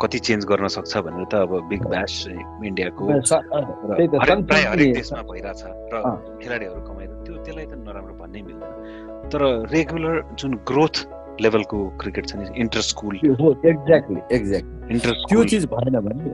कति 0.00 0.18
चेन्ज 0.26 0.44
गर्न 0.50 0.66
सक्छ 0.72 0.92
भनेर 1.04 1.26
त 1.28 1.34
अब 1.44 1.52
बिग 1.68 1.82
ब्यास 1.92 2.12
इन्डियाको 2.32 3.04
प्रायः 3.12 4.70
हरेक 4.72 4.94
देशमा 4.96 5.22
भइरहेछ 5.28 5.62
र 5.92 5.94
खेलाडीहरू 6.40 6.80
कमाएर 6.88 7.10
त्यो 7.28 7.34
त्यसलाई 7.44 7.66
त 7.68 7.76
नराम्रो 7.76 8.14
भन्नै 8.16 8.40
मिल्दैन। 8.48 8.72
तर 9.30 9.40
रेगुलर 9.68 10.16
जुन 10.40 10.52
ग्रोथ 10.64 10.96
लेभलको 11.42 11.78
क्रिकेट 12.00 12.26
छ 12.26 12.36
नि 12.36 12.46
inter 12.60 12.80
school 12.90 13.16
exactly 13.16 14.20
exactly 14.36 14.94
inter 14.94 15.10
त्यो 15.28 15.44
चिज 15.52 15.66
भएन 15.72 16.00
भने 16.08 16.32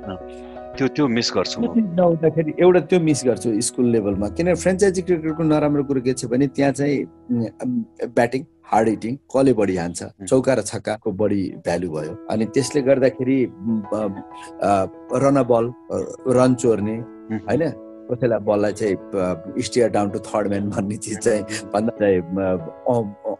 त्यो 0.78 0.86
त्यो 0.96 1.06
मिस 1.08 1.32
गर्छु 1.36 1.60
नहुँदाखेरि 1.60 2.52
एउटा 2.62 2.80
त्यो 2.90 3.00
मिस 3.08 3.22
गर्छु 3.26 3.60
स्कुल 3.68 3.86
लेभलमा 3.96 4.28
किन 4.38 4.54
फ्रेन्चाइजी 4.54 5.02
क्रिकेटको 5.02 5.42
नराम्रो 5.42 5.84
कुरो 5.84 6.00
के 6.00 6.12
छ 6.14 6.32
भने 6.32 6.46
त्यहाँ 6.56 6.72
चाहिँ 6.72 6.96
ब्याटिङ 8.16 8.44
हार्ड 8.72 8.88
हिटिङ 8.88 9.16
कसले 9.32 9.52
बढी 9.52 9.76
हान्छ? 9.76 10.02
चौका 10.28 10.52
र 10.54 10.62
छक्काको 10.64 11.12
बढी 11.12 11.42
भ्यालु 11.64 11.88
भयो। 11.92 12.12
अनि 12.32 12.44
त्यसले 12.56 12.80
गर्दाखेरि 12.82 13.38
रन 15.24 15.38
बल 15.50 15.64
रन 16.36 16.54
चोर्ने 16.62 16.96
होइन? 17.48 17.62
कसैलाई 18.12 18.40
बललाई 18.48 18.72
चाहिँ 18.80 19.62
steer 19.66 19.88
down 19.96 20.10
to 20.10 20.18
third 20.28 20.48
man 20.52 20.68
भन्ने 20.70 20.96
चिज 21.06 21.18
चाहिँ 21.18 21.42
भन्दा 21.74 21.92
चाहिँ 21.98 22.20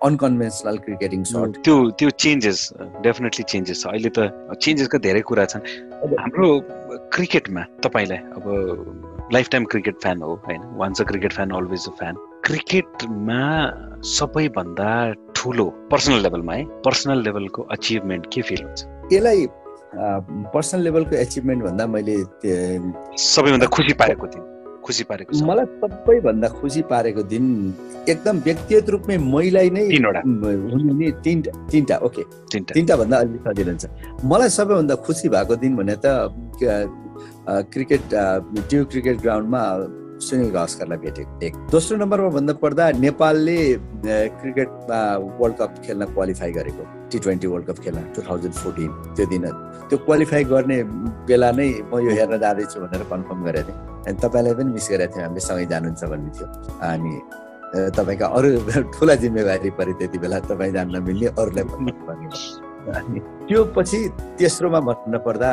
अनकन्भेन्सनल 0.08 0.76
क्रिकेटिङ 0.86 1.24
सर्ट 1.30 1.62
त्यो 1.64 1.76
त्यो 1.98 2.10
चेन्जेस 2.24 2.58
डेफिनेटली 3.02 3.44
चेन्जेस 3.54 3.82
छ। 3.82 3.86
अहिले 3.86 4.10
त 4.18 4.56
चेन्जेसका 4.62 4.98
धेरै 5.06 5.20
कुरा 5.30 5.44
छन्। 5.52 5.62
हाम्रो 6.20 6.48
क्रिकेटमा 7.14 7.62
तपाईँलाई 7.84 8.18
अब 8.36 8.44
लाइफ 9.32 9.48
टाइम 9.48 9.64
क्रिकेट 9.72 9.96
फ्यान 10.02 10.22
हो 10.22 10.34
होइन? 10.46 10.62
Once 10.78 11.00
a 11.00 11.04
cricket 11.04 11.32
fan 11.32 11.50
always 11.56 11.86
a 11.88 11.92
fan 11.98 12.14
क्रिकेटमा 12.44 13.40
सबैभन्दा 14.10 14.90
ठुलो 15.36 15.66
पर्सनल 15.90 16.22
लेभलमा 16.22 16.52
है 16.52 16.64
पर्सनल 16.86 17.22
लेभलको 17.24 17.62
अचिभमेन्ट 17.76 18.26
के 18.34 18.42
फिल 18.48 18.62
हुन्छ? 18.64 18.84
यसलाई 19.12 19.46
पर्सनल 20.54 20.82
लेभलको 20.82 21.16
एचिभमेन्ट 21.16 21.62
भन्दा 21.64 21.86
मैले 21.86 22.16
सबैभन्दा 23.22 23.66
खुसी 23.76 23.92
पारेको 24.02 24.26
दिन 24.26 24.42
खुसी 24.84 25.04
पारेको 25.10 25.30
मलाई 25.46 25.66
सबैभन्दा 25.82 26.48
खुसी 26.58 26.82
पारेको 26.90 27.22
दिन 27.32 27.44
एकदम 28.08 28.36
व्यक्तिगत 28.46 28.86
रूपमै 28.90 29.16
मैलाई 29.32 29.68
नै 29.70 29.84
हुने 29.86 31.10
तिनवटा 31.24 31.52
तिनवटा 31.70 31.96
ओके। 32.06 32.22
तिनवटा 32.52 32.94
भन्दा 33.02 33.16
अलिक 33.22 33.40
सजिलो 33.46 33.70
हुन्छ। 33.70 33.84
मलाई 34.30 34.50
सबैभन्दा 34.58 34.94
खुसी 35.06 35.28
भएको 35.34 35.54
दिन 35.62 35.72
भने 35.76 35.96
त 36.04 36.06
क्रिकेट 37.72 38.02
ड्यु 38.70 38.84
क्रिकेट 38.92 39.16
ग्राउन्डमा 39.22 39.62
सुनिल 40.22 40.50
गावस्करलाई 40.56 40.98
भेटेको 41.04 41.30
एक 41.46 41.54
दोस्रो 41.70 41.96
नम्बरमा 41.98 42.28
भन्दा 42.38 42.52
पर्दा 42.62 42.84
नेपालले 43.04 43.58
क्रिकेटमा 44.40 45.00
वर्ल्ड 45.40 45.56
कप 45.60 45.72
खेल्न 45.86 46.02
क्वालिफाई 46.14 46.52
गरेको 46.58 46.82
टी 47.12 47.18
ट्वेन्टी 47.24 47.46
वर्ल्ड 47.52 47.66
कप 47.68 47.78
खेल्न 47.84 48.02
टु 48.16 48.22
थाउजन्ड 48.28 48.54
फोर्टिन 48.62 48.90
त्यो 49.16 49.26
दिन। 49.32 49.44
त्यो 49.88 49.98
क्वालिफाइ 50.06 50.44
गर्ने 50.52 50.78
बेला 51.28 51.50
नै 51.58 51.68
म 51.92 52.00
यो 52.06 52.10
हेर्न 52.18 52.38
जाँदैछु 52.44 52.80
भनेर 52.80 53.02
कन्फर्म 53.12 53.40
गरेको 53.48 53.68
थिएँ। 53.68 53.78
अनि 54.08 54.16
तपाईँलाई 54.24 54.54
पनि 54.58 54.70
मिस 54.76 54.86
गरेको 54.92 55.12
थिएँ 55.14 55.24
हामीले 55.24 55.42
सँगै 55.48 55.66
जानुहुन्छ 55.72 56.02
भन्ने 56.12 56.30
थियो। 56.36 56.46
अनि 56.90 57.14
तपाईँका 57.96 58.26
अरू 58.36 58.48
ठुला 58.94 59.14
जिम्मेवारी 59.22 59.70
पऱ्यो 59.78 59.94
त्यति 60.00 60.18
बेला 60.22 60.38
तपाईँ 60.48 60.72
जान्न 60.76 61.02
मिल्ने 61.08 61.26
अरूलाई 61.40 61.64
भन्नु 61.72 61.92
अनि 62.98 63.18
त्यो 63.48 63.60
पछि 63.76 63.98
तेस्रोमा 64.38 64.80
भन्नु 64.88 65.18
पर्दा 65.26 65.50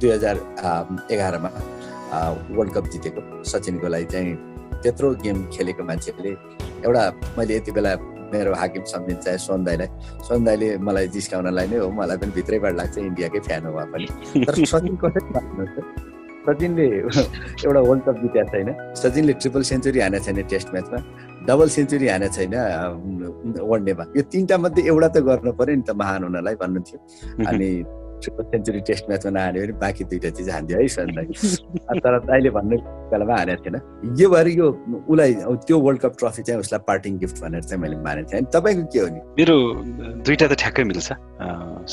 दुई 0.00 0.10
हजार 0.10 0.36
एघारमा 1.14 1.50
वर्ल्ड 2.56 2.72
कप 2.74 2.84
जितेको 2.92 3.20
सचिनको 3.44 3.88
लागि 3.88 4.04
चाहिँ 4.12 4.36
त्यत्रो 4.82 5.08
गेम 5.24 5.44
खेलेको 5.54 5.82
मान्छेले 5.84 6.30
एउटा 6.84 7.02
मैले 7.38 7.56
यति 7.56 7.72
बेला 7.72 7.92
मेरो 8.32 8.54
हाकिम 8.54 8.82
सम्झिन्छ 8.84 9.28
सोन 9.40 9.64
दाईलाई। 9.64 9.88
सोन 10.28 10.44
दाईले 10.44 10.68
मलाई 10.84 11.08
जिस्काउनलाई 11.16 11.66
नै 11.68 11.76
हो 11.80 11.88
मलाई 11.90 12.16
पनि 12.20 12.32
भित्रैबाट 12.36 12.74
लाग्छ 12.76 12.98
इन्डियाकै 12.98 13.40
फ्यान 13.48 13.66
हो 13.66 13.72
उहाँ 13.72 13.86
पनि। 13.92 14.06
तर 14.44 14.54
सचिन 14.64 14.96
कसरी 15.02 15.30
भन्नुहुन्छ 15.36 15.76
सचिनले 16.48 16.86
एउटा 17.64 17.80
वर्ल्ड 17.88 18.02
कप 18.04 18.16
जितेको 18.22 18.50
छैन। 18.52 18.68
सचिनले 18.96 19.32
ट्रिपल 19.40 19.62
सेन्चुरी 19.70 20.00
हानेको 20.00 20.24
छैन 20.24 20.42
टेस्ट 20.52 20.68
म्याचमा। 20.72 20.98
डबल 21.48 21.68
सेन्चुरी 21.76 22.08
हानेको 22.08 22.34
छैन 22.36 22.54
वान 23.70 23.84
डेमा 23.84 24.04
यो 24.16 24.22
तिनवटा 24.32 24.56
मध्ये 24.64 24.84
एउटा 24.92 25.08
त 25.08 25.24
गर्नु 25.28 25.52
पऱ्यो 25.60 25.76
नि 25.76 25.82
त 25.88 25.90
महान 25.96 26.24
हुनलाई 26.24 26.54
भन्नुहुन्थ्यो 26.62 26.98
अनि 27.50 27.70
सेन्चुरी 28.22 28.80
टेस्ट 28.88 29.08
म्याचमा 29.08 29.30
नहान्यो 29.30 29.62
भने 29.62 29.72
बाँकी 29.80 30.04
दुइटा 30.10 30.30
चिज 30.38 30.50
हान्थ्यो 30.50 30.78
है 30.78 30.88
सनलाई 30.88 31.98
तर 31.98 32.14
अहिले 32.18 32.50
भन्ने 32.50 32.76
बेलामा 33.12 33.36
हानेको 33.36 33.62
थिएन 33.64 34.14
यो 34.20 34.28
भएर 34.30 34.48
यो 34.48 34.66
उसलाई 35.08 35.32
त्यो 35.66 35.78
वर्ल्ड 35.78 36.00
कप 36.02 36.16
ट्रफी 36.18 36.42
चाहिँ 36.42 36.60
उसलाई 36.60 36.80
पार्टिङ 36.86 37.18
गिफ्ट 37.18 37.42
भनेर 37.42 37.62
चाहिँ 37.62 37.82
मैले 37.82 37.96
मानेको 38.02 38.30
थिएँ 38.32 38.40
अनि 38.40 38.50
तपाईँको 38.54 38.84
के 38.92 38.98
हो 38.98 39.08
नि 39.08 39.20
मेरो 39.38 39.56
दुइटा 40.26 40.46
त 40.46 40.58
ठ्याक्कै 40.58 40.84
मिल्छ 40.90 41.08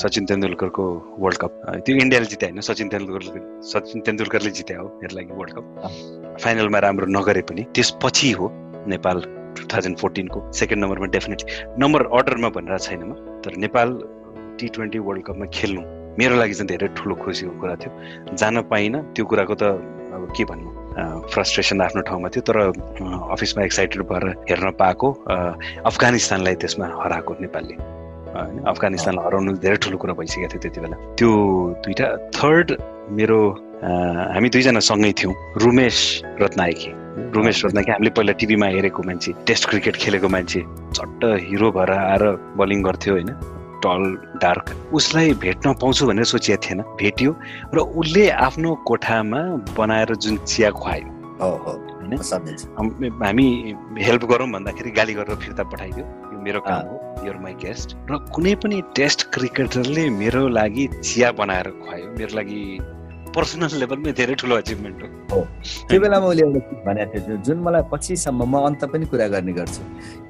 सचिन 0.01 0.25
तेन्दुलकरको 0.25 0.85
वर्ल्ड 1.19 1.39
कप 1.41 1.61
त्यो 1.85 1.95
इन्डियाले 1.97 2.27
जित्यो 2.33 2.49
होइन 2.49 2.61
सचिन 2.69 2.89
तेन्दुलकर 2.89 3.39
सचिन 3.69 4.01
तेन्दुलकरले 4.01 4.51
जित्या 4.59 4.79
हो 4.79 4.87
मेरो 5.01 5.15
लागि 5.15 5.39
वर्ल्ड 5.39 5.55
कप 5.57 6.37
फाइनलमा 6.43 6.79
राम्रो 6.87 7.07
नगरे 7.17 7.41
पनि 7.49 7.65
त्यसपछि 7.75 8.31
हो 8.39 8.51
नेपाल 8.87 9.21
टु 9.57 9.67
थाउजन्ड 9.73 9.97
फोर्टिनको 9.97 10.41
सेकेन्ड 10.53 10.83
नम्बरमा 10.83 11.07
डेफिनेटली 11.15 11.63
नम्बर 11.79 12.05
अर्डरमा 12.19 12.49
भनेर 12.57 12.77
छैन 12.87 13.03
म 13.03 13.41
तर 13.45 13.55
नेपाल 13.57 13.99
टी 14.59 14.67
ट्वेन्टी 14.75 14.99
वर्ल्ड 15.07 15.25
कपमा 15.25 15.45
खेल्नु 15.53 15.81
मेरो 16.17 16.35
लागि 16.35 16.53
चाहिँ 16.53 16.67
धेरै 16.67 16.87
ठुलो 16.97 17.15
खुसीको 17.15 17.53
कुरा 17.59 17.75
थियो। 17.75 17.91
जान 18.39 18.61
पाइनँ 18.71 18.99
त्यो 19.15 19.25
कुराको 19.25 19.55
त 19.55 19.63
अब 20.15 20.31
के 20.31 20.43
भन्नु? 20.47 20.69
फ्रस्ट्रेसन 21.27 21.81
आफ्नो 21.81 22.01
ठाउँमा 22.07 22.29
थियो 22.31 22.43
तर 22.47 22.57
अफिसमा 23.35 23.63
एक्साइटेड 23.63 24.01
भएर 24.07 24.23
हेर्न 24.49 24.71
पाएको 24.79 25.07
अफगानिस्तानलाई 25.85 26.55
त्यसमा 26.55 26.85
हराएको 27.03 27.31
नेपालले। 27.43 27.75
होइन? 28.31 28.57
अफगानिस्तानलाई 28.63 29.25
हराउनु 29.27 29.51
धेरै 29.59 29.77
ठुलो 29.83 29.97
कुरा 29.99 30.13
भइसकेको 30.19 30.47
थियो 30.51 30.61
त्यति 30.63 30.79
बेला। 30.81 30.95
त्यो 31.19 31.29
दुइटा 31.83 32.07
थर्ड 32.31 32.67
मेरो 33.11 33.39
हामी 34.35 34.49
दुईजना 34.49 34.79
सँगै 34.79 35.11
थियौँ 35.19 35.33
रुमेश 35.61 35.97
रत्नायकी 36.41 36.91
रुमेश 37.35 37.63
रोज्दा 37.63 37.81
कि 37.81 37.91
हामीले 37.91 38.11
पहिला 38.15 38.33
टिभीमा 38.39 38.67
हेरेको 38.75 39.03
मान्छे 39.03 39.31
टेस्ट 39.47 39.69
क्रिकेट 39.69 39.95
खेलेको 40.03 40.27
मान्छे 40.31 40.61
चट्ट 40.95 41.21
हिरो 41.47 41.71
भएर 41.75 41.91
आएर 41.91 42.23
बलिङ 42.59 42.81
गर्थ्यो 42.87 43.13
होइन? 43.13 43.29
टल 43.85 44.03
डार्क 44.41 44.75
उसलाई 44.93 45.33
भेट्न 45.45 45.73
पाउँछु 45.81 46.07
भनेर 46.07 46.25
सोचिएको 46.33 46.63
थिएन। 46.65 46.81
भेट्यो 46.99 47.31
र 47.75 47.77
उसले 47.95 48.29
आफ्नो 48.49 48.75
कोठामा 48.87 49.41
बनाएर 49.77 50.15
जुन 50.17 50.37
चिया 50.43 50.69
खुवायो। 50.73 51.09
हामी 53.23 53.47
हेल्प 53.99 54.23
गरौँ 54.31 54.47
भन्दाखेरि 54.51 54.91
गाली 54.97 55.13
गरेर 55.13 55.35
फिर्ता 55.35 55.63
पठाइदियो। 55.71 56.05
यो 56.05 56.37
मेरो 56.43 56.59
काम 56.67 56.87
हो 56.87 56.95
युर 57.25 57.37
माई 57.43 57.53
गेस्ट 57.61 57.95
र 58.11 58.17
कुनै 58.33 58.53
पनि 58.63 58.81
टेस्ट 58.95 59.19
क्रिकेटरले 59.33 60.03
मेरो 60.19 60.47
लागि 60.49 60.85
चिया 61.03 61.31
बनाएर 61.39 61.67
खुवायो। 61.81 62.07
मेरो 62.19 62.35
लागि 62.35 62.61
पर्सनल 63.35 63.71
लेभलमै 63.79 64.11
धेरै 64.19 64.35
ठुलो 64.41 64.55
अचिभमेन्ट 64.55 64.99
हो। 65.31 65.39
त्यो 65.89 65.99
बेलामा 66.01 66.27
उसले 66.31 66.43
एउटा 66.47 66.83
भनेको 66.87 67.19
थियो 67.25 67.37
जुन 67.47 67.57
मलाई 67.65 67.83
पछिसम्म 67.91 68.41
म 68.51 68.55
अन्त 68.67 68.83
पनि 68.93 69.05
कुरा 69.11 69.27
गर्ने 69.33 69.53
गर्छु। 69.59 69.81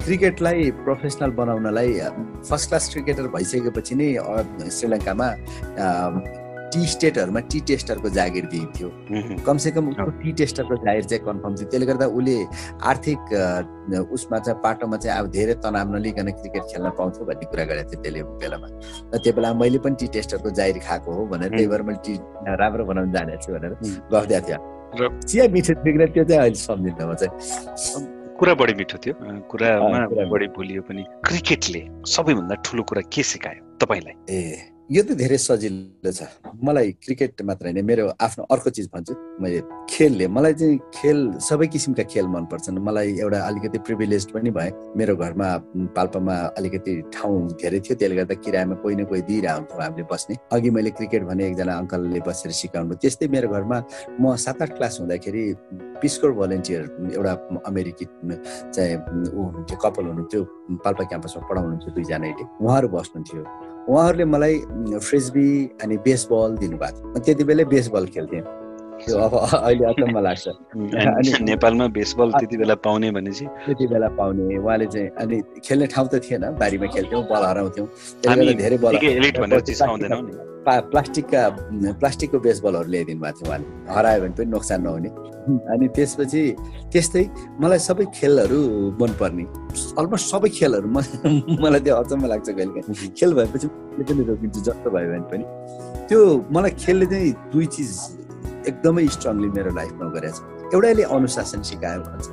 क्रिकेटलाई 0.04 0.70
प्रोफेसनल 0.86 1.30
बनाउनलाई 1.40 1.90
फर्स्ट 2.48 2.68
क्लास 2.68 2.84
क्रिकेटर 2.92 3.28
भइसकेपछि 3.36 3.94
नै 4.00 4.08
श्रीलङ्कामा 4.78 5.28
टी 6.72 6.86
स्टेटहरूमा 6.86 7.40
टी 7.52 7.60
टेस्टरको 7.68 8.08
जागिर 8.18 8.44
दिइन्थ्यो 8.54 8.88
कमसेकम 9.46 9.88
उसको 9.90 10.10
टी 10.22 10.32
टेस्टरको 10.40 10.76
जागिर 10.84 11.04
चाहिँ 11.10 11.22
कन्फर्म 11.24 11.54
थियो। 11.56 11.68
त्यसले 11.70 11.86
गर्दा 11.86 12.06
उसले 12.18 12.36
आर्थिक 12.90 13.20
उसमा 14.16 14.38
चाहिँ 14.38 14.60
पाटोमा 14.62 14.96
चाहिँ 14.96 15.18
अब 15.20 15.30
धेरै 15.36 15.54
तनाव 15.64 15.94
नलिकन 15.94 16.30
क्रिकेट 16.40 16.62
खेल्न 16.72 16.90
पाउँथ्यो 16.98 17.24
भन्ने 17.26 17.46
कुरा 17.50 17.64
गरेको 17.70 17.90
थियो 17.90 18.02
त्यसले 18.02 18.22
बेलामा। 18.42 18.68
र 19.14 19.18
त्यो 19.22 19.32
बेला 19.36 19.54
मैले 19.62 19.78
पनि 19.84 19.96
टी 20.00 20.06
टेस्टरको 20.16 20.50
जागिर 20.58 20.82
खाएको 20.86 21.10
हो 21.14 21.26
भनेर 21.32 21.50
त्यही 21.56 21.66
भएर 21.72 21.82
मैले 21.88 22.00
टी 22.06 22.14
राम्रो 22.60 22.84
बनाउनु 22.90 23.12
जानेको 23.12 23.40
छु 23.44 23.52
भनेर 23.54 23.72
गफिदिएको 24.12 24.46
थियो 24.46 25.08
चिया 25.26 25.44
मिठो 25.54 25.72
थियो 25.82 26.06
त्यो 26.14 26.24
चाहिँ 26.24 26.40
अहिले 26.42 26.60
सम्झिँदा 26.66 27.04
म 27.06 27.14
चाहिँ। 27.14 28.14
कुरा 28.36 28.54
बढी 28.60 28.74
मिठो 28.76 28.96
थियो। 29.00 29.14
कुरामा 29.50 30.28
बढी 30.28 30.46
बोलियो 30.56 30.82
पनि 30.88 31.02
क्रिकेटले 31.24 31.82
सबैभन्दा 32.04 32.54
ठुलो 32.64 32.82
कुरा 32.88 33.02
के 33.08 33.22
सिकायो 33.22 33.62
तपाईँलाई? 33.80 34.14
ए 34.28 34.75
यो 34.86 35.02
त 35.02 35.18
धेरै 35.18 35.36
सजिलो 35.42 36.10
छ। 36.14 36.30
मलाई 36.62 36.90
क्रिकेट 37.02 37.42
मात्र 37.42 37.66
होइन 37.66 37.82
मेरो 37.82 38.04
आफ्नो 38.22 38.42
अर्को 38.54 38.70
चिज 38.70 38.86
भन्छु 38.94 39.14
मैले 39.42 39.58
खेलले 39.90 40.26
मलाई 40.30 40.54
चाहिँ 40.54 40.78
खेल 40.94 41.18
सबै 41.42 41.66
किसिमका 41.74 42.04
खेल 42.06 42.26
मनपर्छन्। 42.30 42.78
मलाई 42.86 43.18
एउटा 43.18 43.38
अलिकति 43.50 43.78
प्रिभिलेज 43.82 44.24
पनि 44.30 44.50
भए। 44.54 44.70
मेरो 44.94 45.16
घरमा 45.18 45.48
पाल्पामा 45.90 46.34
अलिकति 46.54 46.92
ठाउँ 47.10 47.58
धेरै 47.58 47.80
थियो 47.82 47.94
त्यसले 47.98 48.14
गर्दा 48.14 48.34
किरायामा 48.46 48.74
कोही 48.86 48.94
न 48.94 49.04
कोही 49.10 49.22
दिइरहन्थ्यो 49.26 49.82
हामीले 49.82 50.06
बस्ने। 50.06 50.34
अघि 50.54 50.70
मैले 50.70 50.90
क्रिकेट 50.94 51.22
भने 51.34 51.42
एकजना 51.50 51.72
अङ्कलले 51.82 52.20
बसेर 52.22 52.52
सिकाउनु। 52.54 52.94
त्यस्तै 53.02 53.26
मेरो 53.34 53.48
घरमा 53.50 53.78
म 54.22 54.38
सात 54.38 54.62
आठ 54.62 54.70
क्लास 54.78 55.02
हुँदाखेरि 55.02 55.42
पिसकोर 55.98 56.30
भलिन्टियर 56.38 56.82
एउटा 57.18 57.32
अमेरिकी 57.66 58.04
चाहिँ 58.70 58.94
ऊ 59.34 59.40
हुनुहुन्थ्यो 59.50 59.76
कपाल 59.82 60.04
हुनुहुन्थ्यो 60.14 60.42
पाल्पा 60.84 61.04
क्याम्पसमा 61.10 61.42
पढाउनुहुन्थ्यो 61.50 61.90
दुईजनाले। 61.90 62.44
उहाँहरू 62.62 62.88
बस्नुहुन्थ्यो। 62.94 63.74
उहाँहरूले 63.88 64.24
मलाई 64.24 64.56
फ्रिजबी 64.98 65.48
अनि 65.82 65.96
बेसबल 66.04 66.56
दिनुभएको 66.60 66.98
थियो। 66.98 67.24
त्यति 67.24 67.44
बेलै 67.44 67.64
बेसबल 67.64 68.06
खेल्थेँ। 68.14 68.42
त्यो 69.04 69.18
अब 69.18 69.34
अहिले 69.36 69.84
अचम्म 69.92 70.16
लाग्छ। 70.26 70.46
अनि 70.48 71.30
नेपालमा 71.44 71.86
बेसबल 71.98 72.28
त्यति 72.38 72.56
बेला 72.56 72.74
पाउने 72.86 73.10
भने 73.16 73.32
चाहिँ 73.36 73.48
त्यति 73.66 73.86
बेला 73.92 74.08
पाउने। 74.18 74.56
उहाँले 74.56 74.86
चाहिँ 74.94 75.08
अनि 75.20 75.36
खेल्ने 75.64 75.86
ठाउँ 75.94 76.08
त 76.08 76.14
थिएन 76.24 76.44
बारीमा 76.60 76.86
खेल्थ्यौँ 76.94 77.22
बल 77.30 77.42
हराउँथ्यौँ। 77.50 77.86
धेरै 78.62 78.78
बल 78.84 78.94
प्लास्टिकका 80.66 81.40
प्लास्टिकको 82.00 82.38
बेसबलहरू 82.42 82.88
ल्याइदिनु 82.90 83.20
भएको 83.22 83.38
थियो 83.38 83.46
उहाँले। 83.46 83.66
हरायो 83.94 84.20
भने 84.20 84.34
पनि 84.34 84.50
नोक्सान 84.50 84.80
नहुने। 84.82 85.10
अनि 85.46 85.86
त्यसपछि 85.94 86.42
त्यस्तै 86.92 87.24
मलाई 87.62 87.78
सबै 87.78 88.04
खेलहरू 88.18 88.58
मनपर्ने। 89.00 89.44
अलमोस्ट 90.00 90.26
सबै 90.26 90.48
खेलहरू 90.58 90.88
मलाई 90.90 91.80
त्यो 91.86 91.94
अचम्म 92.02 92.26
लाग्छ 92.26 92.48
कहिले 92.50 92.80
खेल 93.14 93.30
भएपछि 93.38 93.66
पनि 94.10 94.22
रोकिन्छु 94.26 94.60
जस्तो 94.66 94.88
भयो 94.90 95.08
भने 95.12 95.26
पनि। 95.30 95.44
त्यो 96.10 96.20
मलाई 96.50 96.72
खेलले 96.82 97.06
चाहिँ 97.06 97.32
दुई 97.52 97.66
चिज 97.74 97.92
एकदमै 98.66 99.06
स्ट्रङली 99.16 99.48
मेरो 99.56 99.74
लाइफमा 99.74 100.10
गरेको 100.14 100.38
छ 100.38 100.74
एउटाले 100.74 101.02
अनुशासन 101.16 101.62
सिकायो 101.70 102.02
भन्छ 102.02 102.26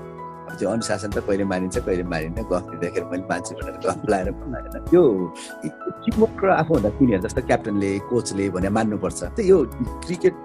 त्यो 0.57 0.69
अनुशासन 0.69 1.09
त 1.09 1.17
कहिले 1.27 1.45
मानिन्छ 1.51 1.77
कहिले 1.79 2.03
मानिन्न 2.13 2.45
गफ 2.51 2.63
दिँदाखेरि 2.71 3.05
मैले 3.11 3.25
मान्छे 3.29 3.55
भनेर 3.59 3.77
गफ 3.85 4.09
लाएर 4.09 4.29
होइन 4.31 4.83
त्यो 4.89 5.03
टिमवर्क 6.03 6.43
र 6.43 6.49
आफूभन्दा 6.55 6.89
सिनियर 6.97 7.21
जस्तो 7.21 7.41
क्याप्टनले 7.49 7.91
कोचले 8.09 8.49
भने 8.55 8.69
मान्नुपर्छ 8.77 9.19
त्यो 9.35 9.45
यो 9.45 9.57
क्रिकेट 10.01 10.37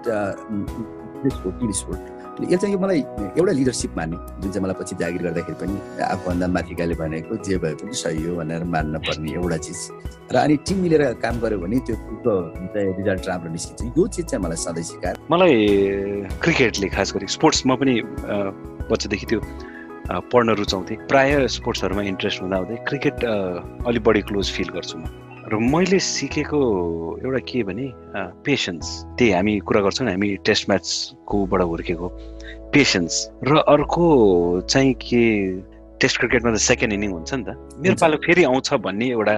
टिम 1.59 1.71
स्पोर्ट 1.73 2.18
यो 2.39 2.57
चाहिँ 2.57 2.75
मलाई 2.79 2.99
एउटा 3.35 3.51
लिडरसिप 3.51 3.91
मान्ने 3.97 4.17
जुन 4.41 4.51
चाहिँ 4.51 4.63
मलाई 4.63 4.75
पछि 4.79 4.95
जागिर 4.99 5.21
गर्दाखेरि 5.23 5.57
पनि 5.61 5.75
आफूभन्दा 6.03 6.47
माथिकाले 6.47 6.95
भनेको 6.95 7.35
जे 7.43 7.57
भए 7.59 7.73
पनि 7.81 7.93
सही 7.93 8.23
हो 8.23 8.35
भनेर 8.39 8.63
मान्न 8.63 8.97
पर्ने 9.03 9.31
एउटा 9.35 9.57
चिज। 9.67 9.79
र 10.31 10.35
अनि 10.39 10.55
टिम 10.67 10.77
मिलेर 10.81 11.03
काम 11.19 11.39
गऱ्यो 11.43 11.59
भने 11.59 11.79
त्यो 11.83 11.95
चाहिँ 11.95 12.93
रिजल्ट 12.97 13.27
राम्रो 13.27 13.51
निस्किन्छ। 13.51 13.97
यो 13.97 14.07
चिज 14.07 14.25
चाहिँ 14.25 14.43
मलाई 14.45 14.59
सधैँ 14.65 14.83
सिकायो 14.87 15.15
मलाई 15.31 15.55
क्रिकेटले 16.41 16.87
खास 16.95 17.13
गरी 17.15 17.27
स्पोर्ट्समा 17.35 17.75
पनि 17.75 17.93
बच्चादेखि 18.87 19.25
त्यो 19.29 19.39
पढ्न 20.31 20.49
रुचाउँथेँ। 20.57 20.97
प्रायः 21.09 21.47
स्पोर्ट्सहरूमा 21.59 22.01
इन्ट्रेस्ट 22.13 22.41
हुँदा 22.41 22.57
हुँदै 22.57 22.75
क्रिकेट 22.87 23.25
अलिक 23.87 24.03
बढी 24.03 24.21
क्लोज 24.29 24.51
फिल 24.55 24.69
गर्छु 24.73 24.97
म। 24.97 25.03
र 25.49 25.57
मैले 25.57 25.99
सिकेको 25.99 26.59
एउटा 27.25 27.39
के 27.49 27.63
भने 27.63 27.87
पेसेन्स 28.45 28.85
त्यही 29.17 29.31
हामी 29.31 29.53
कुरा 29.67 29.81
गर्छौँ 29.81 30.07
हामी 30.09 30.29
टेस्ट 30.45 30.69
म्याचकोबाट 30.69 31.61
हुर्केको 31.61 32.07
पेसेन्स 32.73 33.13
र 33.49 33.57
अर्को 33.73 34.05
चाहिँ 34.69 34.93
के 35.01 35.23
टेस्ट 36.01 36.19
क्रिकेटमा 36.19 36.51
त 36.53 36.57
सेकेन्ड 36.63 36.93
इनिङ 36.93 37.11
हुन्छ 37.11 37.33
नि 37.33 37.43
त। 37.43 37.49
मेरो 37.81 37.95
पालो 38.01 38.17
फेरि 38.25 38.43
आउँछ 38.51 38.73
भन्ने 38.85 39.07
एउटा 39.09 39.35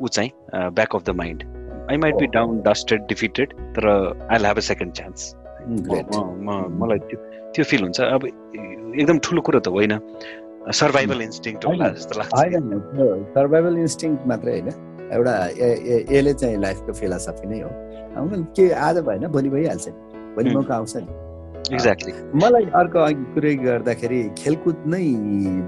ऊ 0.00 0.08
चाहिँ 0.08 0.30
back 0.72 0.94
of 0.96 1.02
the 1.04 1.10
mind 1.20 1.42
I 1.90 1.96
might 2.04 2.14
be 2.20 2.26
down 2.38 2.62
dusted 2.66 3.00
defeated 3.08 3.48
तर 3.76 3.84
I 4.30 4.38
have 4.46 4.56
a 4.56 4.66
second 4.70 4.92
chance 4.92 5.34
मलाई 6.80 6.98
त्यो 7.10 7.18
त्यो 7.54 7.64
फिल 7.64 7.82
हुन्छ। 7.82 8.00
अब 8.00 8.26
एकदम 8.26 9.18
ठुलो 9.18 9.40
कुरो 9.42 9.60
त 9.60 9.68
होइन। 9.68 9.98
सर्भाइभल 10.72 11.22
इन्स्टिङ 11.22 11.54
जस्तो 11.62 12.18
लाग्छ। 12.18 12.32
सर्भाइभल 13.36 13.78
इन्स्टिङ 13.78 14.10
मात्रै 14.26 14.52
होइन। 14.60 14.95
एउटा 15.14 15.34
यसले 16.10 16.32
चाहिँ 16.34 16.56
लाइफको 16.60 16.92
फिलोसफी 16.92 17.46
नै 17.48 17.60
हो। 17.60 17.70
के 18.56 18.70
आज 18.86 18.98
भएन 19.06 19.26
भोलि 19.28 19.48
भइहाल्छ 19.50 19.88
नि। 19.88 19.94
भोलि 20.36 20.54
मौका 20.54 20.74
आउँछ 20.74 20.96
नि। 20.96 21.24
एक्ज्याक्टली 21.74 22.12
मलाई 22.42 22.64
अर्को 22.80 22.98
अघि 22.98 23.24
कुरै 23.34 23.54
गर्दाखेरि 23.56 24.22
खेलकुद 24.38 24.82
नै 24.86 25.04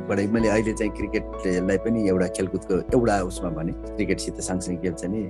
बडै 0.08 0.26
मैले 0.34 0.48
अहिले 0.48 0.72
चाहिँ 0.72 0.92
क्रिकेटलाई 0.96 1.78
पनि 1.86 2.08
एउटा 2.08 2.26
खेलकुदको 2.38 2.74
एउटा 2.94 3.16
उसमा 3.30 3.50
भने 3.58 3.72
क्रिकेटसित 3.96 4.40
सँगसँगै 4.48 4.78
खेल्छ 4.82 5.04
नि। 5.14 5.22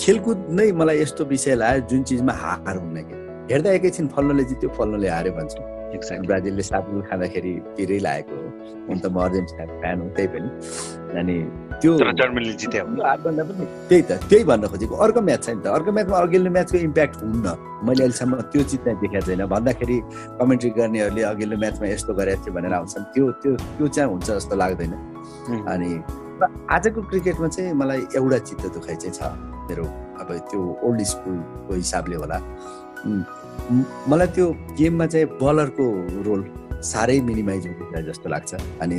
खेलकुद 0.00 0.46
नै 0.50 0.70
मलाई 0.80 1.00
यस्तो 1.00 1.24
विषय 1.32 1.54
लाग्यो 1.62 1.86
जुन 1.90 2.02
चिजमा 2.10 2.32
हार 2.42 2.76
हुन्न 2.76 3.02
कि 3.08 3.14
हेर्दा 3.52 3.70
एकैछिन 3.78 4.06
फल्नले 4.14 4.44
जित्यो 4.52 4.68
फल्नले 4.78 5.08
हार्यो 5.08 5.32
भन्छु 5.38 5.62
ब्राजिलले 6.26 6.62
सात 6.62 6.84
गोल 6.90 7.02
खाँदाखेरि 7.10 7.52
पिरै 7.76 7.98
लागेको 7.98 8.34
हो। 8.36 8.48
हुन 8.88 8.98
त 8.98 9.06
म 9.10 9.16
अर्जेन्टिनाको 9.26 9.80
फ्यान 9.80 10.00
हो 10.00 10.08
त्यही 10.16 10.28
पनि। 10.34 10.48
अनि 11.20 11.36
त्यो 11.80 11.92
जर्मनीले 11.98 12.52
जित्यो। 12.60 12.84
आठभन्दा 13.02 13.42
पनि। 13.48 13.64
त्यही 13.88 14.02
त 14.08 14.10
त्यही 14.30 14.44
भन्न 14.44 14.64
खोजेको। 14.72 14.94
अर्को 15.04 15.20
म्याच 15.20 15.40
छ 15.44 15.48
नि 15.50 15.60
त। 15.64 15.66
अर्को 15.76 15.90
म्याचमा 15.96 16.16
अघिल्लो 16.20 16.50
म्याचको 16.50 16.78
इम्प्याक्ट 16.78 17.16
हुन्न। 17.24 17.46
मैले 17.88 18.02
अहिलेसम्म 18.04 18.32
त्यो 18.52 18.62
चिज 18.68 18.80
चाहिँ 18.84 18.98
देखाएको 19.00 19.26
छैन। 19.26 19.42
भन्दाखेरि 19.54 19.96
कमेन्ट्री 20.40 20.70
गर्नेहरूले 20.78 21.22
अघिल्लो 21.32 21.56
म्याचमा 21.64 21.86
यस्तो 21.88 22.12
गरेको 22.20 22.40
थियो 22.44 22.52
भनेर 22.54 22.72
आउँछन्। 22.78 23.04
त्यो 23.14 23.24
त्यो 23.40 23.52
त्यो 23.56 23.86
चाहिँ 23.88 24.08
हुन्छ 24.12 24.28
जस्तो 24.30 24.54
लाग्दैन। 24.62 24.92
अनि 25.72 25.90
आजको 26.68 27.00
क्रिकेटमा 27.10 27.48
चाहिँ 27.48 27.72
मलाई 27.80 28.00
एउटा 28.16 28.38
चित्त 28.48 28.64
दुखाइ 28.76 28.96
चाहिँ 29.00 29.14
छ 29.16 29.20
मेरो। 29.68 29.84
अब 30.20 30.28
त्यो 30.50 30.60
ओल्ड 30.84 31.00
स्कुलको 31.12 31.72
हिसाबले 31.74 32.16
होला। 32.20 32.38
मलाई 34.10 34.28
त्यो 34.36 34.46
गेममा 34.78 35.06
चाहिँ 35.12 35.26
बलरको 35.40 35.86
रोल 36.28 36.40
साह्रै 36.82 37.20
मिनिमाइज 37.20 37.66
हुन्छ 37.66 38.02
जस्तो 38.08 38.28
लाग्छ। 38.28 38.54
अनि 38.82 38.98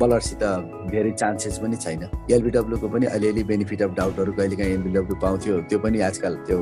बलरसित 0.00 0.42
धेरै 0.90 1.10
चान्सेस 1.22 1.58
पनि 1.58 1.76
छैन। 1.76 2.02
एलबिडब्ल्यूको 2.30 2.88
पनि 2.88 3.06
अलिअलि 3.06 3.42
बेनिफिट 3.50 3.82
अफ 3.82 3.90
डाउटहरू 3.96 4.32
कहिलेकाहीँ 4.32 4.72
एलबिडब्ल्यू 4.74 5.16
पाउँथ्यो। 5.22 5.60
त्यो 5.70 5.78
पनि 5.78 6.00
आजकल 6.08 6.34
त्यो 6.46 6.58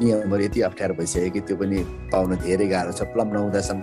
नियमहरू 0.00 0.42
यति 0.44 0.60
अप्ठ्यारो 0.68 0.94
भइसक्यो 0.94 1.30
कि 1.30 1.40
त्यो 1.40 1.56
पनि 1.56 1.78
पाउन 2.12 2.36
धेरै 2.44 2.66
गाह्रो 2.66 2.92
छ। 2.92 3.02
प्लम 3.14 3.28
नहुँदासम्म 3.34 3.82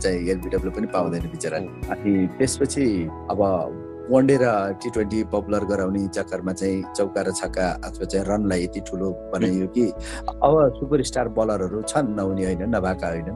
चाहिँ 0.00 0.28
एलबिडब्ल्यू 0.28 0.72
पनि 0.76 0.86
पाउँदैन 0.94 1.30
बिचरा। 1.32 1.58
अनि 1.92 2.12
त्यसपछि 2.38 2.86
अब 3.30 3.40
वान 4.10 4.26
डे 4.26 4.36
र 4.42 4.46
टी 4.82 4.90
ट्वेन्टी 4.90 5.22
पपुलर 5.32 5.64
गराउने 5.64 6.06
चक्करमा 6.08 6.52
चाहिँ 6.52 6.82
चौका 6.96 7.20
र 7.22 7.30
छक्का 7.32 7.66
अथवा 7.88 8.04
चाहिँ 8.04 8.24
रनलाई 8.28 8.64
यति 8.64 8.80
ठुलो 8.88 9.10
बनाइयो 9.32 9.66
कि 9.74 9.84
अब 10.28 10.54
सुपरस्टार 10.78 11.28
बलरहरू 11.38 11.82
छन् 11.88 12.14
नहुने 12.16 12.44
होइन 12.44 12.62
नभएका 12.76 13.08
होइन। 13.08 13.28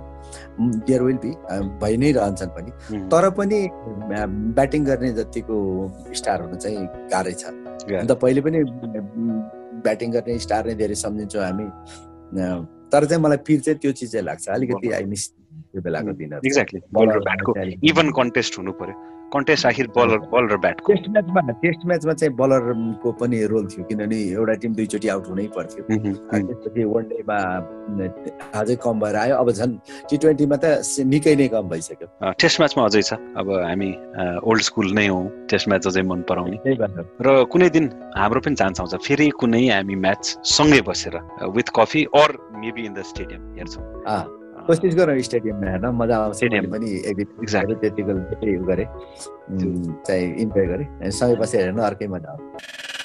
देयर 0.85 1.03
विल 1.03 1.19
बी 1.25 1.33
भइ 1.83 1.97
नै 1.97 2.13
रहन्छन् 2.13 2.51
पनि। 2.57 2.71
तर 3.09 3.31
पनि 3.39 3.59
ब्याटिङ 4.57 4.85
गर्ने 4.85 5.13
जतिको 5.19 5.57
स्टार 6.15 6.43
हुनु 6.43 6.57
चाहिँ 6.57 6.87
गाह्रै 7.13 7.33
छ। 7.33 7.45
अन्त 8.01 8.13
पहिले 8.23 8.41
पनि 8.41 8.59
ब्याटिङ 9.85 10.09
गर्ने 10.13 10.39
स्टार 10.39 10.67
नै 10.67 10.75
धेरै 10.75 10.95
सम्झिन्छौँ 11.05 11.45
हामी। 11.45 11.67
तर 12.93 13.05
चाहिँ 13.05 13.23
मलाई 13.23 13.39
फिर 13.47 13.61
चाहिँ 13.61 13.79
त्यो 13.81 13.93
चिज 13.93 14.13
चाहिँ 14.13 14.25
लाग्छ। 14.27 14.49
अलिकति 14.49 14.91
आई 14.93 15.05
मिस 15.05 15.29
त्यो 15.31 15.81
बेलाको 15.83 16.13
दिनहरू। 16.13 16.47
एक्ज्याक्टली 16.49 17.79
इभन 17.89 18.11
कन्टेस्ट 18.19 18.59
हुनु 18.59 18.73
पर्यो। 18.81 18.97
कन्टेस्ट 19.33 19.67
आखिर 19.67 19.87
बलर 19.97 20.19
बल 20.33 20.45
र 20.53 20.57
ब्याटको। 20.57 20.93
टेस्ट 20.93 21.09
म्याचमा 21.13 21.41
टेस्ट 21.63 21.81
म्याचमा 21.87 22.13
चाहिँ 22.13 22.35
बलरको 22.37 23.13
पनि 23.21 23.39
रोल 23.53 23.67
थियो 23.73 23.85
किनभने 23.89 24.19
एउटा 24.33 24.55
टिम 24.63 24.73
दुईचोटि 24.75 25.09
आउट 25.09 25.27
हुनै 25.29 25.47
पर्थ्यो। 25.57 25.83
त्यसपछि 25.85 26.85
वान 26.93 27.05
डेमा 27.13 27.37
अझै 28.61 28.77
कम 28.85 29.01
भएर 29.01 29.17
आयो। 29.17 29.35
अब 29.37 29.51
झन् 29.53 29.77
टी 30.11 30.17
ट्वेन्टीमा 30.17 30.57
त 30.57 30.65
निकै 31.13 31.35
नै 31.37 31.49
कम 31.53 31.69
भइसक्यो। 31.69 32.09
टेस्ट 32.41 32.61
म्याचमा 32.61 32.85
अझै 32.89 33.03
छ। 33.03 33.13
अब 33.37 33.47
हामी 33.69 33.91
ओल्ड 34.49 34.63
स्कुल 34.69 34.93
नै 34.97 35.07
हौ। 35.09 35.21
टेस्ट 35.51 35.69
म्याच 35.69 35.87
अझै 35.87 36.03
मन 36.09 36.21
पराउने। 36.29 36.57
र 37.21 37.45
कुनै 37.53 37.69
दिन 37.77 37.85
हाम्रो 38.17 38.41
पनि 38.41 38.57
चान्स 38.57 38.81
आउँछ। 38.81 38.95
फेरि 39.07 39.29
कुनै 39.37 39.65
हामी 39.69 39.95
म्याच 40.05 40.25
सँगै 40.57 40.81
बसेर 40.89 41.15
with 41.57 41.69
coffee 41.77 42.05
or 42.17 42.31
maybe 42.65 42.83
in 42.89 42.93
the 42.95 43.03
stadium 43.13 43.43
हेर्छौँ। 43.59 43.85
कोसिस 44.69 44.95
गरौँ 44.95 45.21
स्टेडियममा 45.25 45.67
हेर्न। 45.71 45.87
मजा 45.97 46.17
आउँछ 46.29 46.41
पनि 46.45 46.89
एक 47.09 47.17
दिन 47.17 47.77
त्यतिको 47.81 48.13
चाहिँ 50.05 50.27
इन्जोय 50.45 50.67
गरेँ। 50.69 50.87
सँगै 51.09 51.37
बसेर 51.41 51.61
हेर्नु 51.65 51.83
अर्कै 51.83 52.07
मजा 52.13 52.29
आउँछ। 52.29 52.98